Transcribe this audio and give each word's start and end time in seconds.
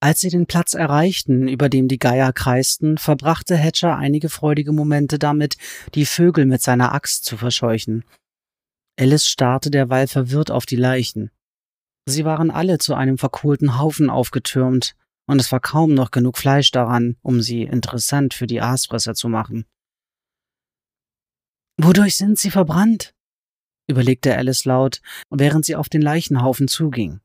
Als 0.00 0.20
sie 0.20 0.28
den 0.28 0.46
Platz 0.46 0.74
erreichten, 0.74 1.48
über 1.48 1.68
dem 1.68 1.88
die 1.88 1.98
Geier 1.98 2.32
kreisten, 2.32 2.98
verbrachte 2.98 3.56
Hatcher 3.56 3.96
einige 3.96 4.28
freudige 4.28 4.72
Momente 4.72 5.18
damit, 5.18 5.56
die 5.94 6.06
Vögel 6.06 6.46
mit 6.46 6.62
seiner 6.62 6.94
Axt 6.94 7.24
zu 7.24 7.36
verscheuchen. 7.36 8.04
Alice 8.98 9.26
starrte 9.26 9.70
derweil 9.70 10.06
verwirrt 10.06 10.50
auf 10.50 10.66
die 10.66 10.76
Leichen. 10.76 11.30
Sie 12.06 12.24
waren 12.24 12.50
alle 12.50 12.78
zu 12.78 12.94
einem 12.94 13.18
verkohlten 13.18 13.78
Haufen 13.78 14.08
aufgetürmt, 14.08 14.94
und 15.26 15.40
es 15.40 15.52
war 15.52 15.60
kaum 15.60 15.94
noch 15.94 16.10
genug 16.10 16.38
Fleisch 16.38 16.70
daran, 16.70 17.16
um 17.22 17.42
sie 17.42 17.62
interessant 17.62 18.34
für 18.34 18.46
die 18.46 18.60
Aasfresser 18.60 19.14
zu 19.14 19.28
machen. 19.28 19.66
Wodurch 21.76 22.16
sind 22.16 22.38
sie 22.38 22.50
verbrannt? 22.50 23.14
überlegte 23.88 24.36
Alice 24.36 24.64
laut, 24.64 25.00
während 25.30 25.64
sie 25.64 25.76
auf 25.76 25.88
den 25.88 26.02
Leichenhaufen 26.02 26.68
zuging. 26.68 27.20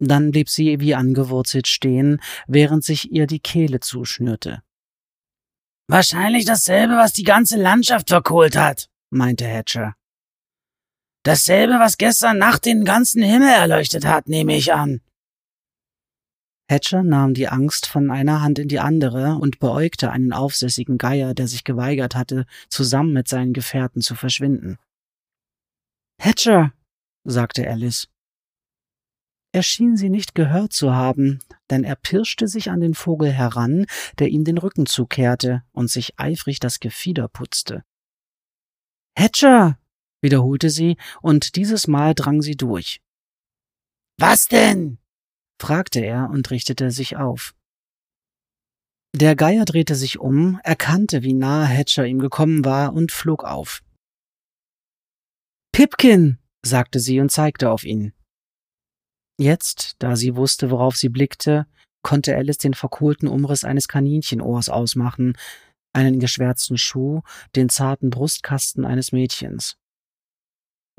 Dann 0.00 0.30
blieb 0.30 0.48
sie 0.48 0.80
wie 0.80 0.94
angewurzelt 0.94 1.68
stehen, 1.68 2.20
während 2.48 2.84
sich 2.84 3.12
ihr 3.12 3.26
die 3.26 3.38
Kehle 3.38 3.80
zuschnürte. 3.80 4.62
Wahrscheinlich 5.88 6.46
dasselbe, 6.46 6.94
was 6.94 7.12
die 7.12 7.24
ganze 7.24 7.60
Landschaft 7.60 8.08
verkohlt 8.08 8.56
hat, 8.56 8.88
meinte 9.10 9.46
Hatcher. 9.46 9.94
Dasselbe, 11.22 11.74
was 11.74 11.98
gestern 11.98 12.38
Nacht 12.38 12.64
den 12.64 12.84
ganzen 12.84 13.22
Himmel 13.22 13.50
erleuchtet 13.50 14.06
hat, 14.06 14.26
nehme 14.26 14.56
ich 14.56 14.72
an. 14.72 15.02
Hatcher 16.70 17.02
nahm 17.02 17.34
die 17.34 17.48
Angst 17.48 17.86
von 17.86 18.10
einer 18.10 18.40
Hand 18.40 18.58
in 18.60 18.68
die 18.68 18.78
andere 18.78 19.34
und 19.34 19.58
beäugte 19.58 20.12
einen 20.12 20.32
aufsässigen 20.32 20.96
Geier, 20.96 21.34
der 21.34 21.48
sich 21.48 21.64
geweigert 21.64 22.14
hatte, 22.14 22.46
zusammen 22.68 23.12
mit 23.12 23.28
seinen 23.28 23.52
Gefährten 23.52 24.00
zu 24.00 24.14
verschwinden. 24.14 24.78
Hatcher, 26.18 26.72
sagte 27.24 27.68
Alice. 27.68 28.08
Er 29.52 29.62
schien 29.64 29.96
sie 29.96 30.10
nicht 30.10 30.34
gehört 30.34 30.72
zu 30.72 30.92
haben, 30.94 31.40
denn 31.70 31.82
er 31.82 31.96
pirschte 31.96 32.46
sich 32.46 32.70
an 32.70 32.80
den 32.80 32.94
Vogel 32.94 33.32
heran, 33.32 33.86
der 34.18 34.28
ihm 34.28 34.44
den 34.44 34.58
Rücken 34.58 34.86
zukehrte 34.86 35.64
und 35.72 35.90
sich 35.90 36.18
eifrig 36.18 36.60
das 36.60 36.78
Gefieder 36.78 37.26
putzte. 37.26 37.82
Hatcher, 39.18 39.78
wiederholte 40.22 40.70
sie, 40.70 40.96
und 41.20 41.56
dieses 41.56 41.88
Mal 41.88 42.14
drang 42.14 42.42
sie 42.42 42.56
durch. 42.56 43.00
Was 44.18 44.46
denn? 44.46 44.98
fragte 45.60 46.00
er 46.00 46.30
und 46.30 46.50
richtete 46.50 46.90
sich 46.90 47.16
auf. 47.16 47.54
Der 49.12 49.34
Geier 49.34 49.64
drehte 49.64 49.96
sich 49.96 50.20
um, 50.20 50.60
erkannte, 50.62 51.24
wie 51.24 51.34
nahe 51.34 51.66
Hatcher 51.66 52.06
ihm 52.06 52.20
gekommen 52.20 52.64
war 52.64 52.92
und 52.92 53.10
flog 53.10 53.42
auf. 53.42 53.82
Pipkin, 55.72 56.38
sagte 56.62 57.00
sie 57.00 57.18
und 57.20 57.30
zeigte 57.30 57.70
auf 57.70 57.82
ihn. 57.84 58.12
Jetzt, 59.40 59.94
da 60.00 60.16
sie 60.16 60.36
wusste, 60.36 60.70
worauf 60.70 60.96
sie 60.96 61.08
blickte, 61.08 61.66
konnte 62.02 62.36
Alice 62.36 62.58
den 62.58 62.74
verkohlten 62.74 63.26
Umriss 63.26 63.64
eines 63.64 63.88
Kaninchenohrs 63.88 64.68
ausmachen, 64.68 65.32
einen 65.94 66.20
geschwärzten 66.20 66.76
Schuh, 66.76 67.22
den 67.56 67.70
zarten 67.70 68.10
Brustkasten 68.10 68.84
eines 68.84 69.12
Mädchens. 69.12 69.78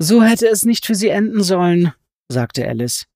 So 0.00 0.24
hätte 0.24 0.48
es 0.48 0.64
nicht 0.64 0.86
für 0.86 0.96
sie 0.96 1.10
enden 1.10 1.44
sollen, 1.44 1.92
sagte 2.28 2.66
Alice. 2.66 3.06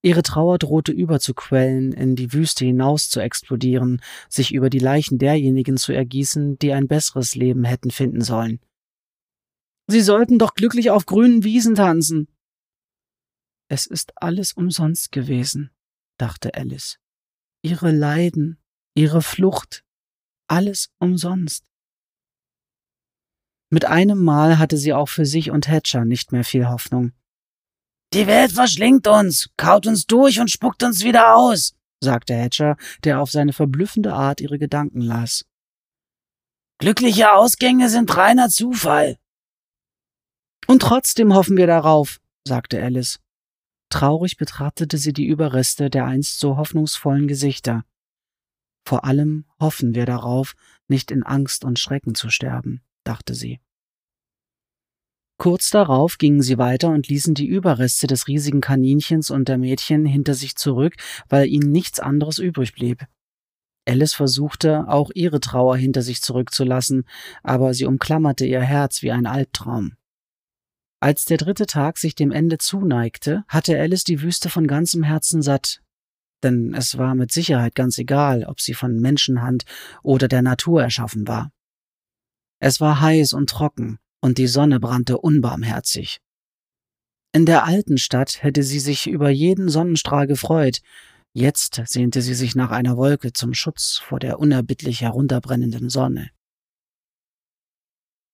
Ihre 0.00 0.22
Trauer 0.22 0.58
drohte 0.58 0.92
überzuquellen, 0.92 1.92
in 1.92 2.14
die 2.14 2.32
Wüste 2.32 2.64
hinaus 2.64 3.10
zu 3.10 3.18
explodieren, 3.18 4.00
sich 4.28 4.54
über 4.54 4.70
die 4.70 4.78
Leichen 4.78 5.18
derjenigen 5.18 5.76
zu 5.76 5.92
ergießen, 5.92 6.56
die 6.60 6.72
ein 6.72 6.86
besseres 6.86 7.34
Leben 7.34 7.64
hätten 7.64 7.90
finden 7.90 8.20
sollen. 8.20 8.60
Sie 9.88 10.00
sollten 10.00 10.38
doch 10.38 10.54
glücklich 10.54 10.92
auf 10.92 11.04
grünen 11.04 11.42
Wiesen 11.42 11.74
tanzen, 11.74 12.28
es 13.70 13.86
ist 13.86 14.12
alles 14.16 14.52
umsonst 14.52 15.12
gewesen, 15.12 15.70
dachte 16.18 16.54
Alice. 16.54 16.98
Ihre 17.62 17.92
Leiden, 17.92 18.60
ihre 18.96 19.22
Flucht, 19.22 19.84
alles 20.48 20.90
umsonst. 20.98 21.64
Mit 23.70 23.84
einem 23.84 24.22
Mal 24.24 24.58
hatte 24.58 24.76
sie 24.76 24.92
auch 24.92 25.08
für 25.08 25.24
sich 25.24 25.52
und 25.52 25.68
Hatcher 25.68 26.04
nicht 26.04 26.32
mehr 26.32 26.42
viel 26.42 26.68
Hoffnung. 26.68 27.12
Die 28.12 28.26
Welt 28.26 28.50
verschlingt 28.50 29.06
uns, 29.06 29.50
kaut 29.56 29.86
uns 29.86 30.04
durch 30.06 30.40
und 30.40 30.50
spuckt 30.50 30.82
uns 30.82 31.04
wieder 31.04 31.36
aus, 31.36 31.76
sagte 32.02 32.34
Hatcher, 32.34 32.76
der 33.04 33.20
auf 33.20 33.30
seine 33.30 33.52
verblüffende 33.52 34.12
Art 34.12 34.40
ihre 34.40 34.58
Gedanken 34.58 35.00
las. 35.00 35.44
Glückliche 36.78 37.32
Ausgänge 37.34 37.88
sind 37.88 38.16
reiner 38.16 38.48
Zufall. 38.48 39.16
Und 40.66 40.82
trotzdem 40.82 41.34
hoffen 41.34 41.56
wir 41.56 41.68
darauf, 41.68 42.20
sagte 42.44 42.82
Alice. 42.82 43.20
Traurig 43.90 44.36
betrachtete 44.36 44.98
sie 44.98 45.12
die 45.12 45.26
Überreste 45.26 45.90
der 45.90 46.06
einst 46.06 46.38
so 46.38 46.56
hoffnungsvollen 46.56 47.28
Gesichter. 47.28 47.84
Vor 48.86 49.04
allem 49.04 49.44
hoffen 49.60 49.94
wir 49.94 50.06
darauf, 50.06 50.54
nicht 50.88 51.10
in 51.10 51.22
Angst 51.22 51.64
und 51.64 51.78
Schrecken 51.78 52.14
zu 52.14 52.30
sterben, 52.30 52.82
dachte 53.04 53.34
sie. 53.34 53.60
Kurz 55.38 55.70
darauf 55.70 56.18
gingen 56.18 56.42
sie 56.42 56.58
weiter 56.58 56.90
und 56.90 57.08
ließen 57.08 57.34
die 57.34 57.46
Überreste 57.46 58.06
des 58.06 58.28
riesigen 58.28 58.60
Kaninchens 58.60 59.30
und 59.30 59.48
der 59.48 59.58
Mädchen 59.58 60.04
hinter 60.04 60.34
sich 60.34 60.54
zurück, 60.54 60.96
weil 61.28 61.48
ihnen 61.48 61.72
nichts 61.72 61.98
anderes 61.98 62.38
übrig 62.38 62.74
blieb. 62.74 63.06
Alice 63.88 64.12
versuchte, 64.12 64.86
auch 64.88 65.10
ihre 65.14 65.40
Trauer 65.40 65.76
hinter 65.76 66.02
sich 66.02 66.20
zurückzulassen, 66.20 67.04
aber 67.42 67.72
sie 67.74 67.86
umklammerte 67.86 68.44
ihr 68.44 68.60
Herz 68.60 69.02
wie 69.02 69.12
ein 69.12 69.26
Albtraum. 69.26 69.92
Als 71.00 71.24
der 71.24 71.38
dritte 71.38 71.64
Tag 71.64 71.96
sich 71.96 72.14
dem 72.14 72.30
Ende 72.30 72.58
zuneigte, 72.58 73.44
hatte 73.48 73.78
Alice 73.78 74.04
die 74.04 74.20
Wüste 74.20 74.50
von 74.50 74.66
ganzem 74.66 75.02
Herzen 75.02 75.40
satt, 75.40 75.80
denn 76.42 76.74
es 76.74 76.98
war 76.98 77.14
mit 77.14 77.32
Sicherheit 77.32 77.74
ganz 77.74 77.98
egal, 77.98 78.44
ob 78.44 78.60
sie 78.60 78.74
von 78.74 79.00
Menschenhand 79.00 79.64
oder 80.02 80.28
der 80.28 80.42
Natur 80.42 80.82
erschaffen 80.82 81.26
war. 81.26 81.52
Es 82.60 82.80
war 82.80 83.00
heiß 83.00 83.32
und 83.32 83.48
trocken, 83.48 83.98
und 84.20 84.36
die 84.36 84.46
Sonne 84.46 84.80
brannte 84.80 85.18
unbarmherzig. 85.18 86.20
In 87.32 87.46
der 87.46 87.64
alten 87.64 87.96
Stadt 87.96 88.42
hätte 88.42 88.62
sie 88.62 88.80
sich 88.80 89.06
über 89.06 89.30
jeden 89.30 89.68
Sonnenstrahl 89.68 90.26
gefreut, 90.26 90.80
jetzt 91.32 91.80
sehnte 91.86 92.20
sie 92.22 92.34
sich 92.34 92.54
nach 92.54 92.70
einer 92.70 92.96
Wolke 92.96 93.32
zum 93.32 93.54
Schutz 93.54 93.98
vor 94.02 94.18
der 94.18 94.38
unerbittlich 94.38 95.00
herunterbrennenden 95.00 95.88
Sonne. 95.88 96.30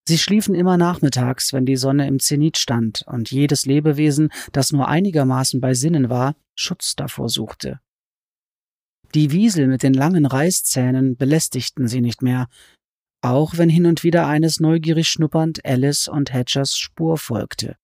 Sie 0.09 0.19
schliefen 0.19 0.55
immer 0.55 0.77
nachmittags, 0.77 1.53
wenn 1.53 1.67
die 1.67 1.77
Sonne 1.77 2.06
im 2.06 2.21
Zenit 2.21 2.59
stand 2.59 3.05
und 3.06 3.31
jedes 3.31 3.67
Lebewesen, 3.67 4.31
das 4.53 4.72
nur 4.72 4.89
einigermaßen 4.89 5.61
bei 5.61 5.75
Sinnen 5.75 6.09
war, 6.09 6.37
Schutz 6.55 6.94
davor 6.94 7.28
suchte. 7.28 7.81
Die 9.15 9.33
Wiesel 9.33 9.66
mit 9.66 9.83
den 9.83 9.95
langen 9.95 10.27
Reißzähnen 10.27 11.16
belästigten 11.16 11.89
sie 11.89 12.00
nicht 12.00 12.22
mehr, 12.22 12.47
auch 13.21 13.56
wenn 13.56 13.69
hin 13.69 13.87
und 13.87 14.05
wieder 14.05 14.27
eines 14.27 14.61
neugierig 14.61 15.09
schnuppernd 15.09 15.65
Alice 15.65 16.06
und 16.06 16.33
Hatchers 16.33 16.77
Spur 16.77 17.19
folgte. 17.19 17.77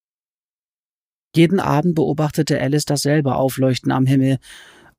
Jeden 1.35 1.59
Abend 1.59 1.95
beobachtete 1.95 2.61
Alice 2.61 2.85
dasselbe 2.85 3.35
Aufleuchten 3.35 3.91
am 3.91 4.07
Himmel, 4.07 4.39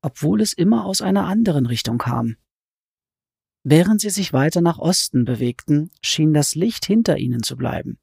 obwohl 0.01 0.41
es 0.41 0.51
immer 0.51 0.85
aus 0.85 1.01
einer 1.01 1.25
anderen 1.25 1.67
Richtung 1.67 1.99
kam. 1.99 2.35
Während 3.63 4.01
sie 4.01 4.09
sich 4.09 4.33
weiter 4.33 4.61
nach 4.61 4.77
Osten 4.77 5.23
bewegten, 5.23 5.89
schien 6.01 6.33
das 6.33 6.53
Licht 6.55 6.85
hinter 6.85 7.17
ihnen 7.17 7.43
zu 7.43 7.55
bleiben. 7.55 7.97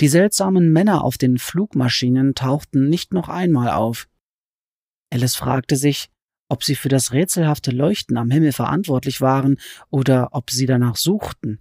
Die 0.00 0.08
seltsamen 0.08 0.72
Männer 0.72 1.04
auf 1.04 1.18
den 1.18 1.38
Flugmaschinen 1.38 2.34
tauchten 2.34 2.88
nicht 2.88 3.12
noch 3.12 3.28
einmal 3.28 3.70
auf. 3.70 4.08
Alice 5.12 5.36
fragte 5.36 5.76
sich, 5.76 6.10
ob 6.48 6.64
sie 6.64 6.74
für 6.74 6.88
das 6.88 7.12
rätselhafte 7.12 7.70
Leuchten 7.70 8.16
am 8.16 8.30
Himmel 8.30 8.52
verantwortlich 8.52 9.20
waren 9.20 9.60
oder 9.88 10.30
ob 10.32 10.50
sie 10.50 10.66
danach 10.66 10.96
suchten. 10.96 11.60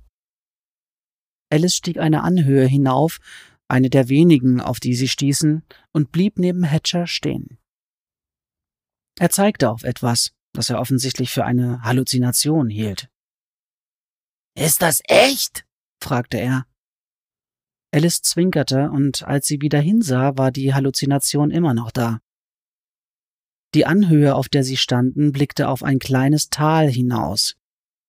Alice 1.52 1.76
stieg 1.76 1.98
eine 1.98 2.24
Anhöhe 2.24 2.66
hinauf, 2.66 3.20
eine 3.68 3.90
der 3.90 4.10
wenigen, 4.10 4.62
auf 4.62 4.80
die 4.80 4.96
sie 4.96 5.08
stießen, 5.08 5.64
und 5.92 6.12
blieb 6.12 6.40
neben 6.40 6.64
Hatcher 6.64 7.06
stehen. 7.06 7.60
Er 9.20 9.30
zeigte 9.30 9.70
auf 9.70 9.84
etwas, 9.84 10.32
das 10.54 10.70
er 10.70 10.80
offensichtlich 10.80 11.32
für 11.32 11.46
eine 11.46 11.82
Halluzination 11.84 12.70
hielt. 12.70 13.10
Ist 14.56 14.82
das 14.82 15.02
echt? 15.06 15.66
fragte 16.02 16.38
er. 16.38 16.66
Alice 17.92 18.22
zwinkerte, 18.22 18.92
und 18.92 19.24
als 19.24 19.48
sie 19.48 19.62
wieder 19.62 19.80
hinsah, 19.80 20.38
war 20.38 20.52
die 20.52 20.74
Halluzination 20.74 21.50
immer 21.50 21.74
noch 21.74 21.92
da. 21.92 22.20
Die 23.74 23.86
Anhöhe, 23.86 24.36
auf 24.36 24.50
der 24.50 24.64
sie 24.64 24.78
standen, 24.78 25.32
blickte 25.32 25.70
auf 25.70 25.84
ein 25.84 26.00
kleines 26.00 26.50
Tal 26.50 26.90
hinaus. 26.90 27.56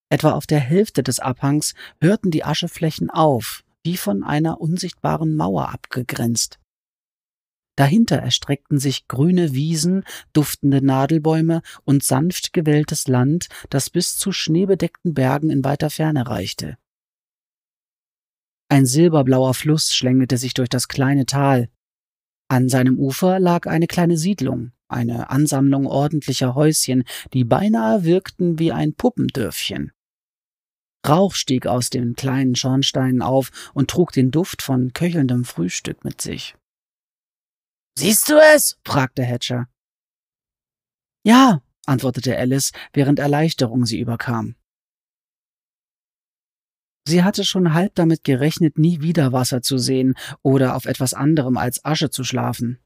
Etwa 0.09 0.31
auf 0.31 0.45
der 0.45 0.59
Hälfte 0.59 1.03
des 1.03 1.19
Abhangs 1.19 1.73
hörten 1.99 2.31
die 2.31 2.43
Ascheflächen 2.43 3.09
auf, 3.09 3.63
wie 3.83 3.97
von 3.97 4.23
einer 4.23 4.59
unsichtbaren 4.59 5.35
Mauer 5.35 5.69
abgegrenzt. 5.69 6.59
Dahinter 7.75 8.17
erstreckten 8.17 8.79
sich 8.79 9.07
grüne 9.07 9.53
Wiesen, 9.53 10.03
duftende 10.33 10.85
Nadelbäume 10.85 11.61
und 11.83 12.03
sanft 12.03 12.53
gewelltes 12.53 13.07
Land, 13.07 13.47
das 13.69 13.89
bis 13.89 14.17
zu 14.17 14.31
schneebedeckten 14.31 15.13
Bergen 15.13 15.49
in 15.49 15.63
weiter 15.63 15.89
Ferne 15.89 16.27
reichte. 16.27 16.77
Ein 18.69 18.85
silberblauer 18.85 19.53
Fluss 19.53 19.93
schlängelte 19.93 20.37
sich 20.37 20.53
durch 20.53 20.69
das 20.69 20.87
kleine 20.87 21.25
Tal. 21.25 21.69
An 22.47 22.69
seinem 22.69 22.97
Ufer 22.99 23.39
lag 23.39 23.67
eine 23.67 23.87
kleine 23.87 24.17
Siedlung, 24.17 24.71
eine 24.87 25.29
Ansammlung 25.29 25.87
ordentlicher 25.87 26.55
Häuschen, 26.55 27.03
die 27.33 27.43
beinahe 27.43 28.03
wirkten 28.03 28.59
wie 28.59 28.71
ein 28.71 28.93
Puppendörfchen. 28.93 29.91
Rauch 31.07 31.33
stieg 31.33 31.65
aus 31.65 31.89
den 31.89 32.15
kleinen 32.15 32.55
Schornsteinen 32.55 33.21
auf 33.21 33.51
und 33.73 33.89
trug 33.89 34.11
den 34.11 34.31
Duft 34.31 34.61
von 34.61 34.93
köchelndem 34.93 35.45
Frühstück 35.45 36.03
mit 36.03 36.21
sich. 36.21 36.55
Siehst 37.97 38.29
du 38.29 38.39
es? 38.55 38.77
fragte 38.85 39.23
Hatcher. 39.23 39.67
Ja, 41.23 41.61
antwortete 41.85 42.37
Alice, 42.37 42.71
während 42.93 43.19
Erleichterung 43.19 43.85
sie 43.85 43.99
überkam. 43.99 44.55
Sie 47.07 47.23
hatte 47.23 47.43
schon 47.43 47.73
halb 47.73 47.95
damit 47.95 48.23
gerechnet, 48.23 48.77
nie 48.77 49.01
wieder 49.01 49.31
Wasser 49.31 49.61
zu 49.61 49.77
sehen 49.77 50.15
oder 50.43 50.75
auf 50.75 50.85
etwas 50.85 51.13
anderem 51.13 51.57
als 51.57 51.83
Asche 51.83 52.09
zu 52.09 52.23
schlafen. 52.23 52.79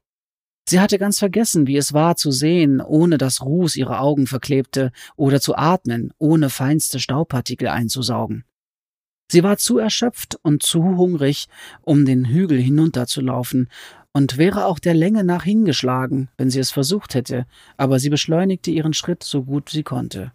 Sie 0.68 0.80
hatte 0.80 0.98
ganz 0.98 1.18
vergessen, 1.18 1.66
wie 1.68 1.76
es 1.76 1.92
war 1.92 2.16
zu 2.16 2.32
sehen, 2.32 2.80
ohne 2.80 3.18
dass 3.18 3.42
Ruß 3.42 3.76
ihre 3.76 4.00
Augen 4.00 4.26
verklebte, 4.26 4.90
oder 5.14 5.40
zu 5.40 5.54
atmen, 5.54 6.12
ohne 6.18 6.50
feinste 6.50 6.98
Staubpartikel 6.98 7.68
einzusaugen. 7.68 8.44
Sie 9.30 9.44
war 9.44 9.58
zu 9.58 9.78
erschöpft 9.78 10.38
und 10.42 10.62
zu 10.62 10.82
hungrig, 10.82 11.46
um 11.82 12.04
den 12.04 12.24
Hügel 12.24 12.60
hinunterzulaufen, 12.60 13.68
und 14.16 14.38
wäre 14.38 14.64
auch 14.64 14.78
der 14.78 14.94
Länge 14.94 15.24
nach 15.24 15.44
hingeschlagen, 15.44 16.30
wenn 16.38 16.48
sie 16.48 16.58
es 16.58 16.70
versucht 16.70 17.14
hätte, 17.14 17.44
aber 17.76 17.98
sie 17.98 18.08
beschleunigte 18.08 18.70
ihren 18.70 18.94
Schritt 18.94 19.22
so 19.22 19.44
gut 19.44 19.68
sie 19.68 19.82
konnte. 19.82 20.32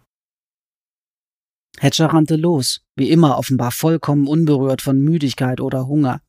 Hatcher 1.80 2.06
rannte 2.06 2.36
los, 2.36 2.84
wie 2.94 3.10
immer 3.10 3.38
offenbar 3.38 3.72
vollkommen 3.72 4.28
unberührt 4.28 4.82
von 4.82 5.00
Müdigkeit 5.00 5.60
oder 5.60 5.88
Hunger. 5.88 6.20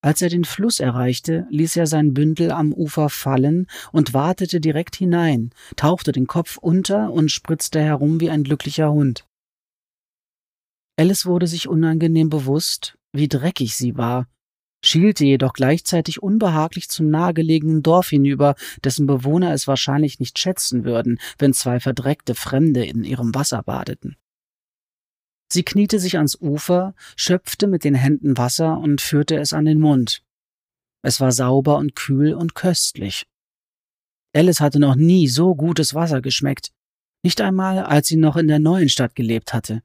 Als 0.00 0.22
er 0.22 0.30
den 0.30 0.46
Fluss 0.46 0.80
erreichte, 0.80 1.46
ließ 1.50 1.76
er 1.76 1.86
sein 1.86 2.14
Bündel 2.14 2.52
am 2.52 2.72
Ufer 2.72 3.10
fallen 3.10 3.66
und 3.92 4.14
wartete 4.14 4.62
direkt 4.62 4.96
hinein, 4.96 5.50
tauchte 5.76 6.10
den 6.10 6.26
Kopf 6.26 6.56
unter 6.56 7.12
und 7.12 7.30
spritzte 7.30 7.82
herum 7.82 8.18
wie 8.18 8.30
ein 8.30 8.44
glücklicher 8.44 8.90
Hund. 8.90 9.26
Alice 10.98 11.26
wurde 11.26 11.46
sich 11.46 11.68
unangenehm 11.68 12.30
bewusst, 12.30 12.96
wie 13.12 13.28
dreckig 13.28 13.76
sie 13.76 13.98
war, 13.98 14.26
schielte 14.82 15.24
jedoch 15.24 15.52
gleichzeitig 15.52 16.22
unbehaglich 16.22 16.88
zum 16.88 17.10
nahegelegenen 17.10 17.82
Dorf 17.82 18.08
hinüber, 18.08 18.54
dessen 18.84 19.06
Bewohner 19.06 19.52
es 19.52 19.66
wahrscheinlich 19.66 20.20
nicht 20.20 20.38
schätzen 20.38 20.84
würden, 20.84 21.18
wenn 21.38 21.52
zwei 21.52 21.80
verdreckte 21.80 22.34
Fremde 22.34 22.84
in 22.84 23.04
ihrem 23.04 23.34
Wasser 23.34 23.62
badeten. 23.62 24.16
Sie 25.52 25.64
kniete 25.64 25.98
sich 25.98 26.16
ans 26.16 26.40
Ufer, 26.40 26.94
schöpfte 27.16 27.66
mit 27.66 27.82
den 27.82 27.94
Händen 27.94 28.38
Wasser 28.38 28.78
und 28.78 29.00
führte 29.00 29.36
es 29.36 29.52
an 29.52 29.64
den 29.64 29.80
Mund. 29.80 30.22
Es 31.02 31.20
war 31.20 31.32
sauber 31.32 31.76
und 31.78 31.96
kühl 31.96 32.34
und 32.34 32.54
köstlich. 32.54 33.26
Alice 34.32 34.60
hatte 34.60 34.78
noch 34.78 34.94
nie 34.94 35.26
so 35.26 35.56
gutes 35.56 35.94
Wasser 35.94 36.20
geschmeckt, 36.20 36.70
nicht 37.24 37.40
einmal 37.40 37.80
als 37.80 38.06
sie 38.06 38.16
noch 38.16 38.36
in 38.36 38.48
der 38.48 38.60
neuen 38.60 38.88
Stadt 38.88 39.14
gelebt 39.14 39.52
hatte. 39.52 39.82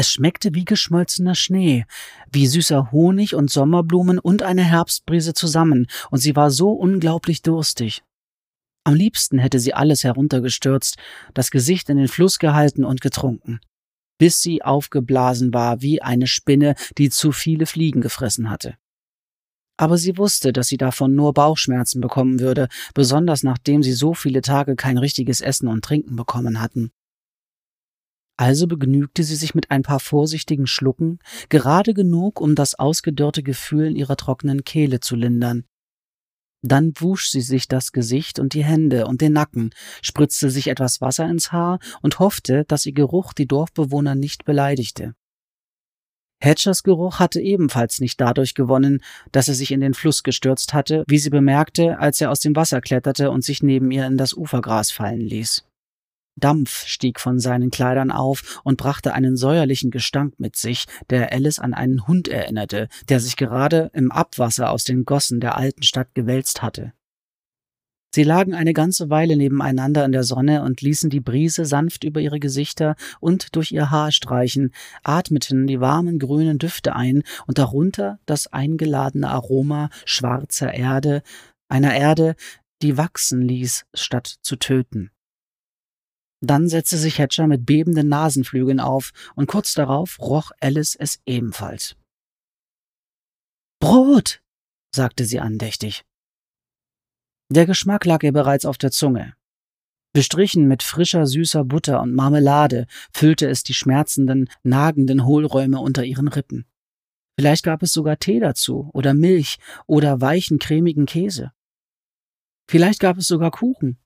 Es 0.00 0.08
schmeckte 0.08 0.54
wie 0.54 0.64
geschmolzener 0.64 1.34
Schnee, 1.34 1.84
wie 2.32 2.46
süßer 2.46 2.90
Honig 2.90 3.34
und 3.34 3.50
Sommerblumen 3.50 4.18
und 4.18 4.42
eine 4.42 4.64
Herbstbrise 4.64 5.34
zusammen, 5.34 5.88
und 6.10 6.20
sie 6.20 6.34
war 6.34 6.50
so 6.50 6.70
unglaublich 6.70 7.42
durstig. 7.42 8.02
Am 8.82 8.94
liebsten 8.94 9.38
hätte 9.38 9.60
sie 9.60 9.74
alles 9.74 10.02
heruntergestürzt, 10.02 10.96
das 11.34 11.50
Gesicht 11.50 11.90
in 11.90 11.98
den 11.98 12.08
Fluss 12.08 12.38
gehalten 12.38 12.86
und 12.86 13.02
getrunken 13.02 13.60
bis 14.16 14.40
sie 14.42 14.62
aufgeblasen 14.62 15.52
war 15.52 15.82
wie 15.82 16.00
eine 16.00 16.26
Spinne, 16.26 16.76
die 16.98 17.10
zu 17.10 17.32
viele 17.32 17.66
Fliegen 17.66 18.00
gefressen 18.02 18.48
hatte. 18.50 18.76
Aber 19.78 19.98
sie 19.98 20.18
wusste, 20.18 20.52
dass 20.52 20.68
sie 20.68 20.76
davon 20.76 21.14
nur 21.14 21.32
Bauchschmerzen 21.32 22.02
bekommen 22.02 22.38
würde, 22.38 22.68
besonders 22.94 23.42
nachdem 23.42 23.82
sie 23.82 23.94
so 23.94 24.12
viele 24.12 24.42
Tage 24.42 24.76
kein 24.76 24.98
richtiges 24.98 25.40
Essen 25.40 25.68
und 25.68 25.84
Trinken 25.84 26.16
bekommen 26.16 26.60
hatten. 26.60 26.90
Also 28.40 28.66
begnügte 28.66 29.22
sie 29.22 29.36
sich 29.36 29.54
mit 29.54 29.70
ein 29.70 29.82
paar 29.82 30.00
vorsichtigen 30.00 30.66
Schlucken, 30.66 31.18
gerade 31.50 31.92
genug, 31.92 32.40
um 32.40 32.54
das 32.54 32.74
ausgedörrte 32.74 33.42
Gefühl 33.42 33.88
in 33.88 33.96
ihrer 33.96 34.16
trockenen 34.16 34.64
Kehle 34.64 35.00
zu 35.00 35.14
lindern. 35.14 35.64
Dann 36.62 36.94
wusch 36.96 37.28
sie 37.28 37.42
sich 37.42 37.68
das 37.68 37.92
Gesicht 37.92 38.38
und 38.38 38.54
die 38.54 38.64
Hände 38.64 39.06
und 39.06 39.20
den 39.20 39.34
Nacken, 39.34 39.74
spritzte 40.00 40.48
sich 40.48 40.68
etwas 40.68 41.02
Wasser 41.02 41.28
ins 41.28 41.52
Haar 41.52 41.80
und 42.00 42.18
hoffte, 42.18 42.64
dass 42.64 42.86
ihr 42.86 42.94
Geruch 42.94 43.34
die 43.34 43.46
Dorfbewohner 43.46 44.14
nicht 44.14 44.46
beleidigte. 44.46 45.14
Hatchers 46.42 46.82
Geruch 46.82 47.18
hatte 47.18 47.42
ebenfalls 47.42 48.00
nicht 48.00 48.18
dadurch 48.22 48.54
gewonnen, 48.54 49.02
dass 49.32 49.48
er 49.48 49.54
sich 49.54 49.70
in 49.70 49.82
den 49.82 49.92
Fluss 49.92 50.22
gestürzt 50.22 50.72
hatte, 50.72 51.04
wie 51.06 51.18
sie 51.18 51.28
bemerkte, 51.28 51.98
als 51.98 52.22
er 52.22 52.30
aus 52.30 52.40
dem 52.40 52.56
Wasser 52.56 52.80
kletterte 52.80 53.30
und 53.30 53.44
sich 53.44 53.62
neben 53.62 53.90
ihr 53.90 54.06
in 54.06 54.16
das 54.16 54.32
Ufergras 54.32 54.90
fallen 54.90 55.20
ließ. 55.20 55.66
Dampf 56.36 56.86
stieg 56.86 57.20
von 57.20 57.38
seinen 57.38 57.70
Kleidern 57.70 58.10
auf 58.10 58.60
und 58.64 58.76
brachte 58.76 59.12
einen 59.12 59.36
säuerlichen 59.36 59.90
Gestank 59.90 60.38
mit 60.38 60.56
sich, 60.56 60.86
der 61.10 61.32
Alice 61.32 61.58
an 61.58 61.74
einen 61.74 62.06
Hund 62.06 62.28
erinnerte, 62.28 62.88
der 63.08 63.20
sich 63.20 63.36
gerade 63.36 63.90
im 63.92 64.10
Abwasser 64.10 64.70
aus 64.70 64.84
den 64.84 65.04
Gossen 65.04 65.40
der 65.40 65.56
alten 65.56 65.82
Stadt 65.82 66.14
gewälzt 66.14 66.62
hatte. 66.62 66.92
Sie 68.12 68.24
lagen 68.24 68.54
eine 68.54 68.72
ganze 68.72 69.08
Weile 69.08 69.36
nebeneinander 69.36 70.04
in 70.04 70.10
der 70.10 70.24
Sonne 70.24 70.64
und 70.64 70.80
ließen 70.80 71.10
die 71.10 71.20
Brise 71.20 71.64
sanft 71.64 72.02
über 72.02 72.20
ihre 72.20 72.40
Gesichter 72.40 72.96
und 73.20 73.54
durch 73.54 73.70
ihr 73.70 73.90
Haar 73.90 74.10
streichen, 74.10 74.74
atmeten 75.04 75.68
die 75.68 75.80
warmen 75.80 76.18
grünen 76.18 76.58
Düfte 76.58 76.96
ein 76.96 77.22
und 77.46 77.58
darunter 77.58 78.18
das 78.26 78.48
eingeladene 78.48 79.30
Aroma 79.30 79.90
schwarzer 80.04 80.74
Erde, 80.74 81.22
einer 81.68 81.94
Erde, 81.94 82.34
die 82.82 82.96
wachsen 82.96 83.42
ließ, 83.42 83.86
statt 83.94 84.38
zu 84.42 84.56
töten. 84.56 85.12
Dann 86.40 86.68
setzte 86.68 86.96
sich 86.96 87.18
Hatcher 87.18 87.46
mit 87.46 87.66
bebenden 87.66 88.08
Nasenflügeln 88.08 88.80
auf, 88.80 89.12
und 89.34 89.46
kurz 89.46 89.74
darauf 89.74 90.18
roch 90.18 90.52
Alice 90.60 90.96
es 90.96 91.20
ebenfalls. 91.26 91.96
Brot, 93.80 94.42
sagte 94.94 95.24
sie 95.24 95.40
andächtig. 95.40 96.04
Der 97.50 97.66
Geschmack 97.66 98.04
lag 98.04 98.22
ihr 98.22 98.32
bereits 98.32 98.64
auf 98.64 98.78
der 98.78 98.90
Zunge. 98.90 99.34
Bestrichen 100.12 100.66
mit 100.66 100.82
frischer, 100.82 101.26
süßer 101.26 101.64
Butter 101.64 102.00
und 102.00 102.14
Marmelade 102.14 102.86
füllte 103.12 103.48
es 103.48 103.62
die 103.62 103.74
schmerzenden, 103.74 104.48
nagenden 104.62 105.24
Hohlräume 105.24 105.78
unter 105.78 106.04
ihren 106.04 106.28
Rippen. 106.28 106.66
Vielleicht 107.38 107.64
gab 107.64 107.82
es 107.82 107.92
sogar 107.92 108.18
Tee 108.18 108.40
dazu 108.40 108.90
oder 108.92 109.14
Milch 109.14 109.58
oder 109.86 110.20
weichen, 110.20 110.58
cremigen 110.58 111.06
Käse. 111.06 111.52
Vielleicht 112.68 113.00
gab 113.00 113.18
es 113.18 113.26
sogar 113.26 113.50
Kuchen. 113.50 113.98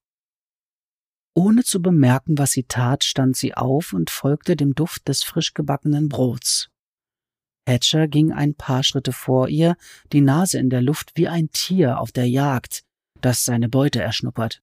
Ohne 1.35 1.64
zu 1.64 1.83
bemerken, 1.83 2.38
was 2.38 2.53
sie 2.53 2.62
tat, 2.62 3.03
stand 3.03 3.37
sie 3.37 3.55
auf 3.55 3.93
und 3.93 4.11
folgte 4.11 4.55
dem 4.55 4.75
Duft 4.75 5.09
des 5.09 5.25
frisch 5.25 5.53
gebackenen 5.53 6.09
Brots. 6.09 6.71
Hatcher 7.67 8.09
ging 8.09 8.33
ein 8.33 8.55
paar 8.55 8.85
Schritte 8.85 9.12
vor 9.12 9.49
ihr, 9.49 9.76
die 10.12 10.21
Nase 10.21 10.59
in 10.59 10.71
der 10.71 10.83
Luft 10.83 11.12
wie 11.17 11.29
ein 11.29 11.50
Tier 11.50 11.99
auf 11.99 12.12
der 12.12 12.29
Jagd, 12.29 12.85
das 13.21 13.45
seine 13.45 13.69
Beute 13.69 14.00
erschnuppert. 14.00 14.62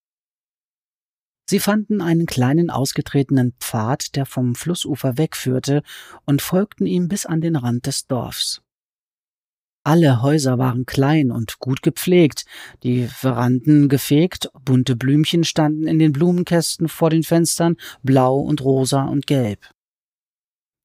Sie 1.49 1.59
fanden 1.59 2.01
einen 2.01 2.27
kleinen 2.27 2.69
ausgetretenen 2.69 3.53
Pfad, 3.59 4.15
der 4.15 4.25
vom 4.25 4.55
Flussufer 4.55 5.17
wegführte, 5.17 5.83
und 6.25 6.41
folgten 6.41 6.85
ihm 6.85 7.09
bis 7.09 7.25
an 7.25 7.41
den 7.41 7.57
Rand 7.57 7.87
des 7.87 8.07
Dorfs. 8.07 8.61
Alle 9.83 10.21
Häuser 10.21 10.59
waren 10.59 10.85
klein 10.85 11.31
und 11.31 11.57
gut 11.57 11.81
gepflegt, 11.81 12.45
die 12.83 13.07
Veranden 13.07 13.89
gefegt, 13.89 14.49
bunte 14.63 14.95
Blümchen 14.95 15.43
standen 15.43 15.87
in 15.87 15.97
den 15.97 16.11
Blumenkästen 16.11 16.87
vor 16.87 17.09
den 17.09 17.23
Fenstern, 17.23 17.77
blau 18.03 18.37
und 18.37 18.63
rosa 18.63 19.03
und 19.05 19.25
gelb. 19.25 19.59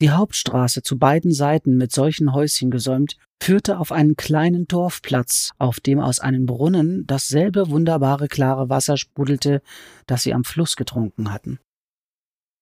Die 0.00 0.10
Hauptstraße 0.10 0.82
zu 0.82 0.98
beiden 0.98 1.32
Seiten 1.32 1.76
mit 1.76 1.92
solchen 1.92 2.32
Häuschen 2.32 2.70
gesäumt, 2.70 3.16
führte 3.42 3.78
auf 3.78 3.92
einen 3.92 4.16
kleinen 4.16 4.66
Dorfplatz, 4.66 5.52
auf 5.58 5.80
dem 5.80 6.00
aus 6.00 6.18
einem 6.18 6.46
Brunnen 6.46 7.06
dasselbe 7.06 7.70
wunderbare 7.70 8.28
klare 8.28 8.70
Wasser 8.70 8.96
sprudelte, 8.96 9.62
das 10.06 10.22
sie 10.22 10.32
am 10.32 10.44
Fluss 10.44 10.76
getrunken 10.76 11.32
hatten. 11.32 11.58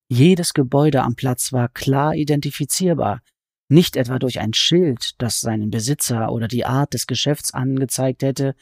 Jedes 0.09 0.53
Gebäude 0.53 1.03
am 1.03 1.14
Platz 1.14 1.53
war 1.53 1.69
klar 1.69 2.14
identifizierbar, 2.14 3.21
nicht 3.68 3.97
etwa 3.97 4.18
durch 4.18 4.40
ein 4.40 4.52
Schild, 4.52 5.14
das 5.18 5.40
seinen 5.40 5.71
Besitzer 5.71 6.30
oder 6.33 6.49
die 6.49 6.64
Art 6.64 6.94
des 6.94 7.06
Geschäfts 7.06 7.54
angezeigt 7.54 8.23
hätte, 8.23 8.54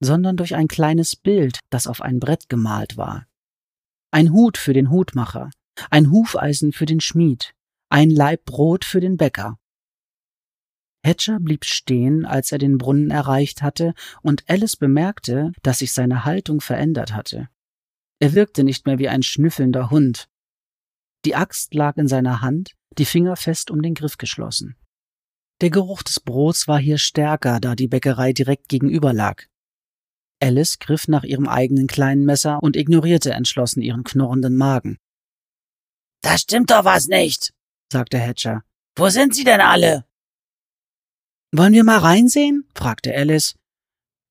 sondern 0.00 0.36
durch 0.36 0.54
ein 0.54 0.68
kleines 0.68 1.16
Bild, 1.16 1.60
das 1.70 1.86
auf 1.86 2.02
ein 2.02 2.20
Brett 2.20 2.48
gemalt 2.48 2.96
war. 2.96 3.26
Ein 4.10 4.32
Hut 4.32 4.58
für 4.58 4.72
den 4.72 4.90
Hutmacher, 4.90 5.50
ein 5.90 6.10
Hufeisen 6.10 6.72
für 6.72 6.86
den 6.86 7.00
Schmied, 7.00 7.54
ein 7.88 8.10
Laib 8.10 8.44
Brot 8.44 8.84
für 8.84 9.00
den 9.00 9.16
Bäcker. 9.16 9.58
Hatcher 11.04 11.38
blieb 11.38 11.64
stehen, 11.64 12.24
als 12.26 12.50
er 12.50 12.58
den 12.58 12.78
Brunnen 12.78 13.10
erreicht 13.10 13.62
hatte, 13.62 13.94
und 14.22 14.44
Alice 14.48 14.76
bemerkte, 14.76 15.52
dass 15.62 15.78
sich 15.78 15.92
seine 15.92 16.24
Haltung 16.24 16.60
verändert 16.60 17.14
hatte. 17.14 17.48
Er 18.18 18.34
wirkte 18.34 18.64
nicht 18.64 18.86
mehr 18.86 18.98
wie 18.98 19.08
ein 19.08 19.22
schnüffelnder 19.22 19.90
Hund. 19.90 20.28
Die 21.26 21.34
Axt 21.34 21.74
lag 21.74 21.96
in 21.96 22.06
seiner 22.06 22.40
Hand, 22.40 22.76
die 22.98 23.04
Finger 23.04 23.34
fest 23.34 23.72
um 23.72 23.82
den 23.82 23.94
Griff 23.94 24.16
geschlossen. 24.16 24.76
Der 25.60 25.70
Geruch 25.70 26.04
des 26.04 26.20
Brots 26.20 26.68
war 26.68 26.78
hier 26.78 26.98
stärker, 26.98 27.58
da 27.58 27.74
die 27.74 27.88
Bäckerei 27.88 28.32
direkt 28.32 28.68
gegenüber 28.68 29.12
lag. 29.12 29.42
Alice 30.40 30.78
griff 30.78 31.08
nach 31.08 31.24
ihrem 31.24 31.48
eigenen 31.48 31.88
kleinen 31.88 32.24
Messer 32.24 32.62
und 32.62 32.76
ignorierte 32.76 33.32
entschlossen 33.32 33.82
ihren 33.82 34.04
knurrenden 34.04 34.54
Magen. 34.54 34.98
Da 36.22 36.38
stimmt 36.38 36.70
doch 36.70 36.84
was 36.84 37.08
nicht, 37.08 37.52
sagte 37.90 38.20
Hatcher. 38.20 38.62
Wo 38.94 39.08
sind 39.08 39.34
sie 39.34 39.42
denn 39.42 39.60
alle? 39.60 40.04
Wollen 41.50 41.72
wir 41.72 41.82
mal 41.82 41.98
reinsehen? 41.98 42.68
fragte 42.72 43.12
Alice. 43.12 43.56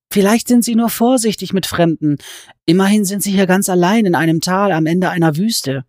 Vielleicht 0.10 0.48
sind 0.48 0.64
sie 0.64 0.76
nur 0.76 0.90
vorsichtig 0.90 1.52
mit 1.52 1.66
Fremden. 1.66 2.20
Immerhin 2.66 3.04
sind 3.04 3.22
sie 3.22 3.32
hier 3.32 3.48
ganz 3.48 3.68
allein 3.68 4.06
in 4.06 4.16
einem 4.16 4.40
Tal 4.40 4.72
am 4.72 4.86
Ende 4.86 5.10
einer 5.10 5.36
Wüste. 5.36 5.86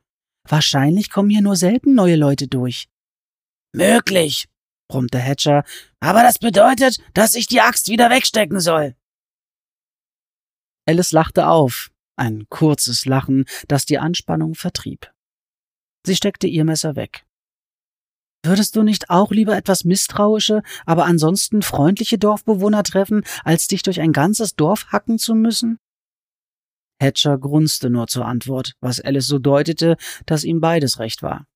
Wahrscheinlich 0.49 1.11
kommen 1.11 1.31
hier 1.31 1.43
nur 1.43 1.57
selten 1.57 1.95
neue 1.95 2.17
Leute 2.17 2.49
durch. 2.49 2.89
Möglich, 3.73 4.49
brummte 4.89 5.19
Hatcher, 5.19 5.65
aber 6.01 6.23
das 6.23 6.39
bedeutet, 6.39 6.99
dass 7.15 7.35
ich 7.35 7.47
die 7.47 7.61
Axt 7.61 7.89
wieder 7.89 8.11
wegstecken 8.11 8.61
soll. 8.61 8.95
Alice 10.89 11.13
lachte 11.13 11.49
auf, 11.49 11.91
ein 12.17 12.47
kurzes 12.49 13.07
Lachen, 13.07 13.45
das 13.69 13.87
die 13.87 13.99
Anspannung 13.99 14.55
vertrieb. 14.55 15.13
Sie 16.07 16.15
steckte 16.15 16.47
ihr 16.47 16.65
Messer 16.65 16.95
weg. 16.95 17.27
Würdest 18.45 18.77
du 18.77 18.85
nicht 18.85 19.11
auch 19.11 19.33
lieber 19.33 19.57
etwas 19.57 19.85
misstrauische, 19.85 20.63
aber 20.85 21.05
ansonsten 21.07 21.63
freundliche 21.63 22.17
Dorfbewohner 22.17 22.85
treffen, 22.85 23.25
als 23.45 23.67
dich 23.67 23.83
durch 23.83 24.01
ein 24.01 24.13
ganzes 24.13 24.55
Dorf 24.55 24.87
hacken 24.93 25.19
zu 25.19 25.35
müssen? 25.35 25.81
Hatcher 27.01 27.39
grunzte 27.39 27.91
nur 27.91 28.07
zur 28.07 28.27
Antwort, 28.27 28.75
was 28.81 29.01
Alice 29.01 29.27
so 29.27 29.39
deutete, 29.39 29.97
dass 30.25 30.45
ihm 30.45 30.61
beides 30.61 30.99
recht 30.99 31.23
war. 31.23 31.47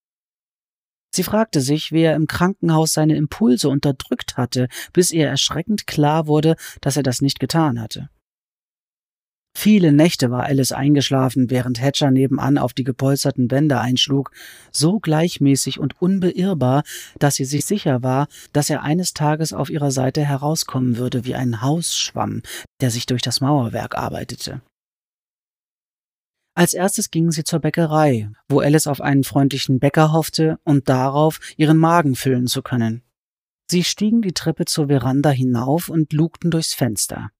Sie 1.12 1.25
fragte 1.25 1.61
sich, 1.61 1.90
wie 1.90 2.02
er 2.02 2.14
im 2.14 2.26
Krankenhaus 2.26 2.92
seine 2.92 3.16
Impulse 3.16 3.68
unterdrückt 3.68 4.37
hatte, 4.37 4.68
bis 4.92 5.11
ihr 5.11 5.26
erschreckend 5.26 5.87
klar 5.87 6.26
wurde, 6.26 6.54
dass 6.80 6.97
er 6.97 7.02
das 7.02 7.20
nicht 7.20 7.40
getan 7.40 7.80
hatte. 7.80 8.11
Viele 9.52 9.92
Nächte 9.92 10.30
war 10.30 10.44
Alice 10.44 10.70
eingeschlafen, 10.70 11.50
während 11.50 11.80
Hatcher 11.80 12.12
nebenan 12.12 12.56
auf 12.56 12.73
die 12.73 12.85
gepolsterten 12.85 13.50
Wände 13.50 13.80
einschlug, 13.80 14.30
so 14.70 15.00
gleichmäßig 15.00 15.80
und 15.80 16.00
unbeirrbar, 16.00 16.85
dass 17.18 17.35
sie 17.35 17.44
sich 17.44 17.64
sicher 17.64 18.04
war, 18.04 18.28
dass 18.52 18.70
er 18.70 18.82
eines 18.82 19.12
Tages 19.12 19.52
auf 19.52 19.68
ihrer 19.68 19.90
Seite 19.90 20.25
herauskommen 20.25 20.97
würde 20.97 21.25
wie 21.25 21.35
ein 21.35 21.62
Hausschwamm, 21.62 22.42
der 22.80 22.92
sich 22.92 23.06
durch 23.06 23.23
das 23.23 23.40
Mauerwerk 23.40 23.99
arbeitete. 23.99 24.62
Als 26.54 26.75
erstes 26.75 27.11
gingen 27.11 27.30
sie 27.30 27.45
zur 27.45 27.61
Bäckerei, 27.61 28.30
wo 28.49 28.61
Alice 28.61 28.87
auf 28.87 29.00
einen 29.00 29.25
freundlichen 29.25 29.78
Bäcker 29.78 30.12
hoffte 30.12 30.59
und 30.64 30.88
darauf, 30.88 31.38
ihren 31.57 31.78
Magen 31.78 32.16
füllen 32.16 32.47
zu 32.47 32.62
können. 32.62 33.02
Sie 33.71 33.85
stiegen 33.85 34.21
die 34.21 34.33
Treppe 34.33 34.64
zur 34.64 34.88
Veranda 34.88 35.30
hinauf 35.30 35.88
und 35.88 36.12
lugten 36.12 36.50
durchs 36.50 36.75
Fenster. 36.75 37.30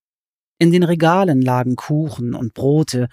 In 0.59 0.71
den 0.71 0.85
Regalen 0.85 1.43
lagen 1.43 1.75
Kuchen 1.75 2.35
und 2.35 2.55
Brote, 2.55 3.09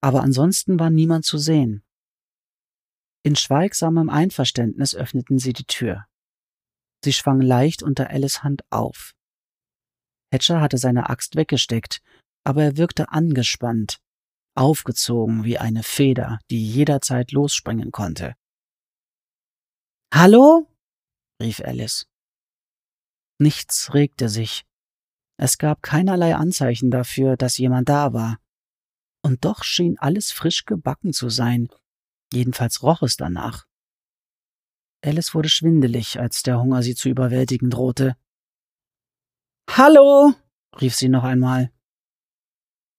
aber 0.00 0.22
ansonsten 0.22 0.80
war 0.80 0.88
niemand 0.88 1.24
zu 1.24 1.36
sehen. 1.36 1.82
In 3.24 3.36
schweigsamem 3.36 4.08
Einverständnis 4.08 4.94
öffneten 4.94 5.38
sie 5.38 5.52
die 5.52 5.66
Tür. 5.66 6.06
Sie 7.04 7.12
schwang 7.12 7.40
leicht 7.40 7.82
unter 7.82 8.10
Alice 8.10 8.42
Hand 8.42 8.62
auf. 8.70 9.14
Hatcher 10.32 10.60
hatte 10.60 10.78
seine 10.78 11.10
Axt 11.10 11.36
weggesteckt, 11.36 12.00
aber 12.42 12.64
er 12.64 12.76
wirkte 12.76 13.10
angespannt, 13.10 14.00
aufgezogen 14.54 15.44
wie 15.44 15.58
eine 15.58 15.82
Feder, 15.82 16.38
die 16.50 16.66
jederzeit 16.66 17.32
losspringen 17.32 17.90
konnte. 17.90 18.34
Hallo? 20.12 20.68
rief 21.40 21.60
Alice. 21.60 22.06
Nichts 23.38 23.94
regte 23.94 24.28
sich, 24.28 24.64
es 25.36 25.58
gab 25.58 25.82
keinerlei 25.82 26.36
Anzeichen 26.36 26.92
dafür, 26.92 27.36
dass 27.36 27.58
jemand 27.58 27.88
da 27.88 28.12
war. 28.12 28.38
Und 29.22 29.44
doch 29.44 29.64
schien 29.64 29.98
alles 29.98 30.30
frisch 30.30 30.66
gebacken 30.66 31.12
zu 31.12 31.30
sein, 31.30 31.68
jedenfalls 32.32 32.84
roch 32.84 33.02
es 33.02 33.16
danach. 33.16 33.66
Alice 35.04 35.34
wurde 35.34 35.48
schwindelig, 35.48 36.20
als 36.20 36.42
der 36.42 36.60
Hunger 36.60 36.84
sie 36.84 36.94
zu 36.94 37.08
überwältigen 37.08 37.70
drohte. 37.70 38.16
Hallo, 39.68 40.32
rief 40.80 40.94
sie 40.94 41.08
noch 41.08 41.24
einmal. 41.24 41.72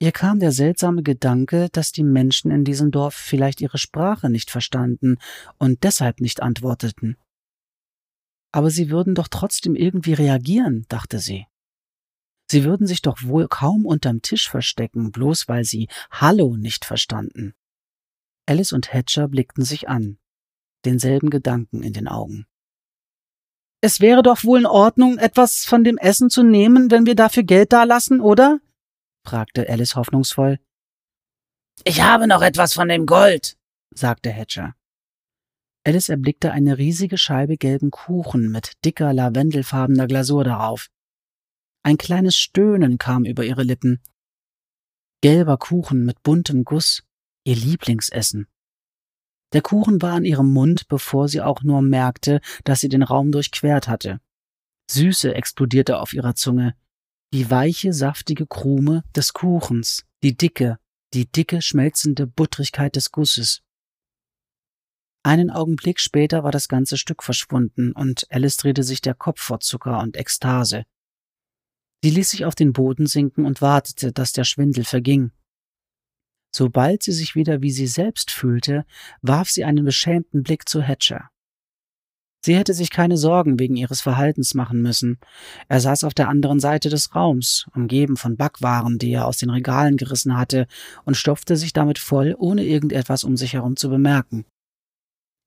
Ihr 0.03 0.11
kam 0.11 0.39
der 0.39 0.51
seltsame 0.51 1.01
Gedanke, 1.01 1.69
dass 1.71 1.93
die 1.93 2.03
Menschen 2.03 2.51
in 2.51 2.65
diesem 2.65 2.91
Dorf 2.91 3.13
vielleicht 3.15 3.61
ihre 3.61 3.77
Sprache 3.77 4.29
nicht 4.29 4.51
verstanden 4.51 5.17
und 5.59 5.85
deshalb 5.85 6.19
nicht 6.19 6.43
antworteten. 6.43 7.15
Aber 8.51 8.69
sie 8.69 8.89
würden 8.89 9.15
doch 9.15 9.29
trotzdem 9.29 9.75
irgendwie 9.77 10.11
reagieren, 10.11 10.85
dachte 10.89 11.19
sie. 11.19 11.47
Sie 12.51 12.65
würden 12.65 12.85
sich 12.85 13.01
doch 13.01 13.23
wohl 13.23 13.47
kaum 13.47 13.85
unterm 13.85 14.21
Tisch 14.21 14.49
verstecken, 14.49 15.13
bloß 15.13 15.47
weil 15.47 15.63
sie 15.63 15.87
Hallo 16.11 16.57
nicht 16.57 16.83
verstanden. 16.83 17.53
Alice 18.45 18.73
und 18.73 18.93
Hatcher 18.93 19.29
blickten 19.29 19.63
sich 19.63 19.87
an, 19.87 20.17
denselben 20.83 21.29
Gedanken 21.29 21.81
in 21.81 21.93
den 21.93 22.09
Augen. 22.09 22.45
Es 23.79 24.01
wäre 24.01 24.21
doch 24.21 24.43
wohl 24.43 24.59
in 24.59 24.65
Ordnung, 24.65 25.17
etwas 25.17 25.63
von 25.63 25.85
dem 25.85 25.97
Essen 25.97 26.29
zu 26.29 26.43
nehmen, 26.43 26.91
wenn 26.91 27.05
wir 27.05 27.15
dafür 27.15 27.43
Geld 27.43 27.71
dalassen, 27.71 28.19
oder? 28.19 28.59
Fragte 29.25 29.67
Alice 29.69 29.95
hoffnungsvoll. 29.95 30.59
Ich 31.83 32.01
habe 32.01 32.27
noch 32.27 32.41
etwas 32.41 32.73
von 32.73 32.87
dem 32.87 33.05
Gold, 33.05 33.57
sagte 33.93 34.31
Hatcher. 34.31 34.75
Alice 35.85 36.09
erblickte 36.09 36.51
eine 36.51 36.77
riesige 36.77 37.17
Scheibe 37.17 37.57
gelben 37.57 37.91
Kuchen 37.91 38.51
mit 38.51 38.73
dicker 38.85 39.11
lavendelfarbener 39.11 40.07
Glasur 40.07 40.43
darauf. 40.43 40.89
Ein 41.83 41.97
kleines 41.97 42.37
Stöhnen 42.37 42.97
kam 42.97 43.25
über 43.25 43.43
ihre 43.43 43.63
Lippen. 43.63 44.01
Gelber 45.21 45.57
Kuchen 45.57 46.05
mit 46.05 46.23
buntem 46.23 46.63
Guss, 46.63 47.03
ihr 47.43 47.55
Lieblingsessen. 47.55 48.47
Der 49.51 49.61
Kuchen 49.61 50.01
war 50.01 50.13
an 50.13 50.25
ihrem 50.25 50.51
Mund, 50.51 50.87
bevor 50.87 51.27
sie 51.27 51.41
auch 51.41 51.61
nur 51.63 51.81
merkte, 51.81 52.39
dass 52.63 52.79
sie 52.79 52.89
den 52.89 53.03
Raum 53.03 53.31
durchquert 53.31 53.87
hatte. 53.87 54.19
Süße 54.89 55.35
explodierte 55.35 55.99
auf 55.99 56.13
ihrer 56.13 56.35
Zunge. 56.35 56.75
Die 57.33 57.49
weiche, 57.49 57.93
saftige 57.93 58.45
Krume 58.45 59.03
des 59.15 59.33
Kuchens, 59.33 60.05
die 60.21 60.37
dicke, 60.37 60.77
die 61.15 61.25
dicke, 61.25 61.63
schmelzende 61.63 62.27
Buttrigkeit 62.27 62.95
des 62.95 63.11
Gusses. 63.11 63.63
Einen 65.23 65.49
Augenblick 65.49 65.99
später 65.99 66.43
war 66.43 66.51
das 66.51 66.67
ganze 66.67 66.95
Stück 66.95 67.23
verschwunden 67.23 67.91
und 67.93 68.27
Alice 68.29 68.57
drehte 68.57 68.83
sich 68.83 69.01
der 69.01 69.15
Kopf 69.15 69.41
vor 69.41 69.61
Zucker 69.61 69.99
und 70.01 70.15
Ekstase. 70.15 70.83
Sie 72.03 72.11
ließ 72.11 72.29
sich 72.29 72.45
auf 72.45 72.53
den 72.53 72.71
Boden 72.71 73.07
sinken 73.07 73.47
und 73.47 73.63
wartete, 73.63 74.11
dass 74.11 74.31
der 74.31 74.43
Schwindel 74.43 74.83
verging. 74.83 75.31
Sobald 76.55 77.01
sie 77.01 77.13
sich 77.13 77.33
wieder 77.33 77.63
wie 77.63 77.71
sie 77.71 77.87
selbst 77.87 78.29
fühlte, 78.29 78.85
warf 79.23 79.49
sie 79.49 79.63
einen 79.63 79.85
beschämten 79.85 80.43
Blick 80.43 80.69
zu 80.69 80.83
Hatcher. 80.83 81.32
Sie 82.45 82.57
hätte 82.57 82.73
sich 82.73 82.89
keine 82.89 83.15
Sorgen 83.15 83.57
wegen 83.57 83.77
ihres 83.77 84.01
Verhaltens 84.01 84.53
machen 84.53 84.81
müssen. 84.81 85.17
Er 85.69 85.79
saß 85.79 86.03
auf 86.03 86.13
der 86.13 86.27
anderen 86.27 86.59
Seite 86.59 86.89
des 86.89 87.15
Raums, 87.15 87.67
umgeben 87.73 88.17
von 88.17 88.35
Backwaren, 88.35 88.97
die 88.97 89.13
er 89.13 89.27
aus 89.27 89.37
den 89.37 89.49
Regalen 89.49 89.95
gerissen 89.95 90.37
hatte, 90.37 90.67
und 91.05 91.15
stopfte 91.15 91.55
sich 91.55 91.71
damit 91.71 91.99
voll, 91.99 92.35
ohne 92.37 92.65
irgendetwas 92.65 93.23
um 93.23 93.37
sich 93.37 93.53
herum 93.53 93.77
zu 93.77 93.89
bemerken. 93.89 94.45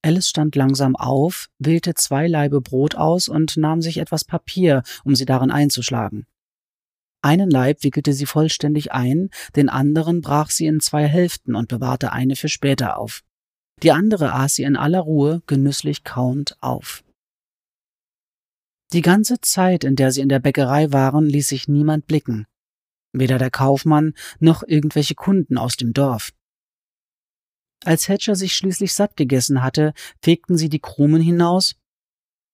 Alice 0.03 0.29
stand 0.29 0.57
langsam 0.57 0.97
auf, 0.97 1.49
wählte 1.59 1.93
zwei 1.95 2.29
Laibe 2.29 2.63
Brot 2.63 2.95
aus 2.95 3.29
und 3.29 3.59
nahm 3.59 3.83
sich 3.83 3.99
etwas 3.99 4.25
Papier, 4.25 4.83
um 5.05 5.15
sie 5.15 5.27
darin 5.27 5.51
einzuschlagen. 5.51 6.25
Einen 7.21 7.51
Leib 7.51 7.83
wickelte 7.83 8.13
sie 8.15 8.27
vollständig 8.27 8.93
ein, 8.93 9.31
den 9.55 9.69
anderen 9.69 10.23
brach 10.23 10.51
sie 10.51 10.67
in 10.67 10.81
zwei 10.81 11.07
Hälften 11.07 11.57
und 11.57 11.69
bewahrte 11.69 12.13
eine 12.13 12.37
für 12.37 12.49
später 12.49 12.99
auf. 12.99 13.23
Die 13.83 13.93
andere 13.93 14.33
aß 14.33 14.55
sie 14.55 14.63
in 14.63 14.77
aller 14.77 15.01
Ruhe, 15.01 15.43
genüsslich 15.47 16.03
kauend 16.03 16.57
auf. 16.63 17.05
Die 18.93 19.03
ganze 19.03 19.41
Zeit, 19.41 19.85
in 19.85 19.97
der 19.97 20.13
sie 20.13 20.21
in 20.21 20.29
der 20.29 20.39
Bäckerei 20.39 20.93
waren, 20.93 21.27
ließ 21.27 21.49
sich 21.49 21.69
niemand 21.69 22.07
blicken. 22.07 22.47
Weder 23.13 23.39
der 23.39 23.51
Kaufmann 23.51 24.15
noch 24.39 24.63
irgendwelche 24.63 25.15
Kunden 25.15 25.59
aus 25.59 25.77
dem 25.77 25.93
Dorf. 25.93 26.33
Als 27.85 28.09
Hatcher 28.09 28.37
sich 28.37 28.55
schließlich 28.55 28.95
satt 28.95 29.17
gegessen 29.17 29.63
hatte, 29.63 29.93
fegten 30.23 30.57
sie 30.57 30.69
die 30.69 30.81
Krumen 30.81 31.21
hinaus. 31.21 31.77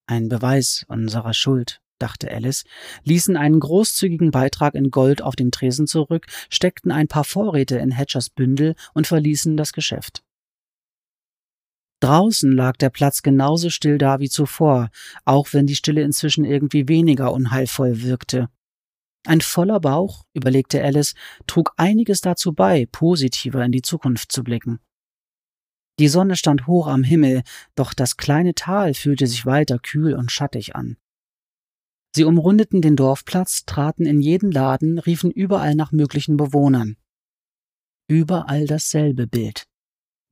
Ein 0.05 0.27
Beweis 0.27 0.85
unserer 0.89 1.33
Schuld, 1.33 1.81
dachte 1.99 2.29
Alice, 2.29 2.65
ließen 3.03 3.37
einen 3.37 3.59
großzügigen 3.59 4.31
Beitrag 4.31 4.75
in 4.75 4.91
Gold 4.91 5.21
auf 5.21 5.35
dem 5.35 5.51
Tresen 5.51 5.87
zurück, 5.87 6.27
steckten 6.49 6.91
ein 6.91 7.07
paar 7.07 7.23
Vorräte 7.23 7.77
in 7.77 7.95
Hatchers 7.95 8.29
Bündel 8.29 8.75
und 8.93 9.07
verließen 9.07 9.55
das 9.55 9.71
Geschäft. 9.71 10.23
Draußen 12.03 12.51
lag 12.51 12.75
der 12.75 12.89
Platz 12.89 13.21
genauso 13.21 13.69
still 13.69 13.97
da 13.97 14.19
wie 14.19 14.27
zuvor, 14.27 14.89
auch 15.23 15.53
wenn 15.53 15.67
die 15.67 15.75
Stille 15.77 16.01
inzwischen 16.01 16.43
irgendwie 16.43 16.89
weniger 16.89 17.31
unheilvoll 17.31 18.01
wirkte. 18.01 18.49
Ein 19.25 19.39
voller 19.39 19.79
Bauch, 19.79 20.25
überlegte 20.33 20.83
Alice, 20.83 21.13
trug 21.47 21.71
einiges 21.77 22.19
dazu 22.19 22.51
bei, 22.51 22.87
positiver 22.91 23.63
in 23.63 23.71
die 23.71 23.81
Zukunft 23.81 24.33
zu 24.33 24.43
blicken. 24.43 24.81
Die 25.97 26.09
Sonne 26.09 26.35
stand 26.35 26.67
hoch 26.67 26.87
am 26.87 27.03
Himmel, 27.03 27.41
doch 27.73 27.93
das 27.93 28.17
kleine 28.17 28.53
Tal 28.53 28.93
fühlte 28.95 29.25
sich 29.25 29.45
weiter 29.45 29.79
kühl 29.79 30.13
und 30.13 30.29
schattig 30.29 30.75
an. 30.75 30.97
Sie 32.13 32.25
umrundeten 32.25 32.81
den 32.81 32.97
Dorfplatz, 32.97 33.63
traten 33.63 34.05
in 34.05 34.19
jeden 34.19 34.51
Laden, 34.51 34.99
riefen 34.99 35.31
überall 35.31 35.73
nach 35.73 35.93
möglichen 35.93 36.35
Bewohnern. 36.35 36.97
Überall 38.09 38.67
dasselbe 38.67 39.25
Bild. 39.25 39.69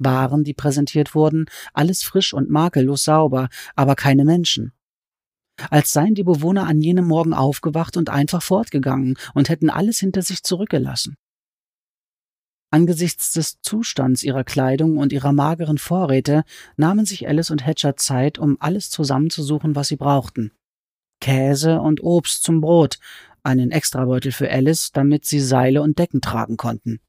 Waren, 0.03 0.43
die 0.43 0.53
präsentiert 0.53 1.15
wurden, 1.15 1.45
alles 1.73 2.03
frisch 2.03 2.33
und 2.33 2.49
makellos 2.49 3.03
sauber, 3.03 3.49
aber 3.75 3.95
keine 3.95 4.25
Menschen. 4.25 4.73
Als 5.69 5.91
seien 5.91 6.15
die 6.15 6.23
Bewohner 6.23 6.67
an 6.67 6.81
jenem 6.81 7.05
Morgen 7.05 7.33
aufgewacht 7.33 7.97
und 7.97 8.09
einfach 8.09 8.41
fortgegangen 8.41 9.17
und 9.33 9.49
hätten 9.49 9.69
alles 9.69 9.99
hinter 9.99 10.21
sich 10.21 10.43
zurückgelassen. 10.43 11.15
Angesichts 12.73 13.33
des 13.33 13.59
Zustands 13.61 14.23
ihrer 14.23 14.45
Kleidung 14.45 14.97
und 14.97 15.11
ihrer 15.11 15.33
mageren 15.33 15.77
Vorräte 15.77 16.43
nahmen 16.77 17.05
sich 17.05 17.27
Alice 17.27 17.51
und 17.51 17.65
Hatcher 17.65 17.97
Zeit, 17.97 18.39
um 18.39 18.55
alles 18.61 18.89
zusammenzusuchen, 18.89 19.75
was 19.75 19.89
sie 19.89 19.97
brauchten. 19.97 20.51
Käse 21.19 21.81
und 21.81 22.01
Obst 22.01 22.43
zum 22.43 22.61
Brot, 22.61 22.97
einen 23.43 23.71
Extrabeutel 23.71 24.31
für 24.31 24.49
Alice, 24.49 24.91
damit 24.93 25.25
sie 25.25 25.41
Seile 25.41 25.81
und 25.81 25.99
Decken 25.99 26.21
tragen 26.21 26.55
konnten. 26.55 27.01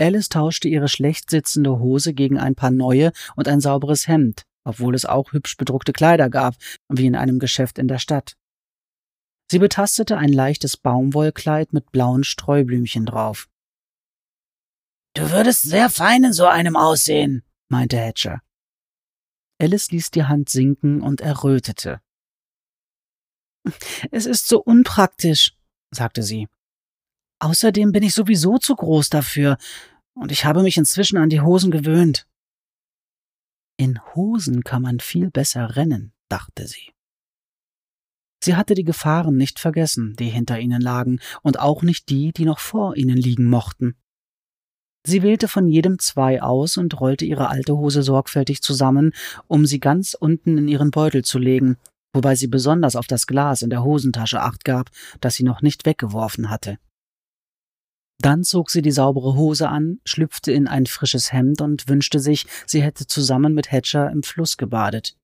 Alice 0.00 0.30
tauschte 0.30 0.68
ihre 0.68 0.88
schlecht 0.88 1.30
sitzende 1.30 1.78
Hose 1.78 2.14
gegen 2.14 2.38
ein 2.38 2.54
paar 2.54 2.70
neue 2.70 3.12
und 3.36 3.48
ein 3.48 3.60
sauberes 3.60 4.08
Hemd, 4.08 4.44
obwohl 4.64 4.94
es 4.94 5.04
auch 5.04 5.32
hübsch 5.32 5.56
bedruckte 5.56 5.92
Kleider 5.92 6.30
gab, 6.30 6.54
wie 6.88 7.06
in 7.06 7.14
einem 7.14 7.38
Geschäft 7.38 7.78
in 7.78 7.86
der 7.86 7.98
Stadt. 7.98 8.36
Sie 9.50 9.58
betastete 9.58 10.16
ein 10.16 10.32
leichtes 10.32 10.76
Baumwollkleid 10.76 11.72
mit 11.72 11.90
blauen 11.92 12.24
Streublümchen 12.24 13.04
drauf. 13.04 13.48
Du 15.14 15.30
würdest 15.30 15.62
sehr 15.62 15.90
fein 15.90 16.24
in 16.24 16.32
so 16.32 16.46
einem 16.46 16.76
aussehen, 16.76 17.42
meinte 17.68 17.98
Hatcher. 17.98 18.40
Alice 19.60 19.90
ließ 19.90 20.12
die 20.12 20.24
Hand 20.24 20.48
sinken 20.48 21.02
und 21.02 21.20
errötete. 21.20 22.00
Es 24.10 24.24
ist 24.24 24.46
so 24.46 24.62
unpraktisch, 24.62 25.56
sagte 25.90 26.22
sie. 26.22 26.48
Außerdem 27.40 27.92
bin 27.92 28.02
ich 28.02 28.14
sowieso 28.14 28.58
zu 28.58 28.76
groß 28.76 29.08
dafür, 29.08 29.56
und 30.14 30.30
ich 30.30 30.44
habe 30.44 30.62
mich 30.62 30.76
inzwischen 30.76 31.16
an 31.16 31.30
die 31.30 31.40
Hosen 31.40 31.70
gewöhnt. 31.70 32.26
In 33.78 33.98
Hosen 34.14 34.62
kann 34.62 34.82
man 34.82 35.00
viel 35.00 35.30
besser 35.30 35.76
rennen, 35.76 36.12
dachte 36.28 36.66
sie. 36.66 36.92
Sie 38.42 38.56
hatte 38.56 38.74
die 38.74 38.84
Gefahren 38.84 39.36
nicht 39.36 39.58
vergessen, 39.58 40.16
die 40.16 40.28
hinter 40.28 40.58
ihnen 40.58 40.80
lagen, 40.80 41.20
und 41.42 41.58
auch 41.58 41.82
nicht 41.82 42.10
die, 42.10 42.32
die 42.32 42.44
noch 42.44 42.58
vor 42.58 42.96
ihnen 42.96 43.16
liegen 43.16 43.46
mochten. 43.46 43.96
Sie 45.06 45.22
wählte 45.22 45.48
von 45.48 45.66
jedem 45.66 45.98
zwei 45.98 46.42
aus 46.42 46.76
und 46.76 47.00
rollte 47.00 47.24
ihre 47.24 47.48
alte 47.48 47.76
Hose 47.76 48.02
sorgfältig 48.02 48.60
zusammen, 48.60 49.12
um 49.46 49.64
sie 49.64 49.80
ganz 49.80 50.12
unten 50.12 50.58
in 50.58 50.68
ihren 50.68 50.90
Beutel 50.90 51.24
zu 51.24 51.38
legen, 51.38 51.78
wobei 52.12 52.34
sie 52.34 52.48
besonders 52.48 52.96
auf 52.96 53.06
das 53.06 53.26
Glas 53.26 53.62
in 53.62 53.70
der 53.70 53.82
Hosentasche 53.82 54.42
acht 54.42 54.66
gab, 54.66 54.90
das 55.22 55.36
sie 55.36 55.44
noch 55.44 55.62
nicht 55.62 55.86
weggeworfen 55.86 56.50
hatte. 56.50 56.78
Dann 58.20 58.44
zog 58.44 58.70
sie 58.70 58.82
die 58.82 58.90
saubere 58.90 59.34
Hose 59.34 59.70
an, 59.70 59.98
schlüpfte 60.04 60.52
in 60.52 60.68
ein 60.68 60.84
frisches 60.84 61.32
Hemd 61.32 61.62
und 61.62 61.88
wünschte 61.88 62.20
sich, 62.20 62.44
sie 62.66 62.82
hätte 62.82 63.06
zusammen 63.06 63.54
mit 63.54 63.72
Hatcher 63.72 64.10
im 64.10 64.22
Fluss 64.22 64.58
gebadet. 64.58 65.16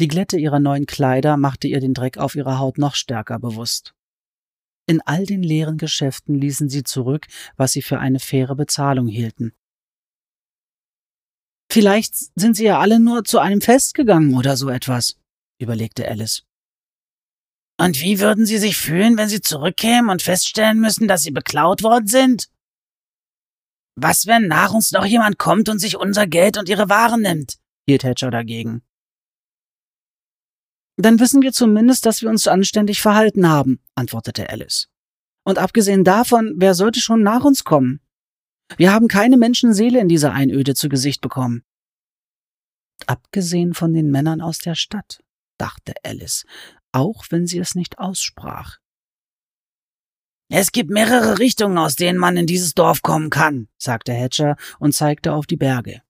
Die 0.00 0.08
Glätte 0.08 0.36
ihrer 0.36 0.58
neuen 0.58 0.86
Kleider 0.86 1.36
machte 1.36 1.68
ihr 1.68 1.78
den 1.78 1.94
Dreck 1.94 2.18
auf 2.18 2.34
ihrer 2.34 2.58
Haut 2.58 2.78
noch 2.78 2.96
stärker 2.96 3.38
bewusst. 3.38 3.94
In 4.86 5.00
all 5.02 5.24
den 5.24 5.44
leeren 5.44 5.78
Geschäften 5.78 6.34
ließen 6.34 6.68
sie 6.68 6.82
zurück, 6.82 7.28
was 7.56 7.72
sie 7.72 7.82
für 7.82 8.00
eine 8.00 8.18
faire 8.18 8.56
Bezahlung 8.56 9.06
hielten. 9.06 9.52
Vielleicht 11.70 12.16
sind 12.34 12.56
sie 12.56 12.64
ja 12.64 12.80
alle 12.80 12.98
nur 12.98 13.22
zu 13.22 13.38
einem 13.38 13.60
Fest 13.60 13.94
gegangen 13.94 14.34
oder 14.34 14.56
so 14.56 14.68
etwas, 14.68 15.16
überlegte 15.60 16.08
Alice. 16.08 16.44
Und 17.76 18.00
wie 18.00 18.20
würden 18.20 18.46
sie 18.46 18.58
sich 18.58 18.76
fühlen, 18.76 19.16
wenn 19.16 19.28
sie 19.28 19.40
zurückkämen 19.40 20.10
und 20.10 20.22
feststellen 20.22 20.80
müssen, 20.80 21.08
dass 21.08 21.22
sie 21.22 21.32
beklaut 21.32 21.82
worden 21.82 22.06
sind? 22.06 22.48
Was, 23.96 24.26
wenn 24.26 24.48
nach 24.48 24.72
uns 24.72 24.92
noch 24.92 25.04
jemand 25.04 25.38
kommt 25.38 25.68
und 25.68 25.78
sich 25.78 25.96
unser 25.96 26.26
Geld 26.26 26.56
und 26.56 26.68
ihre 26.68 26.88
Waren 26.88 27.22
nimmt? 27.22 27.58
hielt 27.86 28.04
Hatcher 28.04 28.30
dagegen. 28.30 28.82
Dann 30.96 31.18
wissen 31.18 31.42
wir 31.42 31.52
zumindest, 31.52 32.06
dass 32.06 32.22
wir 32.22 32.30
uns 32.30 32.46
anständig 32.46 33.00
verhalten 33.00 33.48
haben, 33.48 33.80
antwortete 33.94 34.48
Alice. 34.48 34.88
Und 35.44 35.58
abgesehen 35.58 36.04
davon, 36.04 36.54
wer 36.56 36.74
sollte 36.74 37.00
schon 37.00 37.22
nach 37.22 37.44
uns 37.44 37.64
kommen? 37.64 38.00
Wir 38.76 38.92
haben 38.92 39.08
keine 39.08 39.36
Menschenseele 39.36 40.00
in 40.00 40.08
dieser 40.08 40.32
Einöde 40.32 40.74
zu 40.74 40.88
Gesicht 40.88 41.20
bekommen. 41.20 41.64
Abgesehen 43.06 43.74
von 43.74 43.92
den 43.92 44.10
Männern 44.10 44.40
aus 44.40 44.58
der 44.58 44.74
Stadt, 44.74 45.22
dachte 45.58 45.92
Alice, 46.02 46.44
auch 46.94 47.24
wenn 47.30 47.46
sie 47.46 47.58
es 47.58 47.74
nicht 47.74 47.98
aussprach. 47.98 48.78
Es 50.48 50.72
gibt 50.72 50.90
mehrere 50.90 51.38
Richtungen, 51.38 51.78
aus 51.78 51.96
denen 51.96 52.18
man 52.18 52.36
in 52.36 52.46
dieses 52.46 52.74
Dorf 52.74 53.02
kommen 53.02 53.30
kann, 53.30 53.68
sagte 53.78 54.12
Hatcher 54.12 54.56
und 54.78 54.94
zeigte 54.94 55.32
auf 55.32 55.46
die 55.46 55.56
Berge. 55.56 56.02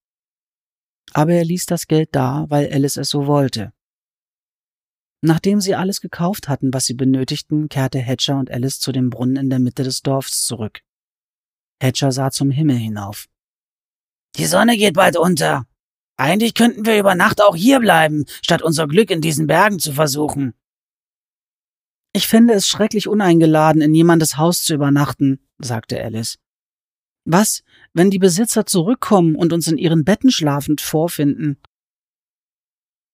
Aber 1.13 1.33
er 1.33 1.45
ließ 1.45 1.67
das 1.67 1.87
Geld 1.87 2.11
da, 2.13 2.47
weil 2.49 2.71
Alice 2.73 2.97
es 2.97 3.09
so 3.09 3.27
wollte. 3.27 3.73
Nachdem 5.23 5.61
sie 5.61 5.75
alles 5.75 6.03
gekauft 6.03 6.49
hatten, 6.49 6.75
was 6.75 6.85
sie 6.85 6.95
benötigten, 6.95 7.69
kehrte 7.69 8.01
Hatcher 8.01 8.39
und 8.39 8.51
Alice 8.51 8.81
zu 8.81 8.93
dem 8.93 9.09
Brunnen 9.09 9.37
in 9.37 9.51
der 9.51 9.61
Mitte 9.61 9.85
des 9.85 10.03
Dorfs 10.03 10.45
zurück. 10.45 10.81
Hatcher 11.81 12.13
sah 12.13 12.31
zum 12.31 12.51
Himmel 12.51 12.77
hinauf. 12.77 13.29
Die 14.37 14.47
Sonne 14.47 14.77
geht 14.77 14.95
bald 14.95 15.17
unter. 15.17 15.67
Eigentlich 16.17 16.55
könnten 16.55 16.85
wir 16.85 16.99
über 16.99 17.15
Nacht 17.15 17.41
auch 17.41 17.57
hier 17.57 17.81
bleiben, 17.81 18.25
statt 18.43 18.63
unser 18.63 18.87
Glück 18.87 19.11
in 19.11 19.21
diesen 19.21 19.47
Bergen 19.47 19.79
zu 19.79 19.93
versuchen. 19.93 20.55
Ich 22.17 22.29
finde 22.29 22.55
es 22.55 22.69
schrecklich 22.69 23.09
uneingeladen, 23.09 23.83
in 23.83 23.93
jemandes 23.93 24.37
Haus 24.37 24.63
zu 24.63 24.75
übernachten, 24.75 25.41
sagte 25.59 26.01
Alice. 26.01 26.39
Was, 27.25 27.65
wenn 27.93 28.11
die 28.11 28.21
Besitzer 28.21 28.67
zurückkommen 28.67 29.35
und 29.35 29.53
uns 29.53 29.67
in 29.67 29.79
ihren 29.79 30.05
Betten 30.05 30.31
schlafend 30.31 30.81
vorfinden? 30.81 31.59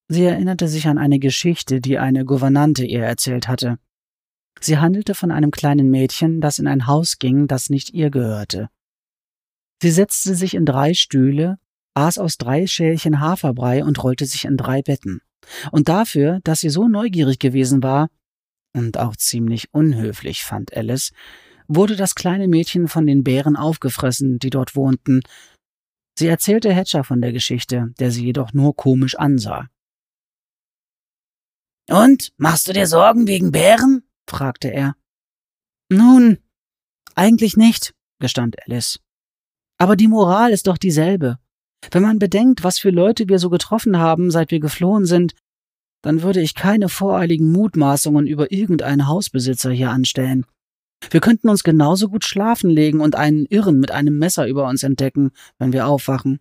Sie 0.08 0.24
erinnerte 0.24 0.68
sich 0.68 0.86
an 0.86 0.98
eine 0.98 1.18
Geschichte, 1.18 1.80
die 1.80 1.98
eine 1.98 2.26
Gouvernante 2.26 2.84
ihr 2.84 3.02
erzählt 3.02 3.48
hatte. 3.48 3.78
Sie 4.60 4.76
handelte 4.76 5.14
von 5.14 5.30
einem 5.30 5.50
kleinen 5.50 5.88
Mädchen, 5.88 6.42
das 6.42 6.58
in 6.58 6.66
ein 6.66 6.86
Haus 6.86 7.18
ging, 7.18 7.46
das 7.46 7.70
nicht 7.70 7.94
ihr 7.94 8.10
gehörte. 8.10 8.68
Sie 9.80 9.90
setzte 9.90 10.34
sich 10.34 10.54
in 10.54 10.66
drei 10.66 10.92
Stühle, 10.92 11.58
aß 11.94 12.18
aus 12.18 12.36
drei 12.36 12.66
Schälchen 12.66 13.20
Haferbrei 13.20 13.82
und 13.82 14.02
rollte 14.02 14.26
sich 14.26 14.44
in 14.44 14.58
drei 14.58 14.82
Betten. 14.82 15.22
Und 15.72 15.88
dafür, 15.88 16.40
dass 16.44 16.60
sie 16.60 16.68
so 16.68 16.86
neugierig 16.86 17.38
gewesen 17.38 17.82
war, 17.82 18.10
und 18.72 18.98
auch 18.98 19.16
ziemlich 19.16 19.72
unhöflich 19.72 20.42
fand 20.42 20.76
Alice, 20.76 21.12
wurde 21.68 21.96
das 21.96 22.14
kleine 22.14 22.48
Mädchen 22.48 22.88
von 22.88 23.06
den 23.06 23.22
Bären 23.24 23.56
aufgefressen, 23.56 24.38
die 24.38 24.50
dort 24.50 24.74
wohnten. 24.74 25.22
Sie 26.18 26.26
erzählte 26.26 26.74
Hatcher 26.74 27.04
von 27.04 27.20
der 27.20 27.32
Geschichte, 27.32 27.92
der 27.98 28.10
sie 28.10 28.24
jedoch 28.24 28.52
nur 28.52 28.74
komisch 28.74 29.16
ansah. 29.16 29.68
Und, 31.88 32.32
machst 32.36 32.68
du 32.68 32.72
dir 32.72 32.86
Sorgen 32.86 33.26
wegen 33.26 33.52
Bären? 33.52 34.04
fragte 34.28 34.68
er. 34.68 34.94
Nun, 35.88 36.38
eigentlich 37.14 37.56
nicht, 37.56 37.94
gestand 38.20 38.56
Alice. 38.64 39.00
Aber 39.78 39.96
die 39.96 40.08
Moral 40.08 40.52
ist 40.52 40.66
doch 40.66 40.78
dieselbe. 40.78 41.38
Wenn 41.90 42.02
man 42.02 42.18
bedenkt, 42.18 42.62
was 42.62 42.78
für 42.78 42.90
Leute 42.90 43.28
wir 43.28 43.38
so 43.38 43.48
getroffen 43.48 43.98
haben, 43.98 44.30
seit 44.30 44.50
wir 44.50 44.60
geflohen 44.60 45.06
sind, 45.06 45.34
dann 46.02 46.22
würde 46.22 46.40
ich 46.40 46.54
keine 46.54 46.88
voreiligen 46.88 47.52
Mutmaßungen 47.52 48.26
über 48.26 48.52
irgendeinen 48.52 49.06
Hausbesitzer 49.06 49.70
hier 49.70 49.90
anstellen. 49.90 50.46
Wir 51.10 51.20
könnten 51.20 51.48
uns 51.48 51.62
genauso 51.62 52.08
gut 52.08 52.24
schlafen 52.24 52.70
legen 52.70 53.00
und 53.00 53.14
einen 53.14 53.46
Irren 53.46 53.78
mit 53.78 53.90
einem 53.90 54.18
Messer 54.18 54.46
über 54.46 54.68
uns 54.68 54.82
entdecken, 54.82 55.30
wenn 55.58 55.72
wir 55.72 55.86
aufwachen. 55.86 56.40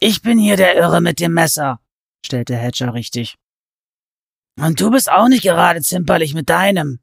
Ich 0.00 0.22
bin 0.22 0.38
hier 0.38 0.56
der 0.56 0.76
Irre 0.76 1.00
mit 1.00 1.18
dem 1.18 1.32
Messer, 1.32 1.80
stellte 2.24 2.56
Hatcher 2.56 2.94
richtig. 2.94 3.36
Und 4.60 4.80
du 4.80 4.90
bist 4.90 5.10
auch 5.10 5.28
nicht 5.28 5.42
gerade 5.42 5.80
zimperlich 5.80 6.34
mit 6.34 6.48
deinem. 6.48 7.00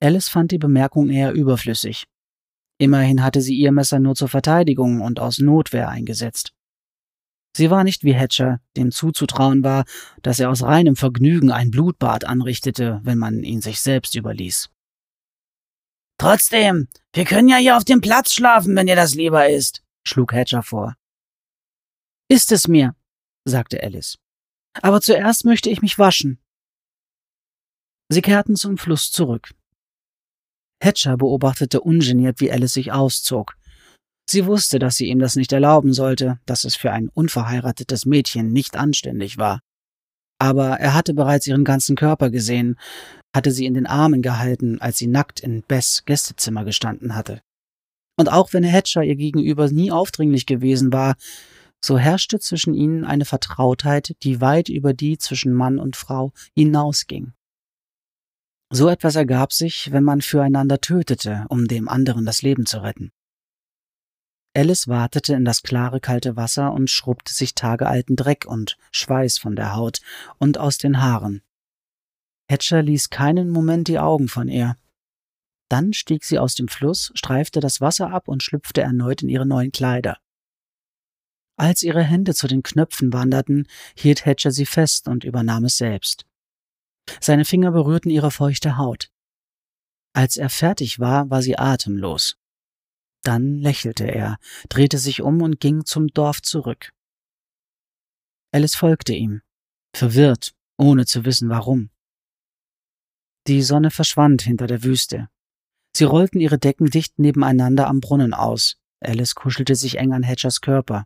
Alice 0.00 0.28
fand 0.28 0.50
die 0.50 0.58
Bemerkung 0.58 1.10
eher 1.10 1.32
überflüssig. 1.32 2.04
Immerhin 2.78 3.22
hatte 3.22 3.40
sie 3.40 3.54
ihr 3.54 3.72
Messer 3.72 4.00
nur 4.00 4.14
zur 4.14 4.28
Verteidigung 4.28 5.00
und 5.00 5.20
aus 5.20 5.38
Notwehr 5.38 5.88
eingesetzt. 5.88 6.53
Sie 7.56 7.70
war 7.70 7.84
nicht 7.84 8.02
wie 8.02 8.14
Hatcher, 8.14 8.60
dem 8.76 8.90
zuzutrauen 8.90 9.62
war, 9.62 9.84
dass 10.22 10.40
er 10.40 10.50
aus 10.50 10.62
reinem 10.62 10.96
Vergnügen 10.96 11.52
ein 11.52 11.70
Blutbad 11.70 12.24
anrichtete, 12.24 13.00
wenn 13.04 13.18
man 13.18 13.44
ihn 13.44 13.60
sich 13.60 13.80
selbst 13.80 14.16
überließ. 14.16 14.70
Trotzdem, 16.18 16.88
wir 17.12 17.24
können 17.24 17.48
ja 17.48 17.56
hier 17.56 17.76
auf 17.76 17.84
dem 17.84 18.00
Platz 18.00 18.32
schlafen, 18.32 18.74
wenn 18.74 18.86
dir 18.86 18.96
das 18.96 19.14
lieber 19.14 19.48
ist, 19.48 19.82
schlug 20.04 20.32
Hatcher 20.32 20.62
vor. 20.62 20.96
Ist 22.28 22.50
es 22.52 22.66
mir, 22.66 22.96
sagte 23.44 23.82
Alice. 23.82 24.18
Aber 24.82 25.00
zuerst 25.00 25.44
möchte 25.44 25.70
ich 25.70 25.82
mich 25.82 25.98
waschen. 25.98 26.40
Sie 28.08 28.22
kehrten 28.22 28.56
zum 28.56 28.78
Fluss 28.78 29.12
zurück. 29.12 29.54
Hatcher 30.82 31.16
beobachtete 31.16 31.80
ungeniert, 31.80 32.40
wie 32.40 32.50
Alice 32.50 32.74
sich 32.74 32.92
auszog. 32.92 33.56
Sie 34.28 34.46
wusste, 34.46 34.78
dass 34.78 34.96
sie 34.96 35.06
ihm 35.06 35.18
das 35.18 35.36
nicht 35.36 35.52
erlauben 35.52 35.92
sollte, 35.92 36.38
dass 36.46 36.64
es 36.64 36.76
für 36.76 36.92
ein 36.92 37.08
unverheiratetes 37.08 38.06
Mädchen 38.06 38.52
nicht 38.52 38.76
anständig 38.76 39.38
war. 39.38 39.60
Aber 40.38 40.80
er 40.80 40.94
hatte 40.94 41.14
bereits 41.14 41.46
ihren 41.46 41.64
ganzen 41.64 41.96
Körper 41.96 42.30
gesehen, 42.30 42.76
hatte 43.34 43.50
sie 43.50 43.66
in 43.66 43.74
den 43.74 43.86
Armen 43.86 44.22
gehalten, 44.22 44.80
als 44.80 44.98
sie 44.98 45.06
nackt 45.06 45.40
in 45.40 45.62
Bess 45.62 46.04
Gästezimmer 46.06 46.64
gestanden 46.64 47.14
hatte. 47.14 47.40
Und 48.16 48.30
auch 48.30 48.52
wenn 48.52 48.64
Hatcher 48.64 49.02
ihr 49.02 49.16
gegenüber 49.16 49.70
nie 49.70 49.90
aufdringlich 49.90 50.46
gewesen 50.46 50.92
war, 50.92 51.16
so 51.84 51.98
herrschte 51.98 52.38
zwischen 52.38 52.74
ihnen 52.74 53.04
eine 53.04 53.24
Vertrautheit, 53.24 54.16
die 54.22 54.40
weit 54.40 54.68
über 54.68 54.94
die 54.94 55.18
zwischen 55.18 55.52
Mann 55.52 55.78
und 55.78 55.96
Frau 55.96 56.32
hinausging. 56.54 57.32
So 58.72 58.88
etwas 58.88 59.16
ergab 59.16 59.52
sich, 59.52 59.92
wenn 59.92 60.02
man 60.02 60.22
füreinander 60.22 60.80
tötete, 60.80 61.44
um 61.48 61.68
dem 61.68 61.88
anderen 61.88 62.24
das 62.24 62.42
Leben 62.42 62.66
zu 62.66 62.78
retten. 62.78 63.12
Alice 64.56 64.86
wartete 64.86 65.34
in 65.34 65.44
das 65.44 65.62
klare, 65.62 66.00
kalte 66.00 66.36
Wasser 66.36 66.72
und 66.72 66.88
schrubbte 66.88 67.34
sich 67.34 67.54
tagealten 67.54 68.14
Dreck 68.14 68.46
und 68.46 68.76
Schweiß 68.92 69.38
von 69.38 69.56
der 69.56 69.74
Haut 69.74 70.00
und 70.38 70.58
aus 70.58 70.78
den 70.78 71.02
Haaren. 71.02 71.42
Hatcher 72.48 72.82
ließ 72.82 73.10
keinen 73.10 73.50
Moment 73.50 73.88
die 73.88 73.98
Augen 73.98 74.28
von 74.28 74.48
ihr. 74.48 74.76
Dann 75.68 75.92
stieg 75.92 76.24
sie 76.24 76.38
aus 76.38 76.54
dem 76.54 76.68
Fluss, 76.68 77.10
streifte 77.14 77.58
das 77.58 77.80
Wasser 77.80 78.10
ab 78.10 78.28
und 78.28 78.42
schlüpfte 78.42 78.80
erneut 78.80 79.22
in 79.22 79.28
ihre 79.28 79.46
neuen 79.46 79.72
Kleider. 79.72 80.18
Als 81.56 81.82
ihre 81.82 82.02
Hände 82.02 82.34
zu 82.34 82.46
den 82.46 82.62
Knöpfen 82.62 83.12
wanderten, 83.12 83.66
hielt 83.96 84.24
Hatcher 84.24 84.50
sie 84.50 84.66
fest 84.66 85.08
und 85.08 85.24
übernahm 85.24 85.64
es 85.64 85.78
selbst. 85.78 86.26
Seine 87.20 87.44
Finger 87.44 87.72
berührten 87.72 88.10
ihre 88.10 88.30
feuchte 88.30 88.76
Haut. 88.76 89.10
Als 90.12 90.36
er 90.36 90.48
fertig 90.48 91.00
war, 91.00 91.30
war 91.30 91.42
sie 91.42 91.58
atemlos. 91.58 92.36
Dann 93.24 93.58
lächelte 93.58 94.04
er, 94.04 94.38
drehte 94.68 94.98
sich 94.98 95.22
um 95.22 95.42
und 95.42 95.58
ging 95.58 95.84
zum 95.84 96.08
Dorf 96.08 96.42
zurück. 96.42 96.92
Alice 98.52 98.76
folgte 98.76 99.14
ihm, 99.14 99.40
verwirrt, 99.96 100.54
ohne 100.76 101.06
zu 101.06 101.24
wissen 101.24 101.48
warum. 101.48 101.90
Die 103.46 103.62
Sonne 103.62 103.90
verschwand 103.90 104.42
hinter 104.42 104.66
der 104.66 104.84
Wüste. 104.84 105.28
Sie 105.96 106.04
rollten 106.04 106.40
ihre 106.40 106.58
Decken 106.58 106.86
dicht 106.86 107.18
nebeneinander 107.18 107.88
am 107.88 108.00
Brunnen 108.00 108.34
aus. 108.34 108.76
Alice 109.00 109.34
kuschelte 109.34 109.74
sich 109.74 109.98
eng 109.98 110.12
an 110.12 110.26
Hatchers 110.26 110.60
Körper. 110.60 111.04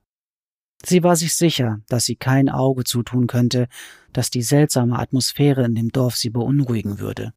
Sie 0.85 1.03
war 1.03 1.17
sich 1.17 1.35
sicher, 1.35 1.81
dass 1.89 2.05
sie 2.05 2.17
kein 2.17 2.49
Auge 2.49 2.85
zutun 2.85 3.27
könnte, 3.27 3.69
dass 4.13 4.31
die 4.31 4.43
seltsame 4.43 4.99
Atmosphäre 4.99 5.65
in 5.65 5.75
dem 5.75 5.91
Dorf 5.91 6.17
sie 6.17 6.31
beunruhigen 6.31 6.99
würde. 6.99 7.33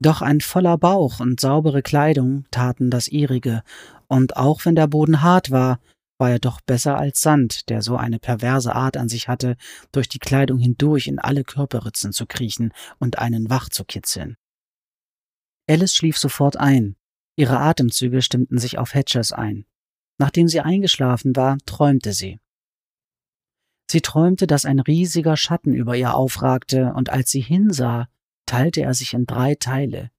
Doch 0.00 0.22
ein 0.22 0.40
voller 0.40 0.76
Bauch 0.76 1.20
und 1.20 1.40
saubere 1.40 1.82
Kleidung 1.82 2.44
taten 2.50 2.90
das 2.90 3.08
ihrige, 3.08 3.62
und 4.08 4.36
auch 4.36 4.64
wenn 4.64 4.74
der 4.74 4.86
Boden 4.86 5.22
hart 5.22 5.50
war, 5.50 5.80
war 6.18 6.30
er 6.30 6.38
doch 6.38 6.60
besser 6.60 6.96
als 6.96 7.20
Sand, 7.20 7.68
der 7.68 7.82
so 7.82 7.96
eine 7.96 8.18
perverse 8.18 8.74
Art 8.74 8.96
an 8.96 9.08
sich 9.08 9.28
hatte, 9.28 9.56
durch 9.92 10.08
die 10.08 10.18
Kleidung 10.18 10.58
hindurch 10.58 11.06
in 11.06 11.18
alle 11.18 11.44
Körperritzen 11.44 12.12
zu 12.12 12.26
kriechen 12.26 12.72
und 12.98 13.18
einen 13.18 13.50
wach 13.50 13.68
zu 13.68 13.84
kitzeln. 13.84 14.36
Alice 15.68 15.94
schlief 15.94 16.18
sofort 16.18 16.56
ein. 16.56 16.96
Ihre 17.36 17.58
Atemzüge 17.58 18.22
stimmten 18.22 18.58
sich 18.58 18.78
auf 18.78 18.94
Hatchers 18.94 19.32
ein. 19.32 19.64
Nachdem 20.18 20.46
sie 20.46 20.60
eingeschlafen 20.60 21.34
war, 21.34 21.58
träumte 21.66 22.12
sie. 22.12 22.38
Sie 23.90 24.00
träumte, 24.00 24.46
dass 24.46 24.64
ein 24.64 24.78
riesiger 24.78 25.36
Schatten 25.36 25.74
über 25.74 25.96
ihr 25.96 26.14
aufragte, 26.14 26.92
und 26.94 27.10
als 27.10 27.30
sie 27.30 27.40
hinsah, 27.40 28.08
teilte 28.46 28.82
er 28.82 28.94
sich 28.94 29.14
in 29.14 29.26
drei 29.26 29.54
Teile. 29.54 30.10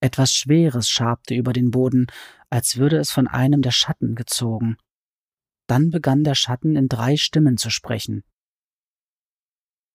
Etwas 0.00 0.32
Schweres 0.32 0.88
schabte 0.88 1.34
über 1.34 1.52
den 1.52 1.70
Boden, 1.70 2.06
als 2.50 2.76
würde 2.76 2.98
es 2.98 3.10
von 3.10 3.26
einem 3.26 3.62
der 3.62 3.72
Schatten 3.72 4.14
gezogen. 4.14 4.76
Dann 5.66 5.90
begann 5.90 6.24
der 6.24 6.34
Schatten 6.34 6.76
in 6.76 6.88
drei 6.88 7.16
Stimmen 7.16 7.56
zu 7.56 7.70
sprechen. 7.70 8.24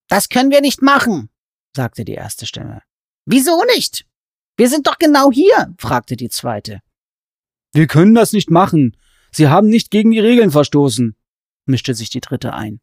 Das 0.10 0.30
können 0.30 0.52
wir 0.52 0.62
nicht 0.62 0.82
machen, 0.82 1.30
sagte 1.76 2.06
die 2.06 2.14
erste 2.14 2.46
Stimme. 2.46 2.84
Wieso 3.26 3.64
nicht? 3.76 4.06
Wir 4.58 4.70
sind 4.70 4.86
doch 4.86 4.98
genau 5.00 5.32
hier, 5.32 5.74
fragte 5.80 6.16
die 6.16 6.30
zweite. 6.30 6.82
Wir 7.72 7.88
können 7.88 8.14
das 8.14 8.34
nicht 8.34 8.52
machen. 8.52 8.96
Sie 9.32 9.48
haben 9.48 9.68
nicht 9.68 9.90
gegen 9.90 10.12
die 10.12 10.20
Regeln 10.20 10.52
verstoßen, 10.52 11.16
mischte 11.66 11.96
sich 11.96 12.12
die 12.12 12.20
dritte 12.20 12.54
ein. 12.54 12.82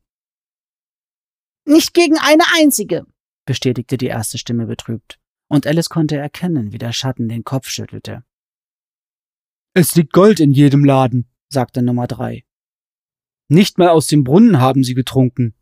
Nicht 1.64 1.94
gegen 1.94 2.18
eine 2.18 2.42
einzige, 2.58 3.06
bestätigte 3.50 3.96
die 3.96 4.06
erste 4.06 4.38
Stimme 4.38 4.66
betrübt, 4.66 5.18
und 5.48 5.66
Alice 5.66 5.88
konnte 5.88 6.16
erkennen, 6.16 6.70
wie 6.70 6.78
der 6.78 6.92
Schatten 6.92 7.28
den 7.28 7.42
Kopf 7.42 7.66
schüttelte. 7.68 8.22
Es 9.74 9.96
liegt 9.96 10.12
Gold 10.12 10.38
in 10.38 10.52
jedem 10.52 10.84
Laden, 10.84 11.28
sagte 11.48 11.82
Nummer 11.82 12.06
drei. 12.06 12.44
Nicht 13.48 13.76
mal 13.76 13.88
aus 13.88 14.06
dem 14.06 14.22
Brunnen 14.22 14.60
haben 14.60 14.84
sie 14.84 14.94
getrunken. 14.94 15.56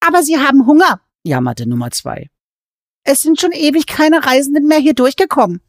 Aber 0.00 0.22
sie 0.22 0.38
haben 0.38 0.66
Hunger, 0.66 1.02
jammerte 1.22 1.68
Nummer 1.68 1.90
zwei. 1.90 2.30
Es 3.04 3.20
sind 3.20 3.38
schon 3.38 3.52
ewig 3.52 3.86
keine 3.86 4.24
Reisenden 4.24 4.68
mehr 4.68 4.78
hier 4.78 4.94
durchgekommen. 4.94 5.60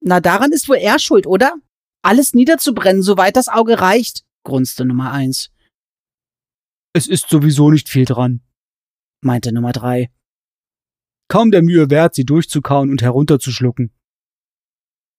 Na, 0.00 0.20
daran 0.20 0.52
ist 0.52 0.68
wohl 0.68 0.76
er 0.76 0.98
schuld, 0.98 1.26
oder? 1.26 1.54
Alles 2.02 2.34
niederzubrennen, 2.34 3.00
soweit 3.00 3.36
das 3.36 3.48
Auge 3.48 3.80
reicht, 3.80 4.26
grunzte 4.44 4.84
Nummer 4.84 5.12
eins. 5.12 5.50
Es 6.92 7.06
ist 7.06 7.30
sowieso 7.30 7.70
nicht 7.70 7.88
viel 7.88 8.04
dran, 8.04 8.42
meinte 9.26 9.52
Nummer 9.52 9.72
drei. 9.72 10.10
Kaum 11.28 11.50
der 11.50 11.62
Mühe 11.62 11.90
wert, 11.90 12.14
sie 12.14 12.24
durchzukauen 12.24 12.90
und 12.90 13.02
herunterzuschlucken. 13.02 13.92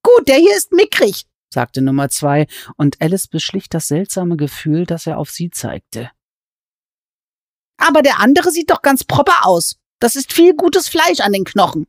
Gut, 0.01 0.27
der 0.27 0.37
hier 0.37 0.55
ist 0.55 0.71
mickrig, 0.71 1.25
sagte 1.53 1.81
Nummer 1.81 2.09
zwei, 2.09 2.47
und 2.77 3.01
Alice 3.01 3.27
beschlich 3.27 3.69
das 3.69 3.87
seltsame 3.87 4.37
Gefühl, 4.37 4.85
das 4.85 5.05
er 5.05 5.17
auf 5.17 5.29
sie 5.29 5.49
zeigte. 5.49 6.09
Aber 7.77 8.01
der 8.01 8.19
andere 8.19 8.49
sieht 8.51 8.71
doch 8.71 8.81
ganz 8.81 9.03
proper 9.03 9.45
aus. 9.45 9.75
Das 9.99 10.15
ist 10.15 10.33
viel 10.33 10.55
gutes 10.55 10.87
Fleisch 10.87 11.19
an 11.19 11.33
den 11.33 11.43
Knochen. 11.43 11.87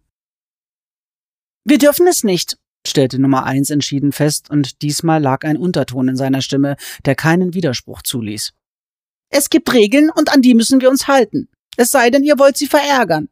Wir 1.64 1.78
dürfen 1.78 2.06
es 2.06 2.24
nicht, 2.24 2.58
stellte 2.86 3.18
Nummer 3.18 3.44
eins 3.44 3.70
entschieden 3.70 4.12
fest, 4.12 4.50
und 4.50 4.82
diesmal 4.82 5.22
lag 5.22 5.44
ein 5.44 5.56
Unterton 5.56 6.08
in 6.08 6.16
seiner 6.16 6.42
Stimme, 6.42 6.76
der 7.04 7.14
keinen 7.14 7.54
Widerspruch 7.54 8.02
zuließ. 8.02 8.52
Es 9.30 9.50
gibt 9.50 9.72
Regeln, 9.72 10.10
und 10.10 10.32
an 10.32 10.42
die 10.42 10.54
müssen 10.54 10.80
wir 10.80 10.90
uns 10.90 11.06
halten. 11.06 11.48
Es 11.78 11.92
sei 11.92 12.10
denn, 12.10 12.24
ihr 12.24 12.38
wollt 12.40 12.56
sie 12.56 12.66
verärgern. 12.66 13.28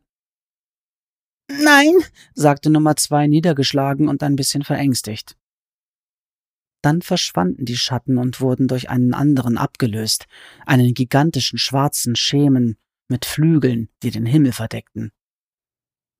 Nein, 1.48 1.94
sagte 2.34 2.70
Nummer 2.70 2.94
zwei 2.94 3.26
niedergeschlagen 3.26 4.08
und 4.08 4.22
ein 4.22 4.36
bisschen 4.36 4.62
verängstigt. 4.62 5.36
Dann 6.80 7.02
verschwanden 7.02 7.64
die 7.64 7.76
Schatten 7.76 8.18
und 8.18 8.40
wurden 8.40 8.68
durch 8.68 8.88
einen 8.88 9.14
anderen 9.14 9.58
abgelöst, 9.58 10.26
einen 10.64 10.94
gigantischen 10.94 11.58
schwarzen 11.58 12.14
Schemen 12.14 12.76
mit 13.08 13.24
Flügeln, 13.24 13.88
die 14.04 14.12
den 14.12 14.26
Himmel 14.26 14.52
verdeckten. 14.52 15.10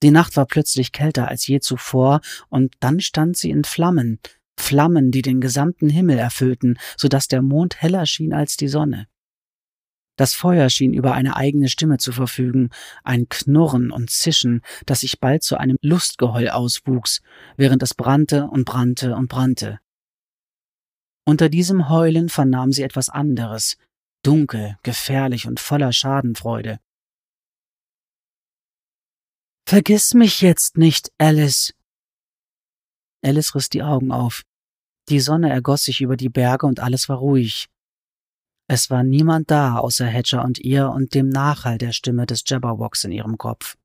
Die 0.03 0.11
Nacht 0.11 0.37
war 0.37 0.47
plötzlich 0.47 0.91
kälter 0.91 1.29
als 1.29 1.47
je 1.47 1.61
zuvor, 1.61 2.21
und 2.49 2.75
dann 2.81 2.99
stand 2.99 3.37
sie 3.37 3.51
in 3.51 3.63
Flammen, 3.63 4.19
Flammen, 4.59 5.13
die 5.13 5.23
den 5.23 5.41
gesamten 5.41 5.89
Himmel 5.89 6.19
erfüllten, 6.19 6.77
so 6.97 7.07
dass 7.07 7.29
der 7.29 7.43
Mond 7.43 7.81
heller 7.81 8.05
schien 8.05 8.33
als 8.33 8.57
die 8.57 8.69
Sonne. 8.69 9.07
Das 10.17 10.35
Feuer 10.35 10.71
schien 10.71 10.95
über 10.95 11.13
eine 11.13 11.37
eigene 11.37 11.69
Stimme 11.69 11.99
zu 11.99 12.11
verfügen, 12.11 12.71
ein 13.05 13.29
Knurren 13.29 13.91
und 13.91 14.11
Zischen, 14.11 14.63
das 14.87 15.01
sich 15.01 15.21
bald 15.21 15.43
zu 15.43 15.59
einem 15.59 15.77
Lustgeheul 15.83 16.49
auswuchs, 16.49 17.21
während 17.57 17.83
es 17.83 17.95
brannte 17.95 18.47
und 18.47 18.65
brannte 18.65 19.15
und 19.15 19.29
brannte. 19.29 19.79
Unter 21.27 21.49
diesem 21.49 21.89
Heulen 21.89 22.29
vernahm 22.29 22.73
sie 22.73 22.83
etwas 22.83 23.09
anderes, 23.09 23.77
dunkel, 24.23 24.79
gefährlich 24.83 25.47
und 25.47 25.61
voller 25.61 25.93
Schadenfreude. 25.93 26.81
Vergiss 29.69 30.15
mich 30.15 30.41
jetzt 30.41 30.79
nicht, 30.79 31.11
Alice. 31.19 31.75
Alice 33.23 33.55
riss 33.55 33.69
die 33.69 33.83
Augen 33.83 34.13
auf. 34.13 34.45
Die 35.09 35.21
Sonne 35.21 35.51
ergoss 35.51 35.85
sich 35.85 36.01
über 36.01 36.17
die 36.17 36.29
Berge 36.29 36.67
und 36.67 36.81
alles 36.81 37.09
war 37.09 37.19
ruhig. 37.19 37.67
Es 38.69 38.91
war 38.91 39.05
niemand 39.05 39.51
da 39.51 39.79
außer 39.79 40.07
Hedger 40.07 40.45
und 40.45 40.59
ihr 40.59 40.91
und 40.91 41.15
dem 41.15 41.29
Nachhall 41.29 41.79
der 41.79 41.93
Stimme 41.93 42.27
des 42.27 42.43
Jabberwocks 42.47 43.05
in 43.05 43.13
ihrem 43.13 43.39
Kopf. 43.39 43.77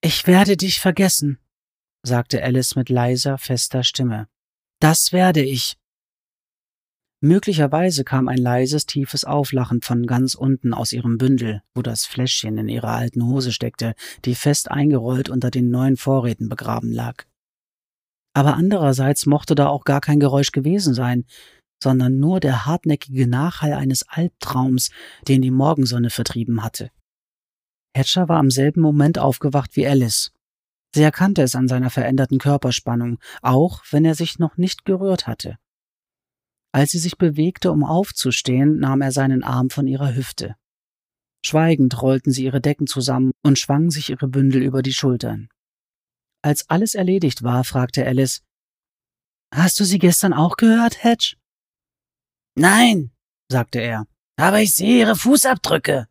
Ich 0.00 0.26
werde 0.26 0.56
dich 0.56 0.80
vergessen, 0.80 1.38
sagte 2.02 2.42
Alice 2.42 2.76
mit 2.76 2.88
leiser, 2.88 3.38
fester 3.38 3.82
Stimme. 3.82 4.28
Das 4.80 5.12
werde 5.12 5.42
ich. 5.42 5.76
Möglicherweise 7.20 8.04
kam 8.04 8.28
ein 8.28 8.38
leises, 8.38 8.86
tiefes 8.86 9.24
Auflachen 9.24 9.80
von 9.80 10.06
ganz 10.06 10.34
unten 10.34 10.74
aus 10.74 10.92
ihrem 10.92 11.18
Bündel, 11.18 11.62
wo 11.74 11.82
das 11.82 12.04
Fläschchen 12.04 12.58
in 12.58 12.68
ihrer 12.68 12.90
alten 12.90 13.24
Hose 13.24 13.52
steckte, 13.52 13.94
die 14.24 14.34
fest 14.34 14.70
eingerollt 14.70 15.28
unter 15.28 15.50
den 15.50 15.70
neuen 15.70 15.96
Vorräten 15.96 16.48
begraben 16.48 16.92
lag. 16.92 17.24
Aber 18.34 18.54
andererseits 18.54 19.24
mochte 19.24 19.54
da 19.54 19.68
auch 19.68 19.84
gar 19.84 20.02
kein 20.02 20.20
Geräusch 20.20 20.52
gewesen 20.52 20.92
sein, 20.92 21.24
sondern 21.82 22.18
nur 22.18 22.40
der 22.40 22.66
hartnäckige 22.66 23.26
Nachhall 23.26 23.72
eines 23.72 24.06
Albtraums, 24.08 24.90
den 25.28 25.42
die 25.42 25.50
Morgensonne 25.50 26.10
vertrieben 26.10 26.62
hatte. 26.62 26.90
Hatcher 27.96 28.28
war 28.28 28.38
am 28.38 28.50
selben 28.50 28.80
Moment 28.80 29.18
aufgewacht 29.18 29.76
wie 29.76 29.86
Alice. 29.86 30.32
Sie 30.94 31.02
erkannte 31.02 31.42
es 31.42 31.54
an 31.54 31.68
seiner 31.68 31.90
veränderten 31.90 32.38
Körperspannung, 32.38 33.18
auch 33.42 33.82
wenn 33.90 34.04
er 34.04 34.14
sich 34.14 34.38
noch 34.38 34.56
nicht 34.56 34.84
gerührt 34.84 35.26
hatte. 35.26 35.58
Als 36.72 36.90
sie 36.90 36.98
sich 36.98 37.16
bewegte, 37.16 37.72
um 37.72 37.84
aufzustehen, 37.84 38.78
nahm 38.78 39.00
er 39.00 39.12
seinen 39.12 39.42
Arm 39.42 39.70
von 39.70 39.86
ihrer 39.86 40.14
Hüfte. 40.14 40.56
Schweigend 41.44 42.02
rollten 42.02 42.32
sie 42.32 42.44
ihre 42.44 42.60
Decken 42.60 42.86
zusammen 42.86 43.32
und 43.42 43.58
schwangen 43.58 43.90
sich 43.90 44.10
ihre 44.10 44.28
Bündel 44.28 44.62
über 44.62 44.82
die 44.82 44.92
Schultern. 44.92 45.48
Als 46.42 46.68
alles 46.68 46.94
erledigt 46.94 47.42
war, 47.42 47.64
fragte 47.64 48.06
Alice, 48.06 48.42
Hast 49.54 49.78
du 49.80 49.84
sie 49.84 49.98
gestern 49.98 50.32
auch 50.32 50.56
gehört, 50.56 51.02
Hedge? 51.02 51.36
Nein, 52.58 53.12
sagte 53.50 53.80
er, 53.80 54.06
aber 54.36 54.60
ich 54.60 54.74
sehe 54.74 55.00
ihre 55.00 55.14
Fußabdrücke. 55.14 56.08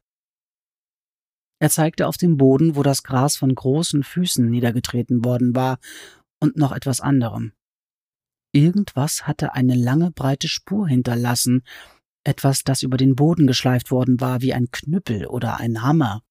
Er 1.59 1.69
zeigte 1.69 2.07
auf 2.07 2.17
den 2.17 2.37
Boden, 2.37 2.75
wo 2.75 2.83
das 2.83 3.01
Gras 3.01 3.35
von 3.35 3.53
großen 3.53 4.03
Füßen 4.03 4.49
niedergetreten 4.49 5.25
worden 5.25 5.55
war, 5.55 5.79
und 6.39 6.57
noch 6.57 6.71
etwas 6.71 7.01
anderem. 7.01 7.53
Irgendwas 8.51 9.25
hatte 9.25 9.53
eine 9.53 9.75
lange, 9.75 10.11
breite 10.11 10.47
Spur 10.47 10.87
hinterlassen, 10.87 11.63
etwas, 12.23 12.63
das 12.63 12.83
über 12.83 12.97
den 12.97 13.15
Boden 13.15 13.47
geschleift 13.47 13.89
worden 13.89 14.19
war 14.19 14.41
wie 14.41 14.53
ein 14.53 14.69
Knüppel 14.71 15.25
oder 15.27 15.59
ein 15.59 15.81
Hammer. 15.81 16.21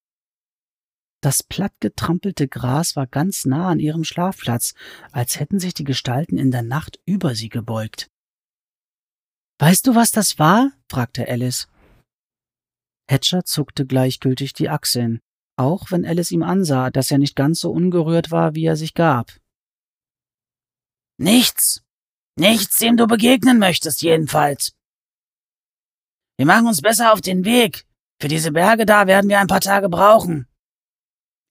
Das 1.20 1.42
plattgetrampelte 1.42 2.48
Gras 2.48 2.96
war 2.96 3.06
ganz 3.06 3.46
nah 3.46 3.68
an 3.68 3.80
ihrem 3.80 4.04
Schlafplatz, 4.04 4.74
als 5.10 5.40
hätten 5.40 5.58
sich 5.58 5.74
die 5.74 5.84
Gestalten 5.84 6.36
in 6.36 6.50
der 6.50 6.62
Nacht 6.62 7.00
über 7.06 7.34
sie 7.34 7.48
gebeugt. 7.48 8.10
Weißt 9.64 9.86
du, 9.86 9.94
was 9.94 10.10
das 10.10 10.38
war? 10.38 10.72
fragte 10.90 11.26
Alice. 11.26 11.68
Hatcher 13.10 13.46
zuckte 13.46 13.86
gleichgültig 13.86 14.52
die 14.52 14.68
Achseln, 14.68 15.20
auch 15.56 15.90
wenn 15.90 16.04
Alice 16.04 16.32
ihm 16.32 16.42
ansah, 16.42 16.90
dass 16.90 17.10
er 17.10 17.16
nicht 17.16 17.34
ganz 17.34 17.60
so 17.60 17.70
ungerührt 17.72 18.30
war, 18.30 18.54
wie 18.54 18.66
er 18.66 18.76
sich 18.76 18.92
gab. 18.92 19.32
Nichts. 21.16 21.82
Nichts, 22.38 22.76
dem 22.76 22.98
du 22.98 23.06
begegnen 23.06 23.58
möchtest, 23.58 24.02
jedenfalls. 24.02 24.76
Wir 26.36 26.44
machen 26.44 26.66
uns 26.66 26.82
besser 26.82 27.14
auf 27.14 27.22
den 27.22 27.46
Weg. 27.46 27.86
Für 28.20 28.28
diese 28.28 28.52
Berge 28.52 28.84
da 28.84 29.06
werden 29.06 29.30
wir 29.30 29.40
ein 29.40 29.46
paar 29.46 29.62
Tage 29.62 29.88
brauchen. 29.88 30.46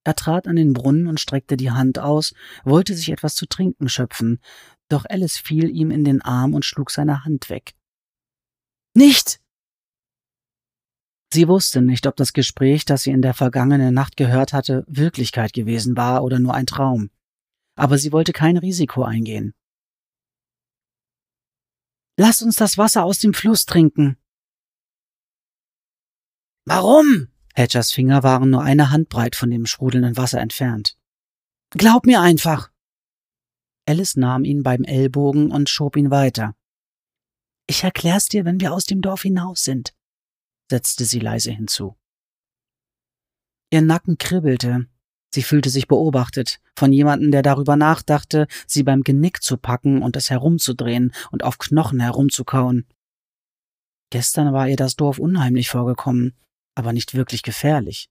Er 0.06 0.14
trat 0.14 0.48
an 0.48 0.56
den 0.56 0.74
Brunnen 0.74 1.08
und 1.08 1.20
streckte 1.20 1.58
die 1.58 1.72
Hand 1.72 1.98
aus, 1.98 2.36
wollte 2.64 2.94
sich 2.94 3.10
etwas 3.10 3.34
zu 3.34 3.48
trinken 3.48 3.90
schöpfen, 3.90 4.40
doch 4.88 5.04
Alice 5.10 5.40
fiel 5.40 5.68
ihm 5.68 5.90
in 5.90 6.04
den 6.04 6.22
Arm 6.22 6.54
und 6.54 6.64
schlug 6.64 6.92
seine 6.92 7.26
Hand 7.26 7.50
weg. 7.50 7.74
Nicht! 8.94 9.40
Sie 11.34 11.48
wusste 11.48 11.82
nicht, 11.82 12.06
ob 12.06 12.16
das 12.16 12.32
Gespräch, 12.34 12.86
das 12.86 13.04
sie 13.04 13.12
in 13.12 13.24
der 13.24 13.34
vergangenen 13.34 13.94
Nacht 13.94 14.18
gehört 14.18 14.54
hatte, 14.54 14.86
Wirklichkeit 14.88 15.52
gewesen 15.54 15.98
war 15.98 16.24
oder 16.24 16.40
nur 16.40 16.54
ein 16.54 16.68
Traum. 16.68 17.10
Aber 17.76 17.98
sie 17.98 18.12
wollte 18.12 18.34
kein 18.34 18.58
Risiko 18.58 19.04
eingehen. 19.04 19.56
Lass 22.18 22.44
uns 22.44 22.56
das 22.56 22.78
Wasser 22.78 23.04
aus 23.04 23.18
dem 23.18 23.34
Fluss 23.34 23.66
trinken. 23.66 24.18
Warum? 26.66 27.30
Hedgers 27.56 27.92
Finger 27.92 28.22
waren 28.22 28.52
nur 28.52 28.62
eine 28.62 28.92
Handbreit 28.92 29.36
von 29.36 29.50
dem 29.50 29.66
sprudelnden 29.66 30.18
Wasser 30.18 30.40
entfernt. 30.40 30.98
Glaub 31.72 32.06
mir 32.06 32.22
einfach. 32.22 32.72
Alice 33.88 34.16
nahm 34.16 34.44
ihn 34.44 34.62
beim 34.62 34.84
Ellbogen 34.84 35.52
und 35.52 35.70
schob 35.70 35.98
ihn 35.98 36.12
weiter. 36.12 36.56
Ich 37.68 37.84
erklär's 37.84 38.28
dir, 38.28 38.46
wenn 38.46 38.60
wir 38.60 38.74
aus 38.74 38.86
dem 38.86 39.02
Dorf 39.02 39.22
hinaus 39.22 39.64
sind, 39.64 39.94
setzte 40.70 41.06
sie 41.06 41.20
leise 41.20 41.52
hinzu. 41.52 41.96
Ihr 43.72 43.82
Nacken 43.82 44.18
kribbelte. 44.18 44.88
Sie 45.34 45.42
fühlte 45.42 45.72
sich 45.72 45.88
beobachtet, 45.88 46.60
von 46.78 46.94
jemandem, 46.94 47.32
der 47.32 47.42
darüber 47.42 47.76
nachdachte, 47.76 48.48
sie 48.68 48.84
beim 48.84 49.02
Genick 49.02 49.42
zu 49.42 49.58
packen 49.58 50.04
und 50.04 50.16
es 50.16 50.30
herumzudrehen 50.30 51.12
und 51.32 51.44
auf 51.44 51.58
Knochen 51.58 52.00
herumzukauen. 52.00 52.86
Gestern 54.12 54.54
war 54.54 54.68
ihr 54.68 54.76
das 54.76 54.96
Dorf 54.96 55.18
unheimlich 55.18 55.70
vorgekommen, 55.70 56.36
aber 56.76 56.94
nicht 56.94 57.16
wirklich 57.16 57.42
gefährlich. 57.42 58.10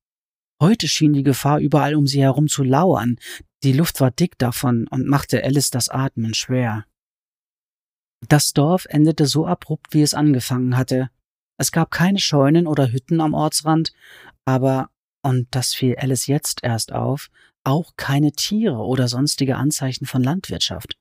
Heute 0.61 0.89
schien 0.89 1.13
die 1.13 1.23
Gefahr 1.23 1.61
überall 1.61 1.95
um 1.95 2.09
sie 2.09 2.23
herum 2.23 2.49
zu 2.49 2.65
lauern, 2.65 3.19
die 3.63 3.73
Luft 3.73 4.01
war 4.01 4.11
dick 4.11 4.39
davon 4.39 4.89
und 4.89 5.07
machte 5.07 5.45
Alice 5.45 5.71
das 5.71 5.89
Atmen 5.89 6.35
schwer. 6.35 6.87
Das 8.29 8.53
Dorf 8.53 8.87
endete 8.89 9.27
so 9.27 9.47
abrupt, 9.47 9.95
wie 9.95 10.03
es 10.03 10.15
angefangen 10.15 10.77
hatte. 10.77 11.11
Es 11.59 11.73
gab 11.73 11.91
keine 11.91 12.19
Scheunen 12.19 12.67
oder 12.67 12.93
Hütten 12.93 13.21
am 13.21 13.35
Ortsrand, 13.35 13.93
aber, 14.45 14.91
und 15.23 15.49
das 15.51 15.75
fiel 15.75 15.97
Alice 15.97 16.27
jetzt 16.27 16.63
erst 16.63 16.93
auf, 16.93 17.31
auch 17.65 17.93
keine 17.97 18.33
Tiere 18.33 18.79
oder 18.79 19.09
sonstige 19.09 19.57
Anzeichen 19.57 20.07
von 20.07 20.23
Landwirtschaft. 20.23 20.97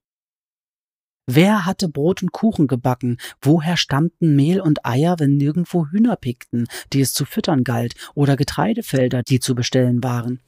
Wer 1.28 1.66
hatte 1.66 1.88
Brot 1.88 2.24
und 2.24 2.32
Kuchen 2.32 2.68
gebacken? 2.68 3.18
Woher 3.42 3.78
stammten 3.78 4.36
Mehl 4.36 4.60
und 4.60 4.86
Eier, 4.86 5.20
wenn 5.20 5.38
nirgendwo 5.38 5.88
Hühner 5.88 6.16
pickten, 6.16 6.68
die 6.92 7.02
es 7.02 7.14
zu 7.14 7.26
füttern 7.26 7.64
galt, 7.64 7.96
oder 8.16 8.36
Getreidefelder, 8.36 9.24
die 9.24 9.40
zu 9.40 9.56
bestellen 9.56 10.04
waren? 10.04 10.40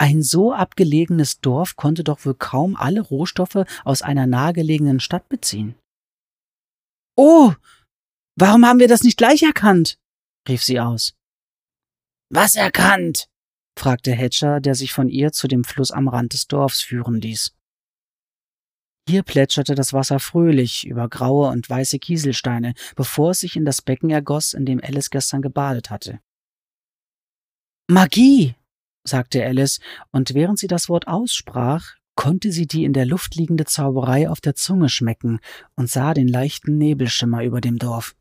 Ein 0.00 0.22
so 0.22 0.52
abgelegenes 0.52 1.40
Dorf 1.40 1.74
konnte 1.76 2.04
doch 2.04 2.24
wohl 2.24 2.34
kaum 2.34 2.76
alle 2.76 3.00
Rohstoffe 3.00 3.64
aus 3.84 4.02
einer 4.02 4.26
nahegelegenen 4.26 5.00
Stadt 5.00 5.28
beziehen. 5.28 5.74
Oh, 7.20 7.52
warum 8.36 8.64
haben 8.64 8.78
wir 8.78 8.86
das 8.86 9.02
nicht 9.02 9.16
gleich 9.16 9.42
erkannt? 9.42 9.98
rief 10.48 10.62
sie 10.62 10.78
aus. 10.78 11.14
Was 12.30 12.54
erkannt? 12.54 13.28
fragte 13.76 14.12
Hedger, 14.12 14.60
der 14.60 14.76
sich 14.76 14.92
von 14.92 15.08
ihr 15.08 15.32
zu 15.32 15.48
dem 15.48 15.64
Fluss 15.64 15.90
am 15.90 16.06
Rand 16.06 16.32
des 16.32 16.46
Dorfs 16.46 16.80
führen 16.80 17.20
ließ. 17.20 17.56
Hier 19.08 19.24
plätscherte 19.24 19.74
das 19.74 19.92
Wasser 19.92 20.20
fröhlich 20.20 20.86
über 20.86 21.08
graue 21.08 21.48
und 21.48 21.68
weiße 21.68 21.98
Kieselsteine, 21.98 22.74
bevor 22.94 23.32
es 23.32 23.40
sich 23.40 23.56
in 23.56 23.64
das 23.64 23.82
Becken 23.82 24.10
ergoss, 24.10 24.54
in 24.54 24.64
dem 24.64 24.80
Alice 24.80 25.10
gestern 25.10 25.42
gebadet 25.42 25.90
hatte. 25.90 26.20
Magie, 27.88 28.54
sagte 29.02 29.44
Alice, 29.44 29.80
und 30.12 30.34
während 30.34 30.60
sie 30.60 30.68
das 30.68 30.88
Wort 30.88 31.08
aussprach, 31.08 31.97
konnte 32.18 32.50
sie 32.50 32.66
die 32.66 32.82
in 32.82 32.92
der 32.92 33.06
Luft 33.06 33.36
liegende 33.36 33.64
Zauberei 33.64 34.28
auf 34.28 34.40
der 34.40 34.56
Zunge 34.56 34.88
schmecken 34.88 35.38
und 35.76 35.88
sah 35.88 36.14
den 36.14 36.26
leichten 36.26 36.76
Nebelschimmer 36.76 37.44
über 37.44 37.60
dem 37.60 37.78
Dorf. 37.78 38.16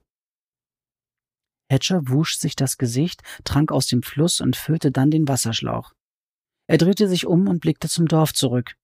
Hatcher 1.68 2.08
wusch 2.08 2.38
sich 2.38 2.56
das 2.56 2.78
Gesicht, 2.78 3.24
trank 3.44 3.72
aus 3.72 3.88
dem 3.88 4.04
Fluss 4.04 4.40
und 4.40 4.56
füllte 4.56 4.92
dann 4.92 5.10
den 5.10 5.28
Wasserschlauch. 5.28 5.94
Er 6.68 6.78
drehte 6.78 7.10
sich 7.10 7.26
um 7.26 7.48
und 7.48 7.60
blickte 7.60 7.90
zum 7.90 8.08
Dorf 8.08 8.36
zurück. 8.36 8.76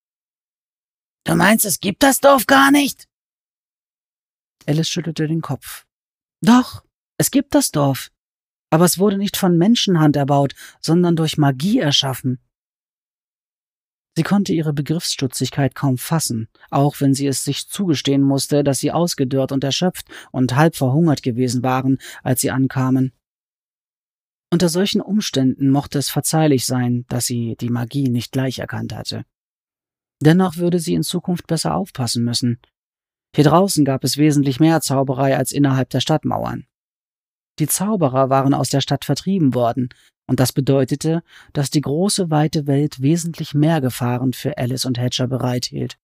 Du 1.25 1.35
meinst, 1.35 1.63
es 1.65 1.79
gibt 1.79 2.01
das 2.01 2.19
Dorf 2.19 2.47
gar 2.47 2.71
nicht? 2.71 3.07
Alice 4.65 4.89
schüttelte 4.89 5.27
den 5.27 5.41
Kopf. 5.41 5.85
Doch, 6.41 6.83
es 7.19 7.29
gibt 7.29 7.53
das 7.53 7.69
Dorf. 7.69 8.09
Aber 8.71 8.85
es 8.85 8.97
wurde 8.97 9.19
nicht 9.19 9.37
von 9.37 9.59
Menschenhand 9.59 10.15
erbaut, 10.15 10.55
sondern 10.81 11.15
durch 11.15 11.37
Magie 11.37 11.77
erschaffen. 11.77 12.39
Sie 14.15 14.23
konnte 14.23 14.53
ihre 14.53 14.73
Begriffsstutzigkeit 14.73 15.73
kaum 15.73 15.97
fassen, 15.97 16.47
auch 16.69 17.01
wenn 17.01 17.15
sie 17.15 17.25
es 17.25 17.43
sich 17.43 17.67
zugestehen 17.67 18.21
musste, 18.21 18.63
dass 18.63 18.79
sie 18.79 18.91
ausgedörrt 18.91 19.51
und 19.51 19.63
erschöpft 19.63 20.07
und 20.31 20.55
halb 20.55 20.75
verhungert 20.75 21.23
gewesen 21.23 21.63
waren, 21.63 21.97
als 22.21 22.41
sie 22.41 22.51
ankamen. 22.51 23.11
Unter 24.51 24.69
solchen 24.69 25.01
Umständen 25.01 25.69
mochte 25.71 25.97
es 25.97 26.11
verzeihlich 26.11 26.67
sein, 26.67 27.05
dass 27.09 27.25
sie 27.25 27.55
die 27.59 27.71
Magie 27.71 28.09
nicht 28.09 28.31
gleich 28.31 28.59
erkannt 28.59 28.93
hatte. 28.93 29.25
Dennoch 30.21 30.57
würde 30.57 30.79
sie 30.79 30.93
in 30.93 31.01
Zukunft 31.01 31.47
besser 31.47 31.73
aufpassen 31.75 32.23
müssen. 32.23 32.59
Hier 33.35 33.45
draußen 33.45 33.83
gab 33.83 34.03
es 34.03 34.17
wesentlich 34.17 34.59
mehr 34.59 34.79
Zauberei 34.81 35.35
als 35.35 35.51
innerhalb 35.51 35.89
der 35.89 36.01
Stadtmauern. 36.01 36.67
Die 37.57 37.67
Zauberer 37.67 38.29
waren 38.29 38.53
aus 38.53 38.69
der 38.69 38.81
Stadt 38.81 39.05
vertrieben 39.05 39.55
worden, 39.55 39.89
und 40.27 40.39
das 40.39 40.53
bedeutete, 40.53 41.23
dass 41.51 41.69
die 41.69 41.81
große 41.81 42.29
weite 42.29 42.67
Welt 42.67 43.01
wesentlich 43.01 43.53
mehr 43.53 43.81
Gefahren 43.81 44.33
für 44.33 44.57
Alice 44.57 44.85
und 44.85 44.97
Hatcher 44.97 45.27
bereithielt. 45.27 45.97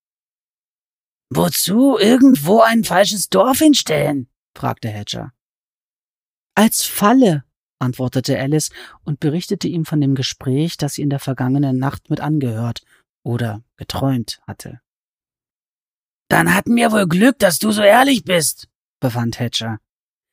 Wozu 1.30 1.98
irgendwo 1.98 2.62
ein 2.62 2.84
falsches 2.84 3.30
Dorf 3.30 3.60
hinstellen? 3.60 4.28
fragte 4.56 4.90
Hatcher. 4.90 5.32
Als 6.56 6.84
Falle, 6.84 7.44
antwortete 7.80 8.38
Alice 8.38 8.72
und 9.04 9.20
berichtete 9.20 9.68
ihm 9.68 9.86
von 9.86 10.02
dem 10.02 10.16
Gespräch, 10.16 10.76
das 10.76 10.96
sie 10.96 11.04
in 11.04 11.10
der 11.10 11.20
vergangenen 11.20 11.78
Nacht 11.78 12.10
mit 12.10 12.20
angehört 12.20 12.82
oder 13.24 13.64
geträumt 13.78 14.42
hatte. 14.48 14.82
Dann 16.30 16.54
hatten 16.54 16.76
wir 16.76 16.92
wohl 16.92 17.08
Glück, 17.08 17.40
dass 17.40 17.60
du 17.60 17.72
so 17.72 17.82
ehrlich 17.82 18.24
bist, 18.24 18.68
befand 19.00 19.40
Hatcher. 19.40 19.80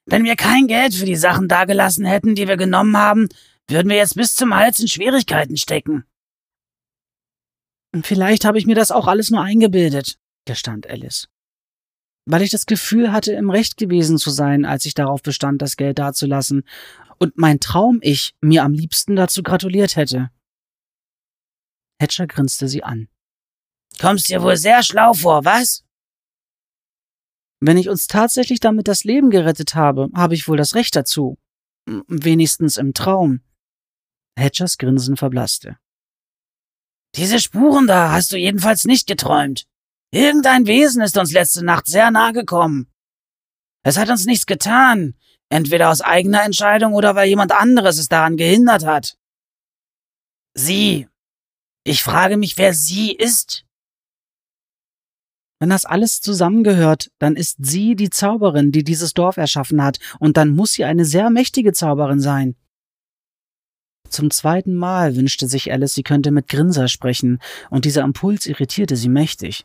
Wenn 0.06 0.24
wir 0.24 0.36
kein 0.36 0.66
Geld 0.66 0.94
für 0.94 1.06
die 1.06 1.16
Sachen 1.16 1.48
dagelassen 1.48 2.04
hätten, 2.04 2.34
die 2.34 2.48
wir 2.48 2.56
genommen 2.56 2.96
haben, 2.96 3.28
würden 3.68 3.88
wir 3.88 3.96
jetzt 3.96 4.14
bis 4.14 4.34
zum 4.34 4.54
Hals 4.54 4.80
in 4.80 4.88
Schwierigkeiten 4.88 5.56
stecken. 5.56 6.04
Vielleicht 8.02 8.44
habe 8.44 8.58
ich 8.58 8.66
mir 8.66 8.74
das 8.74 8.90
auch 8.90 9.06
alles 9.06 9.30
nur 9.30 9.42
eingebildet, 9.42 10.18
gestand 10.44 10.88
Alice. 10.88 11.28
Weil 12.26 12.42
ich 12.42 12.50
das 12.50 12.66
Gefühl 12.66 13.12
hatte, 13.12 13.32
im 13.32 13.50
Recht 13.50 13.76
gewesen 13.76 14.18
zu 14.18 14.30
sein, 14.30 14.64
als 14.64 14.84
ich 14.84 14.94
darauf 14.94 15.22
bestand, 15.22 15.62
das 15.62 15.76
Geld 15.76 15.98
dazulassen, 15.98 16.64
und 17.18 17.38
mein 17.38 17.60
Traum-Ich 17.60 18.34
mir 18.40 18.62
am 18.62 18.74
liebsten 18.74 19.16
dazu 19.16 19.42
gratuliert 19.42 19.96
hätte. 19.96 20.30
Hatcher 22.00 22.26
grinste 22.26 22.68
sie 22.68 22.82
an. 22.82 23.08
Kommst 23.98 24.28
dir 24.28 24.42
wohl 24.42 24.56
sehr 24.56 24.82
schlau 24.82 25.14
vor, 25.14 25.44
was? 25.44 25.84
Wenn 27.60 27.78
ich 27.78 27.88
uns 27.88 28.06
tatsächlich 28.06 28.60
damit 28.60 28.86
das 28.86 29.04
Leben 29.04 29.30
gerettet 29.30 29.74
habe, 29.74 30.10
habe 30.14 30.34
ich 30.34 30.46
wohl 30.46 30.58
das 30.58 30.74
Recht 30.74 30.94
dazu. 30.94 31.38
Wenigstens 31.86 32.76
im 32.76 32.92
Traum. 32.92 33.40
Hatchers 34.38 34.78
Grinsen 34.78 35.16
verblasste. 35.16 35.78
Diese 37.14 37.40
Spuren 37.40 37.86
da 37.86 38.12
hast 38.12 38.32
du 38.32 38.36
jedenfalls 38.36 38.84
nicht 38.84 39.06
geträumt. 39.06 39.66
Irgendein 40.10 40.66
Wesen 40.66 41.02
ist 41.02 41.16
uns 41.16 41.32
letzte 41.32 41.64
Nacht 41.64 41.86
sehr 41.86 42.10
nahe 42.10 42.32
gekommen. 42.32 42.92
Es 43.82 43.96
hat 43.96 44.10
uns 44.10 44.26
nichts 44.26 44.46
getan, 44.46 45.14
entweder 45.48 45.90
aus 45.90 46.00
eigener 46.00 46.42
Entscheidung 46.42 46.92
oder 46.92 47.14
weil 47.14 47.28
jemand 47.28 47.52
anderes 47.52 47.98
es 47.98 48.08
daran 48.08 48.36
gehindert 48.36 48.84
hat. 48.84 49.16
Sie. 50.54 51.08
Ich 51.84 52.02
frage 52.02 52.36
mich, 52.36 52.58
wer 52.58 52.74
sie 52.74 53.12
ist. 53.12 53.64
Wenn 55.58 55.70
das 55.70 55.84
alles 55.84 56.20
zusammengehört, 56.20 57.10
dann 57.18 57.36
ist 57.36 57.58
sie 57.60 57.96
die 57.96 58.10
Zauberin, 58.10 58.72
die 58.72 58.84
dieses 58.84 59.14
Dorf 59.14 59.36
erschaffen 59.36 59.82
hat, 59.82 59.98
und 60.18 60.36
dann 60.36 60.50
muss 60.50 60.72
sie 60.72 60.84
eine 60.84 61.04
sehr 61.04 61.30
mächtige 61.30 61.72
Zauberin 61.72 62.20
sein. 62.20 62.56
Zum 64.08 64.30
zweiten 64.30 64.74
Mal 64.74 65.16
wünschte 65.16 65.48
sich 65.48 65.72
Alice, 65.72 65.94
sie 65.94 66.02
könnte 66.02 66.30
mit 66.30 66.48
Grinser 66.48 66.88
sprechen, 66.88 67.40
und 67.70 67.84
dieser 67.84 68.02
Impuls 68.02 68.46
irritierte 68.46 68.96
sie 68.96 69.08
mächtig. 69.08 69.64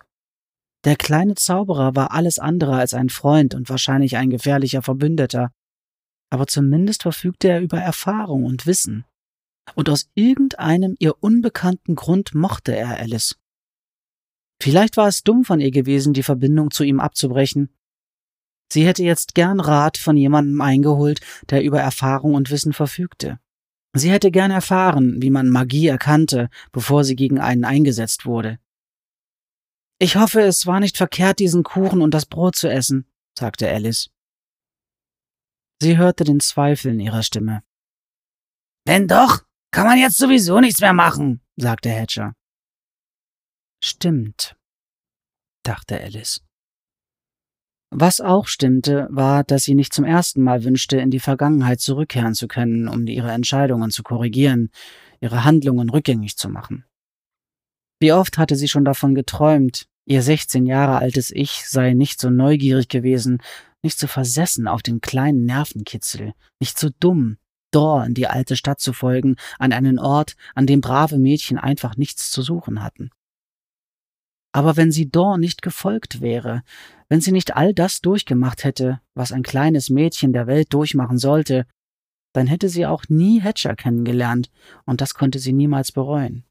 Der 0.84 0.95
kleine 0.95 1.36
Zauberer 1.36 1.95
war 1.95 2.12
alles 2.12 2.39
andere 2.39 2.75
als 2.75 2.93
ein 2.93 3.10
Freund 3.10 3.54
und 3.54 3.69
wahrscheinlich 3.69 4.17
ein 4.17 4.30
gefährlicher 4.30 4.82
Verbündeter, 4.82 5.51
aber 6.32 6.47
zumindest 6.47 7.04
verfügte 7.04 7.49
er 7.49 7.62
über 7.62 7.80
Erfahrung 7.80 8.45
und 8.45 8.65
Wissen. 8.65 9.06
Und 9.75 9.89
aus 9.89 10.10
irgendeinem 10.15 10.95
ihr 10.97 11.21
unbekannten 11.21 11.95
Grund 11.95 12.34
mochte 12.34 12.75
er 12.75 12.97
Alice. 12.97 13.36
Vielleicht 14.62 14.97
war 14.97 15.08
es 15.08 15.23
dumm 15.23 15.43
von 15.43 15.60
ihr 15.60 15.71
gewesen, 15.71 16.13
die 16.13 16.23
Verbindung 16.23 16.71
zu 16.71 16.84
ihm 16.84 16.99
abzubrechen. 16.99 17.69
Sie 18.71 18.86
hätte 18.86 19.04
jetzt 19.04 19.36
gern 19.36 19.60
Rat 19.60 19.97
von 19.97 20.15
jemandem 20.17 20.62
eingeholt, 20.62 21.19
der 21.49 21.63
über 21.63 21.80
Erfahrung 21.80 22.36
und 22.36 22.49
Wissen 22.51 22.73
verfügte. 22.73 23.39
Sie 23.93 24.10
hätte 24.10 24.32
gern 24.32 24.51
erfahren, 24.51 25.21
wie 25.21 25.30
man 25.30 25.49
Magie 25.49 25.88
erkannte, 25.88 26.49
bevor 26.71 27.04
sie 27.04 27.15
gegen 27.15 27.39
einen 27.39 27.65
eingesetzt 27.65 28.25
wurde. 28.25 28.60
Ich 29.99 30.15
hoffe, 30.15 30.41
es 30.41 30.65
war 30.65 30.80
nicht 30.80 30.97
verkehrt, 30.97 31.39
diesen 31.39 31.63
Kuchen 31.63 32.01
und 32.01 32.13
das 32.13 32.25
Brot 32.25 32.56
zu 32.56 32.69
essen, 32.69 33.06
sagte 33.38 33.69
Alice. 33.69 34.10
Sie 35.82 35.97
hörte 35.97 36.23
den 36.23 36.39
Zweifel 36.39 36.93
in 36.93 36.99
ihrer 36.99 37.23
Stimme. 37.23 37.63
Wenn 38.86 39.08
doch, 39.08 39.43
kann 39.71 39.86
man 39.86 39.97
jetzt 39.97 40.17
sowieso 40.17 40.60
nichts 40.60 40.80
mehr 40.80 40.93
machen, 40.93 41.41
sagte 41.56 41.91
Hatcher. 41.91 42.34
Stimmt, 43.84 44.56
dachte 45.63 45.99
Alice. 45.99 46.41
Was 47.93 48.21
auch 48.21 48.47
stimmte, 48.47 49.08
war, 49.12 49.43
dass 49.43 49.63
sie 49.63 49.75
nicht 49.75 49.93
zum 49.93 50.06
ersten 50.06 50.41
Mal 50.41 50.63
wünschte, 50.63 50.97
in 50.97 51.12
die 51.12 51.19
Vergangenheit 51.19 51.82
zurückkehren 51.82 52.34
zu 52.34 52.47
können, 52.47 52.88
um 52.88 53.06
ihre 53.06 53.32
Entscheidungen 53.32 53.91
zu 53.91 54.01
korrigieren, 54.01 54.69
ihre 55.19 55.43
Handlungen 55.43 55.89
rückgängig 55.89 56.38
zu 56.38 56.47
machen. 56.47 56.86
Wie 57.99 58.13
oft 58.13 58.38
hatte 58.38 58.56
sie 58.56 58.69
schon 58.69 58.86
davon 58.86 59.13
geträumt, 59.13 59.88
ihr 60.06 60.21
16 60.21 60.65
Jahre 60.65 60.99
altes 60.99 61.32
Ich 61.32 61.67
sei 61.67 61.93
nicht 61.93 62.21
so 62.21 62.30
neugierig 62.30 62.88
gewesen, 62.88 63.39
nicht 63.84 63.99
so 63.99 64.08
versessen 64.08 64.69
auf 64.69 64.82
den 64.82 65.01
kleinen 65.01 65.45
Nervenkitzel, 65.45 66.34
nicht 66.60 66.80
so 66.80 66.89
dumm, 66.99 67.38
Dor 67.71 68.06
in 68.06 68.13
die 68.13 68.27
alte 68.27 68.56
Stadt 68.56 68.80
zu 68.80 68.93
folgen, 68.93 69.36
an 69.60 69.73
einen 69.73 69.99
Ort, 69.99 70.36
an 70.56 70.65
dem 70.65 70.82
brave 70.82 71.17
Mädchen 71.17 71.58
einfach 71.58 71.97
nichts 71.97 72.32
zu 72.32 72.41
suchen 72.41 72.84
hatten. 72.84 73.12
Aber 74.53 74.75
wenn 74.75 74.91
sie 74.91 75.09
Dor 75.09 75.37
nicht 75.37 75.61
gefolgt 75.61 76.21
wäre, 76.21 76.63
wenn 77.07 77.21
sie 77.21 77.31
nicht 77.31 77.55
all 77.55 77.73
das 77.73 78.01
durchgemacht 78.01 78.63
hätte, 78.63 78.99
was 79.13 79.31
ein 79.31 79.43
kleines 79.43 79.89
Mädchen 79.89 80.33
der 80.33 80.47
Welt 80.47 80.73
durchmachen 80.73 81.17
sollte, 81.17 81.65
dann 82.33 82.47
hätte 82.47 82.69
sie 82.69 82.85
auch 82.85 83.05
nie 83.09 83.41
Hatcher 83.41 83.75
kennengelernt, 83.75 84.49
und 84.85 85.01
das 85.01 85.13
konnte 85.13 85.39
sie 85.39 85.53
niemals 85.53 85.91
bereuen. 85.91 86.45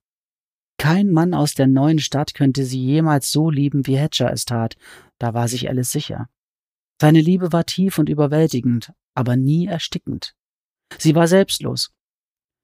Kein 0.79 1.11
Mann 1.11 1.35
aus 1.35 1.55
der 1.55 1.67
neuen 1.67 1.99
Stadt 1.99 2.33
könnte 2.35 2.65
sie 2.65 2.83
jemals 2.83 3.31
so 3.31 3.51
lieben, 3.51 3.87
wie 3.87 3.99
Hatcher 3.99 4.33
es 4.33 4.47
tat, 4.47 4.77
da 5.19 5.35
war 5.35 5.49
sich 5.49 5.69
Alice 5.69 5.91
sicher. 5.91 6.29
Seine 7.01 7.21
Liebe 7.21 7.53
war 7.53 7.65
tief 7.65 7.99
und 7.99 8.09
überwältigend, 8.09 8.93
aber 9.15 9.37
nie 9.37 9.67
erstickend. 9.67 10.35
Sie 10.99 11.15
war 11.15 11.29
selbstlos. 11.29 11.93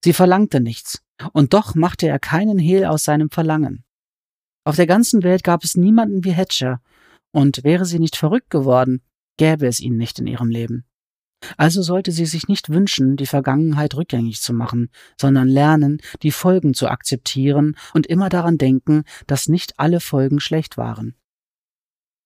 Sie 0.04 0.12
verlangte 0.12 0.60
nichts, 0.60 1.02
und 1.32 1.52
doch 1.54 1.74
machte 1.74 2.06
er 2.08 2.18
keinen 2.18 2.58
Hehl 2.58 2.84
aus 2.84 3.04
seinem 3.04 3.30
Verlangen. 3.30 3.84
Auf 4.66 4.74
der 4.74 4.88
ganzen 4.88 5.22
Welt 5.22 5.44
gab 5.44 5.62
es 5.62 5.76
niemanden 5.76 6.24
wie 6.24 6.34
Hatcher, 6.34 6.82
und 7.30 7.62
wäre 7.62 7.84
sie 7.84 8.00
nicht 8.00 8.16
verrückt 8.16 8.50
geworden, 8.50 9.00
gäbe 9.36 9.68
es 9.68 9.78
ihn 9.78 9.96
nicht 9.96 10.18
in 10.18 10.26
ihrem 10.26 10.50
Leben. 10.50 10.84
Also 11.56 11.82
sollte 11.82 12.10
sie 12.10 12.26
sich 12.26 12.48
nicht 12.48 12.68
wünschen, 12.68 13.16
die 13.16 13.26
Vergangenheit 13.26 13.94
rückgängig 13.94 14.40
zu 14.40 14.52
machen, 14.52 14.90
sondern 15.20 15.46
lernen, 15.46 15.98
die 16.22 16.32
Folgen 16.32 16.74
zu 16.74 16.88
akzeptieren 16.88 17.76
und 17.94 18.08
immer 18.08 18.28
daran 18.28 18.58
denken, 18.58 19.04
dass 19.28 19.46
nicht 19.46 19.78
alle 19.78 20.00
Folgen 20.00 20.40
schlecht 20.40 20.76
waren. 20.76 21.14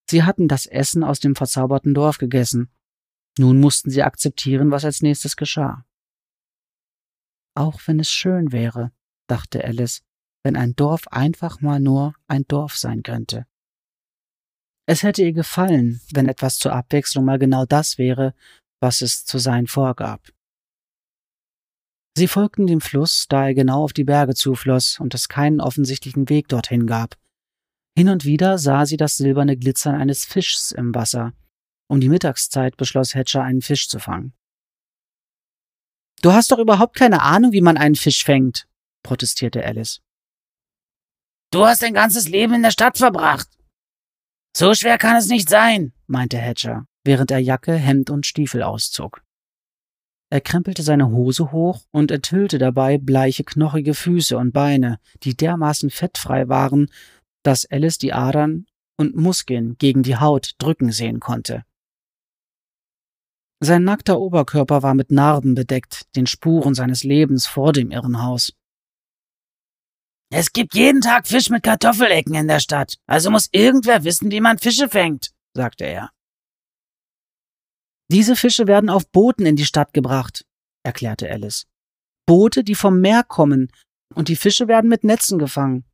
Sie 0.09 0.23
hatten 0.23 0.49
das 0.49 0.65
Essen 0.65 1.05
aus 1.05 1.21
dem 1.21 1.37
verzauberten 1.37 1.93
Dorf 1.93 2.17
gegessen. 2.17 2.71
Nun 3.37 3.61
mussten 3.61 3.91
sie 3.91 4.03
akzeptieren, 4.03 4.71
was 4.71 4.87
als 4.87 5.03
nächstes 5.03 5.37
geschah. 5.37 5.85
Auch 7.55 7.81
wenn 7.85 8.01
es 8.01 8.11
schön 8.11 8.51
wäre, 8.51 8.93
dachte 9.27 9.63
Alice, 9.63 10.03
wenn 10.43 10.57
ein 10.57 10.75
Dorf 10.75 11.09
einfach 11.09 11.61
mal 11.61 11.81
nur 11.81 12.15
ein 12.27 12.45
Dorf 12.49 12.77
sein 12.77 13.03
könnte. 13.03 13.47
Es 14.87 15.03
hätte 15.03 15.23
ihr 15.23 15.33
gefallen, 15.33 16.01
wenn 16.13 16.29
etwas 16.29 16.59
zur 16.59 16.73
Abwechslung 16.73 17.25
mal 17.25 17.39
genau 17.39 17.65
das 17.65 17.99
wäre, 17.99 18.35
was 18.81 19.03
es 19.03 19.25
zu 19.25 19.39
sein 19.39 19.67
vorgab. 19.67 20.33
Sie 22.17 22.27
folgten 22.27 22.67
dem 22.67 22.81
Fluss, 22.81 23.27
da 23.29 23.47
er 23.47 23.55
genau 23.55 23.85
auf 23.85 23.93
die 23.93 24.05
Berge 24.05 24.35
zufloss 24.35 24.99
und 24.99 25.15
es 25.15 25.29
keinen 25.29 25.61
offensichtlichen 25.61 26.29
Weg 26.29 26.49
dorthin 26.49 26.87
gab. 26.87 27.17
Hin 27.97 28.09
und 28.09 28.25
wieder 28.25 28.59
sah 28.59 28.87
sie 28.87 28.97
das 28.97 29.17
silberne 29.17 29.57
Glitzern 29.57 29.95
eines 29.95 30.25
Fischs 30.25 30.73
im 30.73 30.95
Wasser. 30.95 31.33
Um 31.89 32.01
die 32.01 32.09
Mittagszeit 32.09 32.77
beschloss 32.77 33.15
Hatcher, 33.15 33.43
einen 33.43 33.63
Fisch 33.63 33.89
zu 33.89 33.99
fangen. 33.99 34.33
Du 36.23 36.33
hast 36.33 36.51
doch 36.51 36.59
überhaupt 36.59 36.97
keine 36.97 37.23
Ahnung, 37.23 37.53
wie 37.53 37.63
man 37.63 37.77
einen 37.77 37.95
Fisch 37.95 38.25
fängt, 38.25 38.69
protestierte 39.03 39.65
Alice. 39.65 40.01
Du 41.53 41.67
hast 41.67 41.83
dein 41.83 41.95
ganzes 41.95 42.29
Leben 42.29 42.55
in 42.55 42.63
der 42.63 42.71
Stadt 42.71 42.99
verbracht. 42.99 43.49
So 44.57 44.75
schwer 44.75 44.99
kann 44.99 45.17
es 45.17 45.29
nicht 45.29 45.49
sein, 45.49 45.93
meinte 46.07 46.39
Hatcher, 46.39 46.87
während 47.05 47.31
er 47.31 47.39
Jacke, 47.39 47.75
Hemd 47.75 48.11
und 48.11 48.25
Stiefel 48.27 48.63
auszog. 48.63 49.23
Er 50.33 50.41
krempelte 50.41 50.83
seine 50.83 51.11
Hose 51.11 51.51
hoch 51.51 51.87
und 51.91 52.13
enthüllte 52.13 52.59
dabei 52.59 52.99
bleiche, 52.99 53.43
knochige 53.43 53.95
Füße 53.95 54.39
und 54.39 54.53
Beine, 54.53 55.01
die 55.25 55.37
dermaßen 55.37 55.91
fettfrei 55.91 56.49
waren, 56.49 56.89
dass 57.43 57.67
Alice 57.67 57.99
die 57.99 58.13
Adern 58.13 58.67
und 58.97 59.17
Muskeln 59.17 59.77
gegen 59.79 60.05
die 60.05 60.17
Haut 60.17 60.53
drücken 60.59 60.93
sehen 60.93 61.19
konnte. 61.19 61.65
Sein 63.59 63.83
nackter 63.83 64.21
Oberkörper 64.21 64.85
war 64.85 64.95
mit 64.95 65.11
Narben 65.11 65.55
bedeckt, 65.55 66.15
den 66.15 66.27
Spuren 66.27 66.75
seines 66.75 67.03
Lebens 67.03 67.47
vor 67.47 67.73
dem 67.73 67.91
Irrenhaus. 67.91 68.53
Es 70.33 70.53
gibt 70.53 70.75
jeden 70.75 71.01
Tag 71.01 71.27
Fisch 71.27 71.51
mit 71.51 71.65
Kartoffelecken 71.65 72.35
in 72.35 72.47
der 72.47 72.61
Stadt, 72.61 72.99
also 73.07 73.31
muss 73.31 73.49
irgendwer 73.51 74.05
wissen, 74.05 74.31
wie 74.31 74.41
man 74.41 74.59
Fische 74.59 74.89
fängt, 74.89 75.33
sagte 75.55 75.85
er. 75.85 76.11
Diese 78.11 78.37
Fische 78.37 78.69
werden 78.69 78.91
auf 78.91 79.11
Booten 79.11 79.45
in 79.45 79.57
die 79.57 79.65
Stadt 79.65 79.93
gebracht, 79.93 80.45
erklärte 80.85 81.29
Alice. 81.29 81.67
Boote, 82.27 82.63
die 82.63 82.77
vom 82.77 83.01
Meer 83.01 83.25
kommen, 83.25 83.73
und 84.15 84.29
die 84.29 84.37
Fische 84.37 84.69
werden 84.69 84.89
mit 84.89 85.03
Netzen 85.03 85.39
gefangen. 85.39 85.85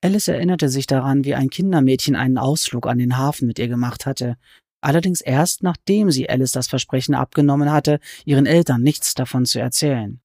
Alice 0.00 0.28
erinnerte 0.28 0.68
sich 0.68 0.86
daran, 0.86 1.24
wie 1.24 1.34
ein 1.34 1.50
Kindermädchen 1.50 2.14
einen 2.14 2.38
Ausflug 2.38 2.86
an 2.86 2.98
den 2.98 3.18
Hafen 3.18 3.48
mit 3.48 3.58
ihr 3.58 3.68
gemacht 3.68 4.06
hatte, 4.06 4.36
allerdings 4.80 5.20
erst 5.20 5.64
nachdem 5.64 6.12
sie 6.12 6.30
Alice 6.30 6.52
das 6.52 6.68
Versprechen 6.68 7.16
abgenommen 7.16 7.72
hatte, 7.72 7.98
ihren 8.24 8.46
Eltern 8.46 8.82
nichts 8.82 9.14
davon 9.14 9.44
zu 9.46 9.58
erzählen. 9.58 10.20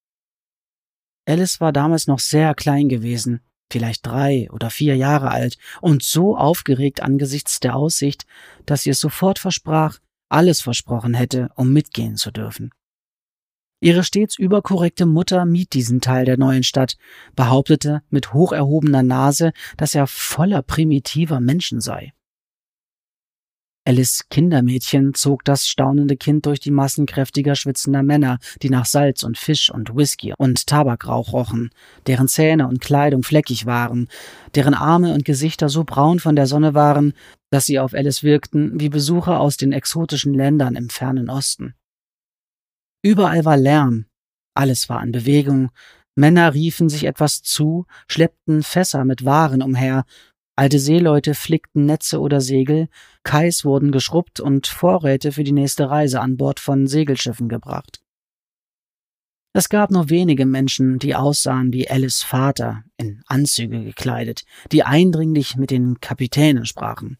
Alice 1.25 1.61
war 1.61 1.71
damals 1.71 2.07
noch 2.07 2.19
sehr 2.19 2.53
klein 2.53 2.89
gewesen, 2.89 3.41
vielleicht 3.71 4.05
drei 4.05 4.49
oder 4.51 4.69
vier 4.69 4.95
Jahre 4.95 5.31
alt, 5.31 5.57
und 5.81 6.03
so 6.03 6.37
aufgeregt 6.37 7.01
angesichts 7.01 7.59
der 7.59 7.75
Aussicht, 7.75 8.25
dass 8.65 8.83
sie 8.83 8.91
es 8.91 8.99
sofort 8.99 9.39
versprach, 9.39 9.99
alles 10.29 10.61
versprochen 10.61 11.13
hätte, 11.13 11.49
um 11.55 11.71
mitgehen 11.71 12.17
zu 12.17 12.31
dürfen. 12.31 12.71
Ihre 13.79 14.03
stets 14.03 14.37
überkorrekte 14.37 15.05
Mutter 15.05 15.45
mied 15.45 15.73
diesen 15.73 15.99
Teil 15.99 16.23
der 16.23 16.37
neuen 16.37 16.63
Stadt, 16.63 16.95
behauptete 17.35 18.01
mit 18.09 18.33
hoch 18.33 18.53
erhobener 18.53 19.03
Nase, 19.03 19.51
dass 19.75 19.93
er 19.93 20.07
voller 20.07 20.61
primitiver 20.61 21.41
Menschen 21.41 21.81
sei. 21.81 22.13
Alice 23.85 24.23
Kindermädchen 24.29 25.13
zog 25.13 25.43
das 25.43 25.67
staunende 25.67 26.15
Kind 26.15 26.45
durch 26.45 26.61
die 26.61 26.71
Massen 26.71 27.05
kräftiger 27.05 27.55
schwitzender 27.55 28.01
Männer, 28.01 28.39
die 28.61 28.69
nach 28.69 28.85
Salz 28.85 29.23
und 29.23 29.37
Fisch 29.37 29.69
und 29.69 29.93
Whisky 29.93 30.33
und 30.37 30.67
Tabakrauch 30.67 31.33
rochen, 31.33 31.69
deren 32.07 32.29
Zähne 32.29 32.67
und 32.67 32.79
Kleidung 32.79 33.23
fleckig 33.23 33.65
waren, 33.65 34.07
deren 34.55 34.73
Arme 34.73 35.13
und 35.13 35.25
Gesichter 35.25 35.67
so 35.67 35.83
braun 35.83 36.19
von 36.19 36.37
der 36.37 36.47
Sonne 36.47 36.73
waren, 36.73 37.13
dass 37.51 37.65
sie 37.65 37.77
auf 37.77 37.93
Alice 37.93 38.23
wirkten 38.23 38.79
wie 38.79 38.89
Besucher 38.89 39.41
aus 39.41 39.57
den 39.57 39.73
exotischen 39.73 40.33
Ländern 40.33 40.75
im 40.75 40.89
fernen 40.89 41.29
Osten. 41.29 41.75
Überall 43.03 43.43
war 43.43 43.57
Lärm, 43.57 44.05
alles 44.53 44.87
war 44.87 45.03
in 45.03 45.11
Bewegung, 45.11 45.71
Männer 46.15 46.53
riefen 46.53 46.89
sich 46.89 47.05
etwas 47.05 47.41
zu, 47.41 47.85
schleppten 48.07 48.63
Fässer 48.63 49.03
mit 49.03 49.25
Waren 49.25 49.61
umher, 49.61 50.05
Alte 50.55 50.77
Seeleute 50.77 51.33
flickten 51.33 51.85
Netze 51.85 52.19
oder 52.19 52.39
Segel, 52.39 52.87
Kais 53.23 53.65
wurden 53.65 53.91
geschrubbt 53.91 54.39
und 54.39 54.67
Vorräte 54.67 55.31
für 55.31 55.43
die 55.43 55.51
nächste 55.51 55.89
Reise 55.89 56.21
an 56.21 56.37
Bord 56.37 56.59
von 56.59 56.85
Segelschiffen 56.85 57.49
gebracht. 57.49 58.01
Es 59.55 59.69
gab 59.69 59.91
nur 59.91 60.09
wenige 60.09 60.45
Menschen, 60.45 60.99
die 60.99 61.15
aussahen 61.15 61.73
wie 61.73 61.89
Alice 61.89 62.23
Vater, 62.23 62.83
in 62.97 63.21
Anzüge 63.27 63.83
gekleidet, 63.83 64.45
die 64.71 64.83
eindringlich 64.83 65.57
mit 65.57 65.71
den 65.71 65.99
Kapitänen 65.99 66.65
sprachen. 66.65 67.17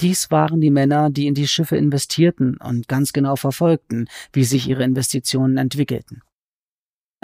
Dies 0.00 0.30
waren 0.32 0.60
die 0.60 0.70
Männer, 0.70 1.10
die 1.10 1.28
in 1.28 1.34
die 1.34 1.46
Schiffe 1.46 1.76
investierten 1.76 2.56
und 2.56 2.88
ganz 2.88 3.12
genau 3.12 3.36
verfolgten, 3.36 4.08
wie 4.32 4.42
sich 4.42 4.68
ihre 4.68 4.82
Investitionen 4.82 5.56
entwickelten. 5.56 6.22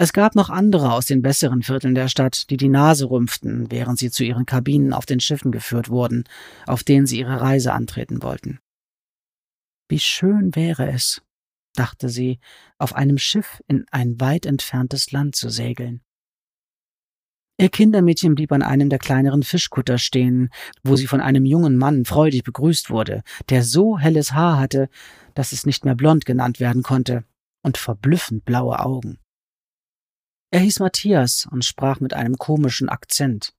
Es 0.01 0.13
gab 0.13 0.33
noch 0.33 0.49
andere 0.49 0.93
aus 0.93 1.05
den 1.05 1.21
besseren 1.21 1.61
Vierteln 1.61 1.93
der 1.93 2.07
Stadt, 2.07 2.49
die 2.49 2.57
die 2.57 2.69
Nase 2.69 3.07
rümpften, 3.07 3.69
während 3.69 3.99
sie 3.99 4.09
zu 4.09 4.23
ihren 4.23 4.47
Kabinen 4.47 4.93
auf 4.93 5.05
den 5.05 5.19
Schiffen 5.19 5.51
geführt 5.51 5.89
wurden, 5.89 6.23
auf 6.65 6.83
denen 6.83 7.05
sie 7.05 7.19
ihre 7.19 7.39
Reise 7.39 7.71
antreten 7.71 8.23
wollten. 8.23 8.57
Wie 9.89 9.99
schön 9.99 10.55
wäre 10.55 10.91
es, 10.91 11.21
dachte 11.75 12.09
sie, 12.09 12.39
auf 12.79 12.95
einem 12.95 13.19
Schiff 13.19 13.61
in 13.67 13.85
ein 13.91 14.19
weit 14.19 14.47
entferntes 14.47 15.11
Land 15.11 15.35
zu 15.35 15.51
segeln. 15.51 16.01
Ihr 17.59 17.69
Kindermädchen 17.69 18.33
blieb 18.33 18.51
an 18.53 18.63
einem 18.63 18.89
der 18.89 18.97
kleineren 18.97 19.43
Fischkutter 19.43 19.99
stehen, 19.99 20.49
wo 20.81 20.95
sie 20.95 21.05
von 21.05 21.21
einem 21.21 21.45
jungen 21.45 21.77
Mann 21.77 22.05
freudig 22.05 22.43
begrüßt 22.43 22.89
wurde, 22.89 23.21
der 23.49 23.61
so 23.63 23.99
helles 23.99 24.33
Haar 24.33 24.59
hatte, 24.59 24.89
dass 25.35 25.51
es 25.51 25.67
nicht 25.67 25.85
mehr 25.85 25.93
blond 25.93 26.25
genannt 26.25 26.59
werden 26.59 26.81
konnte, 26.81 27.23
und 27.61 27.77
verblüffend 27.77 28.45
blaue 28.45 28.79
Augen. 28.79 29.20
Er 30.51 30.59
hieß 30.59 30.79
Matthias 30.79 31.47
und 31.49 31.63
sprach 31.63 32.01
mit 32.01 32.13
einem 32.13 32.37
komischen 32.37 32.89
Akzent. 32.89 33.53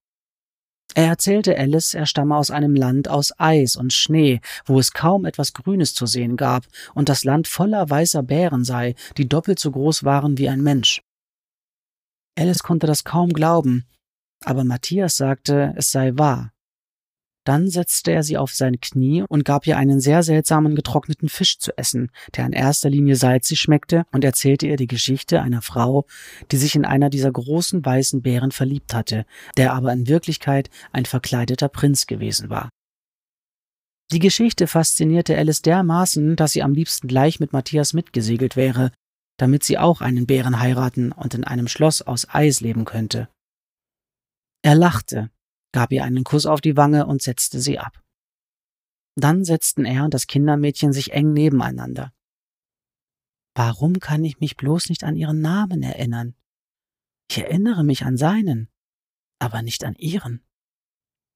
Er 0.94 1.06
erzählte 1.06 1.56
Alice, 1.56 1.94
er 1.94 2.04
stamme 2.04 2.36
aus 2.36 2.50
einem 2.50 2.74
Land 2.74 3.08
aus 3.08 3.32
Eis 3.38 3.76
und 3.76 3.94
Schnee, 3.94 4.40
wo 4.66 4.78
es 4.78 4.92
kaum 4.92 5.24
etwas 5.24 5.54
Grünes 5.54 5.94
zu 5.94 6.04
sehen 6.04 6.36
gab 6.36 6.66
und 6.94 7.08
das 7.08 7.24
Land 7.24 7.48
voller 7.48 7.88
weißer 7.88 8.22
Bären 8.22 8.64
sei, 8.64 8.94
die 9.16 9.26
doppelt 9.26 9.58
so 9.58 9.70
groß 9.70 10.04
waren 10.04 10.36
wie 10.36 10.50
ein 10.50 10.62
Mensch. 10.62 11.02
Alice 12.38 12.62
konnte 12.62 12.86
das 12.86 13.04
kaum 13.04 13.30
glauben, 13.30 13.86
aber 14.44 14.64
Matthias 14.64 15.16
sagte, 15.16 15.72
es 15.76 15.90
sei 15.90 16.12
wahr. 16.14 16.51
Dann 17.44 17.68
setzte 17.68 18.12
er 18.12 18.22
sie 18.22 18.36
auf 18.36 18.54
sein 18.54 18.80
Knie 18.80 19.24
und 19.28 19.44
gab 19.44 19.66
ihr 19.66 19.76
einen 19.76 20.00
sehr 20.00 20.22
seltsamen 20.22 20.76
getrockneten 20.76 21.28
Fisch 21.28 21.58
zu 21.58 21.76
essen, 21.76 22.10
der 22.36 22.46
in 22.46 22.52
erster 22.52 22.88
Linie 22.88 23.16
salzig 23.16 23.60
schmeckte, 23.60 24.04
und 24.12 24.24
erzählte 24.24 24.68
ihr 24.68 24.76
die 24.76 24.86
Geschichte 24.86 25.42
einer 25.42 25.62
Frau, 25.62 26.06
die 26.52 26.56
sich 26.56 26.76
in 26.76 26.84
einer 26.84 27.10
dieser 27.10 27.32
großen 27.32 27.84
weißen 27.84 28.22
Bären 28.22 28.52
verliebt 28.52 28.94
hatte, 28.94 29.26
der 29.56 29.74
aber 29.74 29.92
in 29.92 30.06
Wirklichkeit 30.06 30.70
ein 30.92 31.04
verkleideter 31.04 31.68
Prinz 31.68 32.06
gewesen 32.06 32.48
war. 32.48 32.68
Die 34.12 34.20
Geschichte 34.20 34.66
faszinierte 34.66 35.36
Alice 35.36 35.62
dermaßen, 35.62 36.36
dass 36.36 36.52
sie 36.52 36.62
am 36.62 36.74
liebsten 36.74 37.08
gleich 37.08 37.40
mit 37.40 37.52
Matthias 37.52 37.92
mitgesegelt 37.92 38.56
wäre, 38.56 38.92
damit 39.38 39.64
sie 39.64 39.78
auch 39.78 40.00
einen 40.00 40.26
Bären 40.26 40.60
heiraten 40.60 41.10
und 41.12 41.34
in 41.34 41.44
einem 41.44 41.66
Schloss 41.66 42.02
aus 42.02 42.28
Eis 42.28 42.60
leben 42.60 42.84
könnte. 42.84 43.28
Er 44.62 44.74
lachte, 44.74 45.30
gab 45.72 45.92
ihr 45.92 46.04
einen 46.04 46.24
Kuss 46.24 46.46
auf 46.46 46.60
die 46.60 46.76
Wange 46.76 47.06
und 47.06 47.22
setzte 47.22 47.60
sie 47.60 47.78
ab. 47.78 48.02
Dann 49.16 49.44
setzten 49.44 49.84
er 49.84 50.04
und 50.04 50.14
das 50.14 50.26
Kindermädchen 50.26 50.92
sich 50.92 51.12
eng 51.12 51.32
nebeneinander. 51.32 52.12
Warum 53.54 53.98
kann 53.98 54.24
ich 54.24 54.40
mich 54.40 54.56
bloß 54.56 54.88
nicht 54.88 55.04
an 55.04 55.16
ihren 55.16 55.40
Namen 55.40 55.82
erinnern? 55.82 56.34
Ich 57.30 57.38
erinnere 57.38 57.84
mich 57.84 58.04
an 58.04 58.16
seinen, 58.16 58.68
aber 59.38 59.62
nicht 59.62 59.84
an 59.84 59.94
ihren. 59.96 60.42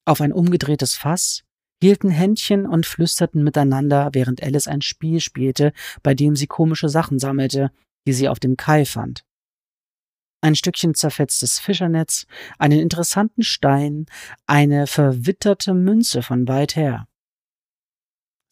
Auf 0.07 0.21
ein 0.21 0.33
umgedrehtes 0.33 0.95
Fass 0.95 1.43
hielten 1.83 2.11
Händchen 2.11 2.67
und 2.67 2.87
flüsterten 2.87 3.43
miteinander, 3.43 4.11
während 4.13 4.43
Alice 4.43 4.69
ein 4.69 4.81
Spiel 4.81 5.21
spielte, 5.21 5.73
bei 6.03 6.15
dem 6.15 6.37
sie 6.37 6.47
komische 6.47 6.89
Sachen 6.89 7.19
sammelte, 7.19 7.71
die 8.07 8.15
sie 8.15 8.29
auf 8.29 8.39
dem 8.39 8.57
Kai 8.57 8.87
fand 8.87 9.27
ein 10.41 10.55
Stückchen 10.55 10.95
zerfetztes 10.95 11.59
Fischernetz, 11.59 12.27
einen 12.59 12.81
interessanten 12.81 13.43
Stein, 13.43 14.07
eine 14.47 14.87
verwitterte 14.87 15.75
Münze 15.75 16.23
von 16.23 16.47
weit 16.49 16.77
her. 16.77 17.09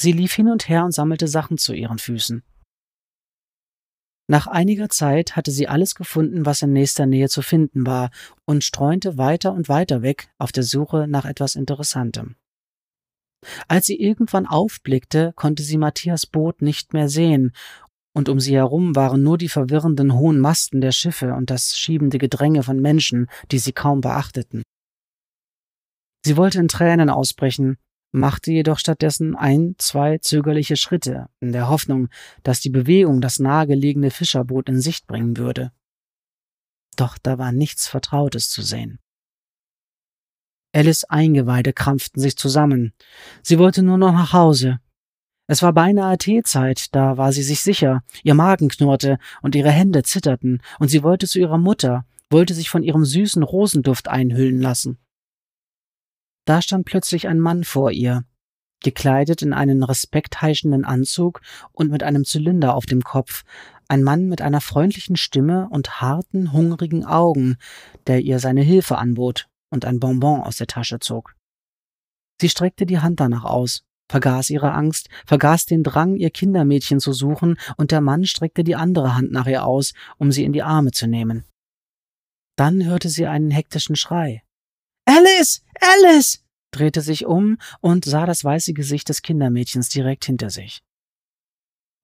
Sie 0.01 0.13
lief 0.13 0.35
hin 0.35 0.49
und 0.49 0.69
her 0.69 0.85
und 0.85 0.93
sammelte 0.93 1.29
Sachen 1.29 1.59
zu 1.59 1.73
ihren 1.73 1.99
Füßen. 1.99 2.43
Nach 4.27 4.47
einiger 4.47 4.89
Zeit 4.89 5.37
hatte 5.37 5.51
sie 5.51 5.69
alles 5.69 5.95
gefunden, 5.95 6.47
was 6.47 6.63
in 6.63 6.73
nächster 6.73 7.05
Nähe 7.05 7.29
zu 7.29 7.43
finden 7.43 7.87
war, 7.87 8.11
und 8.47 8.65
streunte 8.65 9.19
weiter 9.19 9.53
und 9.53 9.69
weiter 9.69 10.03
weg 10.03 10.29
auf 10.39 10.51
der 10.51 10.63
Suche 10.63 11.07
nach 11.07 11.27
etwas 11.27 11.57
Interessantem. 11.57 12.37
Als 13.69 13.85
sie 13.87 14.01
irgendwann 14.01 14.47
aufblickte, 14.47 15.35
konnte 15.37 15.63
sie 15.63 15.77
Matthias 15.77 16.25
Boot 16.25 16.63
nicht 16.63 16.95
mehr 16.95 17.11
sehen, 17.11 17.53
und 18.15 18.29
um 18.29 18.41
sie 18.41 18.55
herum 18.55 18.97
waren 18.97 19.23
nur 19.23 19.37
die 19.37 19.49
verwirrenden 19.49 20.15
hohen 20.15 20.39
Masten 20.39 20.81
der 20.81 20.93
Schiffe 20.93 21.35
und 21.35 21.51
das 21.51 21.77
schiebende 21.77 22.19
Gedränge 22.19 22.63
von 22.63 22.81
Menschen, 22.81 23.29
die 23.51 23.59
sie 23.59 23.73
kaum 23.73 24.01
beachteten. 24.01 24.63
Sie 26.25 26.37
wollte 26.37 26.61
in 26.61 26.69
Tränen 26.69 27.11
ausbrechen, 27.11 27.77
machte 28.13 28.53
jedoch 28.53 28.79
stattdessen 28.79 29.35
ein, 29.35 29.75
zwei 29.79 30.19
zögerliche 30.19 30.77
Schritte, 30.77 31.29
in 31.41 31.53
der 31.53 31.69
Hoffnung, 31.69 32.09
dass 32.45 32.61
die 32.61 32.71
Bewegung 32.71 33.21
das 33.21 33.41
nahegelegene 33.41 34.11
Fischerboot 34.11 34.69
in 34.69 34.81
Sicht 34.81 35.07
bringen 35.07 35.37
würde. 35.37 35.73
Doch 36.97 37.19
da 37.19 37.39
war 37.39 37.51
nichts 37.51 37.89
Vertrautes 37.89 38.49
zu 38.49 38.63
sehen. 38.63 39.01
Alice 40.73 41.05
Eingeweide 41.05 41.73
krampften 41.73 42.23
sich 42.23 42.37
zusammen. 42.37 42.95
Sie 43.43 43.59
wollte 43.59 43.83
nur 43.83 43.99
noch 43.99 44.13
nach 44.13 44.33
Hause, 44.33 44.81
es 45.47 45.63
war 45.63 45.73
beinahe 45.73 46.17
Teezeit, 46.17 46.95
da 46.95 47.17
war 47.17 47.33
sie 47.33 47.43
sich 47.43 47.63
sicher, 47.63 48.03
ihr 48.23 48.35
Magen 48.35 48.69
knurrte 48.69 49.19
und 49.43 49.55
ihre 49.55 49.71
Hände 49.71 50.03
zitterten, 50.03 50.63
und 50.79 50.89
sie 50.89 51.03
wollte 51.03 51.27
zu 51.27 51.39
ihrer 51.39 51.59
Mutter, 51.59 52.07
wollte 52.31 52.55
sich 52.55 52.71
von 52.71 52.83
ihrem 52.83 53.05
süßen 53.05 53.43
Rosenduft 53.43 54.09
einhüllen 54.09 54.61
lassen. 54.61 54.99
Da 56.47 56.63
stand 56.63 56.87
plötzlich 56.87 57.29
ein 57.29 57.41
Mann 57.41 57.65
vor 57.65 57.91
ihr, 57.91 58.25
gekleidet 58.83 59.43
in 59.43 59.53
einen 59.53 59.83
respektheischenden 59.83 60.85
Anzug 60.85 61.41
und 61.73 61.91
mit 61.91 62.03
einem 62.03 62.25
Zylinder 62.25 62.75
auf 62.75 62.87
dem 62.87 63.03
Kopf, 63.03 63.45
ein 63.89 64.03
Mann 64.03 64.29
mit 64.29 64.41
einer 64.41 64.61
freundlichen 64.61 65.17
Stimme 65.17 65.69
und 65.71 66.01
harten, 66.01 66.53
hungrigen 66.53 67.05
Augen, 67.05 67.57
der 68.07 68.21
ihr 68.21 68.39
seine 68.39 68.63
Hilfe 68.63 68.97
anbot 68.97 69.49
und 69.71 69.85
ein 69.85 70.01
Bonbon 70.01 70.41
aus 70.41 70.57
der 70.57 70.67
Tasche 70.67 71.01
zog. 71.01 71.35
Sie 72.41 72.49
streckte 72.49 72.87
die 72.87 73.01
Hand 73.01 73.21
danach 73.21 73.45
aus, 73.45 73.85
vergaß 74.09 74.51
ihre 74.51 74.73
Angst, 74.73 75.09
vergaß 75.27 75.67
den 75.67 75.83
Drang, 75.83 76.17
ihr 76.17 76.31
Kindermädchen 76.31 77.01
zu 77.01 77.13
suchen, 77.13 77.57
und 77.77 77.91
der 77.91 78.01
Mann 78.01 78.25
streckte 78.25 78.65
die 78.65 78.77
andere 78.77 79.15
Hand 79.15 79.33
nach 79.33 79.47
ihr 79.47 79.65
aus, 79.65 79.93
um 80.19 80.33
sie 80.33 80.45
in 80.45 80.53
die 80.53 80.63
Arme 80.63 80.93
zu 80.93 81.07
nehmen. 81.07 81.45
Dann 82.57 82.85
hörte 82.85 83.09
sie 83.09 83.27
einen 83.27 83.51
hektischen 83.51 83.97
Schrei. 83.97 84.43
Alice! 85.07 85.63
Alice! 85.81 86.45
drehte 86.71 87.01
sich 87.01 87.27
um 87.27 87.59
und 87.81 88.05
sah 88.05 88.27
das 88.27 88.45
weiße 88.45 88.73
Gesicht 88.73 89.09
des 89.09 89.23
Kindermädchens 89.23 89.89
direkt 89.89 90.25
hinter 90.25 90.51
sich. 90.51 90.83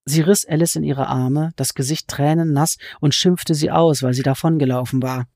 Sie 0.06 0.22
riss 0.22 0.46
Alice 0.46 0.76
in 0.76 0.82
ihre 0.82 1.08
Arme, 1.08 1.52
das 1.56 1.74
Gesicht 1.74 2.08
tränennass 2.08 2.78
und 3.00 3.14
schimpfte 3.14 3.54
sie 3.54 3.70
aus, 3.70 4.02
weil 4.02 4.14
sie 4.14 4.22
davongelaufen 4.22 5.02
war. 5.02 5.28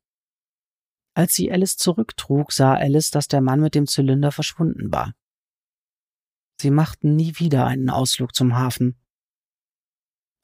Als 1.14 1.34
sie 1.34 1.52
Alice 1.52 1.76
zurücktrug, 1.76 2.52
sah 2.52 2.74
Alice, 2.74 3.10
dass 3.10 3.28
der 3.28 3.40
Mann 3.40 3.60
mit 3.60 3.74
dem 3.74 3.86
Zylinder 3.86 4.32
verschwunden 4.32 4.92
war. 4.92 5.14
Sie 6.64 6.70
machten 6.70 7.14
nie 7.14 7.34
wieder 7.36 7.66
einen 7.66 7.90
Ausflug 7.90 8.34
zum 8.34 8.56
Hafen. 8.56 8.96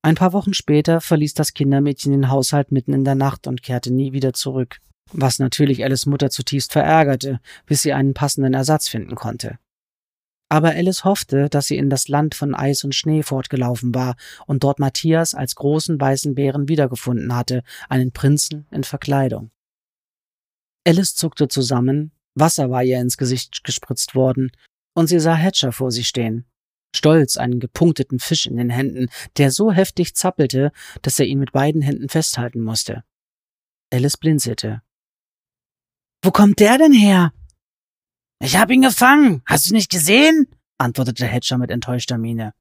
Ein 0.02 0.16
paar 0.16 0.34
Wochen 0.34 0.52
später 0.52 1.00
verließ 1.00 1.32
das 1.32 1.54
Kindermädchen 1.54 2.12
den 2.12 2.28
Haushalt 2.28 2.72
mitten 2.72 2.92
in 2.92 3.04
der 3.04 3.14
Nacht 3.14 3.46
und 3.46 3.62
kehrte 3.62 3.90
nie 3.90 4.12
wieder 4.12 4.34
zurück, 4.34 4.80
was 5.12 5.38
natürlich 5.38 5.82
Alice 5.82 6.04
Mutter 6.04 6.28
zutiefst 6.28 6.72
verärgerte, 6.72 7.40
bis 7.64 7.80
sie 7.80 7.94
einen 7.94 8.12
passenden 8.12 8.52
Ersatz 8.52 8.86
finden 8.86 9.14
konnte. 9.14 9.58
Aber 10.50 10.72
Alice 10.72 11.04
hoffte, 11.04 11.48
dass 11.48 11.68
sie 11.68 11.78
in 11.78 11.88
das 11.88 12.08
Land 12.08 12.34
von 12.34 12.54
Eis 12.54 12.84
und 12.84 12.94
Schnee 12.94 13.22
fortgelaufen 13.22 13.94
war 13.94 14.14
und 14.46 14.62
dort 14.62 14.78
Matthias 14.78 15.32
als 15.32 15.54
großen 15.54 15.98
weißen 15.98 16.34
Bären 16.34 16.68
wiedergefunden 16.68 17.34
hatte, 17.34 17.62
einen 17.88 18.12
Prinzen 18.12 18.66
in 18.70 18.84
Verkleidung. 18.84 19.52
Alice 20.86 21.14
zuckte 21.14 21.48
zusammen, 21.48 22.12
Wasser 22.34 22.68
war 22.68 22.84
ihr 22.84 23.00
ins 23.00 23.16
Gesicht 23.16 23.64
gespritzt 23.64 24.14
worden, 24.14 24.52
und 24.94 25.06
sie 25.06 25.20
sah 25.20 25.36
Hatcher 25.36 25.72
vor 25.72 25.90
sich 25.90 26.08
stehen. 26.08 26.46
stolz 26.94 27.36
einen 27.36 27.60
gepunkteten 27.60 28.18
Fisch 28.18 28.46
in 28.46 28.56
den 28.56 28.70
Händen, 28.70 29.10
der 29.36 29.52
so 29.52 29.70
heftig 29.70 30.16
zappelte, 30.16 30.72
dass 31.02 31.20
er 31.20 31.26
ihn 31.26 31.38
mit 31.38 31.52
beiden 31.52 31.82
Händen 31.82 32.08
festhalten 32.08 32.60
musste. 32.62 33.04
Alice 33.92 34.16
blinzelte. 34.16 34.82
Wo 36.22 36.32
kommt 36.32 36.58
der 36.58 36.78
denn 36.78 36.92
her? 36.92 37.32
Ich 38.42 38.56
hab 38.56 38.70
ihn 38.70 38.82
gefangen. 38.82 39.42
Hast 39.46 39.70
du 39.70 39.74
nicht 39.74 39.90
gesehen? 39.90 40.48
antwortete 40.78 41.26
Hatcher 41.26 41.58
mit 41.58 41.70
enttäuschter 41.70 42.18
Miene. 42.18 42.54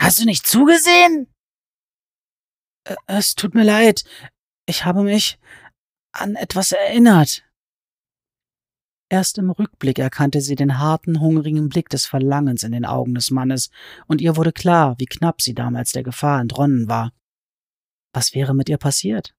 Hast 0.00 0.20
du 0.20 0.24
nicht 0.24 0.46
zugesehen? 0.46 1.26
Es 3.06 3.34
tut 3.34 3.54
mir 3.54 3.64
leid. 3.64 4.04
Ich 4.66 4.84
habe 4.84 5.02
mich 5.02 5.38
an 6.12 6.36
etwas 6.36 6.72
erinnert. 6.72 7.44
Erst 9.10 9.38
im 9.38 9.50
Rückblick 9.50 9.98
erkannte 9.98 10.42
sie 10.42 10.54
den 10.54 10.78
harten, 10.78 11.20
hungrigen 11.20 11.70
Blick 11.70 11.88
des 11.88 12.04
Verlangens 12.04 12.62
in 12.62 12.72
den 12.72 12.84
Augen 12.84 13.14
des 13.14 13.30
Mannes, 13.30 13.70
und 14.06 14.20
ihr 14.20 14.36
wurde 14.36 14.52
klar, 14.52 14.96
wie 14.98 15.06
knapp 15.06 15.40
sie 15.40 15.54
damals 15.54 15.92
der 15.92 16.02
Gefahr 16.02 16.40
entronnen 16.40 16.88
war. 16.88 17.12
Was 18.12 18.34
wäre 18.34 18.54
mit 18.54 18.68
ihr 18.68 18.76
passiert? 18.76 19.34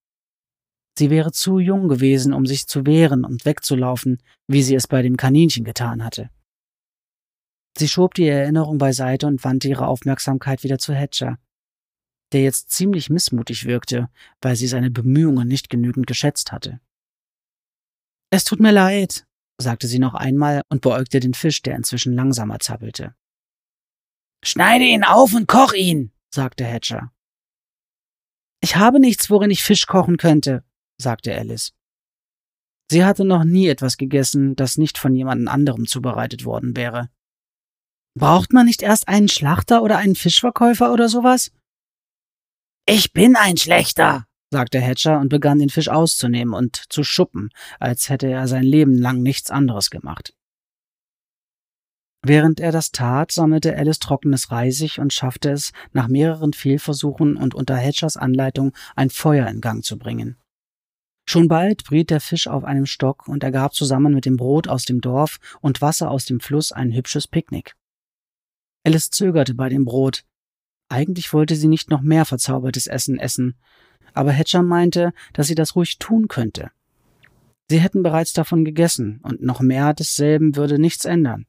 Sie 0.98 1.12
wäre 1.12 1.32
zu 1.32 1.60
jung 1.60 1.88
gewesen, 1.88 2.34
um 2.34 2.46
sich 2.46 2.68
zu 2.68 2.86
wehren 2.86 3.24
und 3.24 3.46
wegzulaufen, 3.46 4.22
wie 4.48 4.64
sie 4.64 4.76
es 4.76 4.88
bei 4.88 5.02
dem 5.02 5.18
Kaninchen 5.18 5.64
getan 5.64 6.04
hatte. 6.04 6.30
Sie 7.78 7.88
schob 7.88 8.16
die 8.16 8.28
Erinnerung 8.28 8.80
beiseite 8.80 9.28
und 9.28 9.44
wandte 9.44 9.70
ihre 9.70 9.88
Aufmerksamkeit 9.88 10.64
wieder 10.64 10.80
zu 10.80 10.94
Hatcher, 10.94 11.38
der 12.34 12.42
jetzt 12.42 12.72
ziemlich 12.72 13.10
missmutig 13.10 13.66
wirkte, 13.66 14.10
weil 14.42 14.56
sie 14.56 14.68
seine 14.68 14.92
Bemühungen 14.92 15.48
nicht 15.48 15.70
genügend 15.70 16.08
geschätzt 16.08 16.52
hatte. 16.52 16.82
Es 18.32 18.44
tut 18.44 18.60
mir 18.60 18.72
leid, 18.72 19.26
sagte 19.62 19.88
sie 19.88 20.00
noch 20.00 20.14
einmal 20.14 20.62
und 20.70 20.82
beäugte 20.82 21.20
den 21.20 21.34
Fisch, 21.34 21.62
der 21.62 21.76
inzwischen 21.76 22.14
langsamer 22.14 22.60
zappelte. 22.60 23.14
Schneide 24.44 24.86
ihn 24.86 25.04
auf 25.04 25.34
und 25.34 25.48
koch 25.48 25.74
ihn, 25.74 26.12
sagte 26.34 26.66
Hatcher. 26.66 27.12
Ich 28.62 28.78
habe 28.78 29.00
nichts, 29.00 29.30
worin 29.30 29.52
ich 29.52 29.64
Fisch 29.64 29.86
kochen 29.86 30.18
könnte, 30.18 30.64
sagte 30.98 31.36
Alice. 31.36 31.74
Sie 32.90 33.06
hatte 33.06 33.26
noch 33.26 33.44
nie 33.44 33.68
etwas 33.68 33.98
gegessen, 33.98 34.56
das 34.56 34.78
nicht 34.78 34.98
von 34.98 35.16
jemand 35.16 35.48
anderem 35.48 35.86
zubereitet 35.86 36.46
worden 36.46 36.76
wäre. 36.76 37.10
Braucht 38.18 38.52
man 38.52 38.66
nicht 38.66 38.82
erst 38.82 39.08
einen 39.08 39.30
Schlachter 39.30 39.84
oder 39.84 39.98
einen 39.98 40.16
Fischverkäufer 40.16 40.92
oder 40.92 41.08
sowas? 41.08 41.52
Ich 42.88 43.14
bin 43.14 43.36
ein 43.36 43.58
Schlechter, 43.58 44.26
sagte 44.52 44.82
Hatcher 44.82 45.20
und 45.20 45.30
begann 45.30 45.60
den 45.60 45.70
Fisch 45.70 45.90
auszunehmen 45.90 46.54
und 46.54 46.76
zu 46.90 47.04
schuppen, 47.04 47.50
als 47.80 48.10
hätte 48.10 48.28
er 48.28 48.48
sein 48.48 48.64
Leben 48.64 48.98
lang 48.98 49.22
nichts 49.22 49.52
anderes 49.52 49.90
gemacht. 49.90 50.34
Während 52.22 52.60
er 52.60 52.74
das 52.74 52.92
tat, 52.92 53.32
sammelte 53.32 53.78
Alice 53.78 54.00
trockenes 54.00 54.52
Reisig 54.52 55.00
und 55.00 55.14
schaffte 55.14 55.52
es, 55.52 55.72
nach 55.94 56.10
mehreren 56.10 56.52
Fehlversuchen 56.52 57.38
und 57.38 57.56
unter 57.56 57.78
Hatchers 57.78 58.18
Anleitung 58.18 58.74
ein 58.96 59.10
Feuer 59.10 59.48
in 59.48 59.62
Gang 59.62 59.86
zu 59.86 59.98
bringen. 59.98 60.38
Schon 61.26 61.48
bald 61.48 61.86
briet 61.86 62.10
der 62.10 62.20
Fisch 62.20 62.48
auf 62.48 62.64
einem 62.64 62.88
Stock 62.88 63.28
und 63.28 63.44
ergab 63.44 63.74
zusammen 63.74 64.14
mit 64.14 64.26
dem 64.26 64.36
Brot 64.36 64.68
aus 64.68 64.84
dem 64.84 65.00
Dorf 65.00 65.38
und 65.62 65.80
Wasser 65.80 66.12
aus 66.12 66.26
dem 66.26 66.40
Fluss 66.40 66.72
ein 66.72 66.92
hübsches 66.92 67.28
Picknick. 67.28 67.76
Alice 68.84 69.12
zögerte 69.12 69.54
bei 69.54 69.70
dem 69.70 69.86
Brot. 69.86 70.26
Eigentlich 70.90 71.32
wollte 71.32 71.56
sie 71.56 71.68
nicht 71.68 71.90
noch 71.90 72.02
mehr 72.02 72.26
verzaubertes 72.26 72.88
Essen 72.88 73.20
essen, 73.20 73.60
aber 74.14 74.32
Hatcher 74.32 74.64
meinte, 74.64 75.14
dass 75.34 75.48
sie 75.48 75.56
das 75.56 75.76
ruhig 75.76 76.00
tun 76.00 76.28
könnte. 76.28 76.72
Sie 77.70 77.80
hätten 77.80 78.02
bereits 78.02 78.34
davon 78.34 78.66
gegessen, 78.66 79.20
und 79.22 79.42
noch 79.42 79.62
mehr 79.62 79.94
desselben 79.94 80.56
würde 80.56 80.80
nichts 80.80 81.06
ändern. 81.06 81.46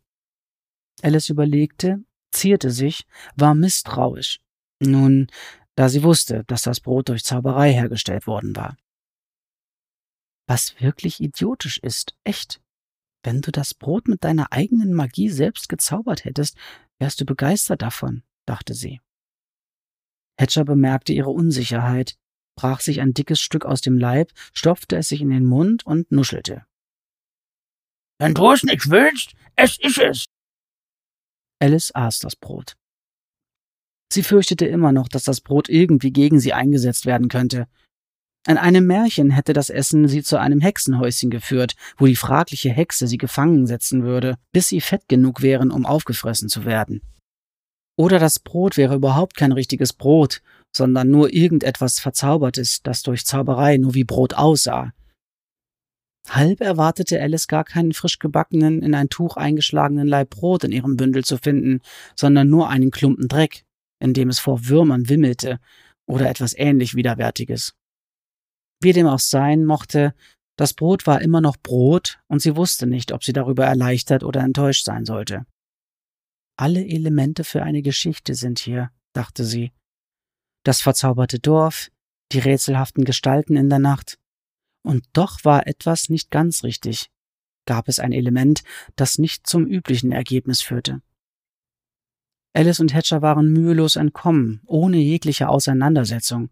Alice 1.03 1.31
überlegte, 1.31 2.05
zierte 2.31 2.71
sich, 2.71 3.07
war 3.37 3.55
misstrauisch. 3.55 4.41
Nun, 4.81 5.29
da 5.75 5.89
sie 5.89 6.03
wusste, 6.03 6.45
dass 6.47 6.63
das 6.63 6.81
Brot 6.81 7.09
durch 7.09 7.25
Zauberei 7.25 7.73
hergestellt 7.73 8.27
worden 8.27 8.55
war. 8.55 8.77
Was 10.47 10.81
wirklich 10.81 11.21
idiotisch 11.21 11.79
ist, 11.79 12.15
echt. 12.25 12.61
Wenn 13.23 13.41
du 13.41 13.51
das 13.51 13.75
Brot 13.75 14.09
mit 14.09 14.25
deiner 14.25 14.53
eigenen 14.53 14.93
Magie 14.93 15.29
selbst 15.29 15.69
gezaubert 15.69 16.25
hättest, 16.25 16.57
wärst 16.99 17.21
du 17.21 17.25
begeistert 17.25 17.83
davon, 17.83 18.23
dachte 18.47 18.75
sie. 18.75 19.01
Hatcher 20.39 20.65
bemerkte 20.65 21.13
ihre 21.13 21.31
Unsicherheit, 21.31 22.17
brach 22.61 22.81
sich 22.81 23.01
ein 23.01 23.15
dickes 23.15 23.41
Stück 23.41 23.65
aus 23.65 23.81
dem 23.81 23.97
Leib, 23.97 24.33
stopfte 24.53 24.97
es 24.97 25.09
sich 25.09 25.23
in 25.23 25.31
den 25.31 25.47
Mund 25.47 25.87
und 25.87 26.13
nuschelte. 26.13 26.67
Wenn 28.19 28.35
du 28.35 28.53
es 28.53 28.63
nicht 28.65 28.91
willst, 28.91 29.33
es 29.57 29.79
ist 29.79 29.97
es. 29.97 30.25
Alice 31.59 31.91
aß 31.95 32.19
das 32.19 32.37
Brot. 32.37 32.77
Sie 34.13 34.23
fürchtete 34.23 34.67
immer 34.67 34.93
noch, 34.93 35.09
dass 35.09 35.25
das 35.25 35.41
Brot 35.41 35.71
irgendwie 35.71 36.13
gegen 36.13 36.39
sie 36.39 36.53
eingesetzt 36.53 37.07
werden 37.07 37.29
könnte. 37.29 37.67
In 38.47 38.59
einem 38.59 38.87
Märchen 38.87 39.31
hätte 39.31 39.55
das 39.55 39.71
Essen 39.71 40.07
sie 40.07 40.23
zu 40.23 40.39
einem 40.39 40.61
Hexenhäuschen 40.61 41.31
geführt, 41.31 41.77
wo 41.97 42.05
die 42.05 42.17
fragliche 42.17 42.71
Hexe 42.71 43.07
sie 43.07 43.19
gefangen 43.19 43.67
setzen 43.67 44.03
würde, 44.03 44.37
bis 44.53 44.69
sie 44.69 44.83
fett 44.83 45.09
genug 45.09 45.41
wären, 45.41 45.71
um 45.71 45.87
aufgefressen 45.87 46.51
zu 46.51 46.67
werden. 46.67 47.01
Oder 47.97 48.19
das 48.19 48.39
Brot 48.39 48.77
wäre 48.77 48.97
überhaupt 48.97 49.35
kein 49.35 49.53
richtiges 49.53 49.95
Brot, 49.95 50.43
sondern 50.75 51.11
nur 51.11 51.33
irgendetwas 51.33 51.99
Verzaubertes, 51.99 52.81
das 52.83 53.03
durch 53.03 53.25
Zauberei 53.25 53.77
nur 53.77 53.95
wie 53.95 54.05
Brot 54.05 54.35
aussah. 54.35 54.93
Halb 56.29 56.61
erwartete 56.61 57.21
Alice 57.21 57.49
gar 57.49 57.65
keinen 57.65 57.93
frisch 57.93 58.19
gebackenen, 58.19 58.83
in 58.83 58.95
ein 58.95 59.09
Tuch 59.09 59.37
eingeschlagenen 59.37 60.07
Laib 60.07 60.31
Brot 60.31 60.65
in 60.65 60.73
ihrem 60.73 60.97
Bündel 60.97 61.25
zu 61.25 61.39
finden, 61.39 61.81
sondern 62.15 62.49
nur 62.49 62.69
einen 62.69 62.91
Klumpen 62.91 63.27
Dreck, 63.27 63.65
in 63.99 64.13
dem 64.15 64.29
es 64.29 64.39
vor 64.39 64.69
Würmern 64.69 65.09
wimmelte, 65.09 65.59
oder 66.07 66.29
etwas 66.29 66.55
ähnlich 66.57 66.95
Widerwärtiges. 66.95 67.75
Wie 68.81 68.93
dem 68.93 69.07
auch 69.07 69.19
sein 69.19 69.65
mochte, 69.65 70.15
das 70.57 70.75
Brot 70.75 71.07
war 71.07 71.23
immer 71.23 71.41
noch 71.41 71.57
Brot, 71.57 72.21
und 72.29 72.43
sie 72.43 72.57
wusste 72.57 72.87
nicht, 72.87 73.13
ob 73.13 73.25
sie 73.25 73.33
darüber 73.33 73.65
erleichtert 73.65 74.25
oder 74.25 74.41
enttäuscht 74.41 74.85
sein 74.85 75.05
sollte. 75.05 75.47
Alle 76.57 76.85
Elemente 76.87 77.45
für 77.45 77.63
eine 77.63 77.81
Geschichte 77.81 78.35
sind 78.35 78.59
hier, 78.59 78.91
dachte 79.15 79.45
sie, 79.45 79.73
das 80.63 80.81
verzauberte 80.81 81.39
Dorf, 81.39 81.91
die 82.33 82.39
rätselhaften 82.39 83.05
Gestalten 83.05 83.57
in 83.57 83.69
der 83.69 83.79
Nacht. 83.79 84.19
Und 84.83 85.05
doch 85.13 85.45
war 85.45 85.67
etwas 85.67 86.09
nicht 86.09 86.31
ganz 86.31 86.63
richtig. 86.65 87.11
Gab 87.67 87.89
es 87.89 87.99
ein 87.99 88.13
Element, 88.13 88.63
das 88.97 89.19
nicht 89.19 89.47
zum 89.47 89.67
üblichen 89.67 90.13
Ergebnis 90.13 90.63
führte. 90.63 91.03
Alice 92.53 92.81
und 92.81 92.95
Hatcher 92.95 93.23
waren 93.23 93.53
mühelos 93.53 93.97
entkommen, 93.97 94.61
ohne 94.67 94.97
jegliche 94.97 95.49
Auseinandersetzung. 95.49 96.51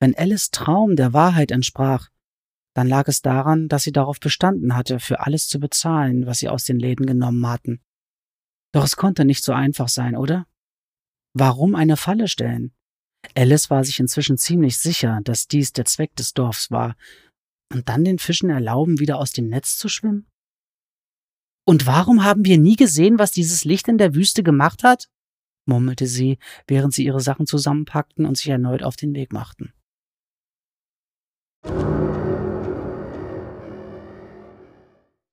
Wenn 0.00 0.16
Alice 0.16 0.50
Traum 0.50 0.96
der 0.96 1.12
Wahrheit 1.12 1.50
entsprach, 1.50 2.08
dann 2.74 2.88
lag 2.88 3.06
es 3.06 3.22
daran, 3.22 3.68
dass 3.68 3.84
sie 3.84 3.92
darauf 3.92 4.18
bestanden 4.18 4.74
hatte, 4.74 4.98
für 4.98 5.20
alles 5.20 5.48
zu 5.48 5.60
bezahlen, 5.60 6.26
was 6.26 6.38
sie 6.38 6.48
aus 6.48 6.64
den 6.64 6.80
Läden 6.80 7.06
genommen 7.06 7.46
hatten. 7.46 7.80
Doch 8.72 8.84
es 8.84 8.96
konnte 8.96 9.24
nicht 9.24 9.44
so 9.44 9.52
einfach 9.52 9.88
sein, 9.88 10.16
oder? 10.16 10.46
Warum 11.32 11.76
eine 11.76 11.96
Falle 11.96 12.26
stellen? 12.26 12.74
Alice 13.34 13.70
war 13.70 13.84
sich 13.84 14.00
inzwischen 14.00 14.38
ziemlich 14.38 14.78
sicher, 14.78 15.20
dass 15.24 15.48
dies 15.48 15.72
der 15.72 15.84
Zweck 15.84 16.14
des 16.16 16.34
Dorfs 16.34 16.70
war. 16.70 16.96
Und 17.72 17.88
dann 17.88 18.04
den 18.04 18.18
Fischen 18.18 18.50
erlauben, 18.50 19.00
wieder 19.00 19.18
aus 19.18 19.32
dem 19.32 19.48
Netz 19.48 19.78
zu 19.78 19.88
schwimmen? 19.88 20.26
Und 21.66 21.86
warum 21.86 22.24
haben 22.24 22.44
wir 22.44 22.58
nie 22.58 22.76
gesehen, 22.76 23.18
was 23.18 23.32
dieses 23.32 23.64
Licht 23.64 23.88
in 23.88 23.98
der 23.98 24.14
Wüste 24.14 24.42
gemacht 24.42 24.84
hat? 24.84 25.08
murmelte 25.66 26.06
sie, 26.06 26.38
während 26.66 26.92
sie 26.92 27.06
ihre 27.06 27.20
Sachen 27.20 27.46
zusammenpackten 27.46 28.26
und 28.26 28.36
sich 28.36 28.48
erneut 28.48 28.82
auf 28.82 28.96
den 28.96 29.14
Weg 29.14 29.32
machten. 29.32 29.72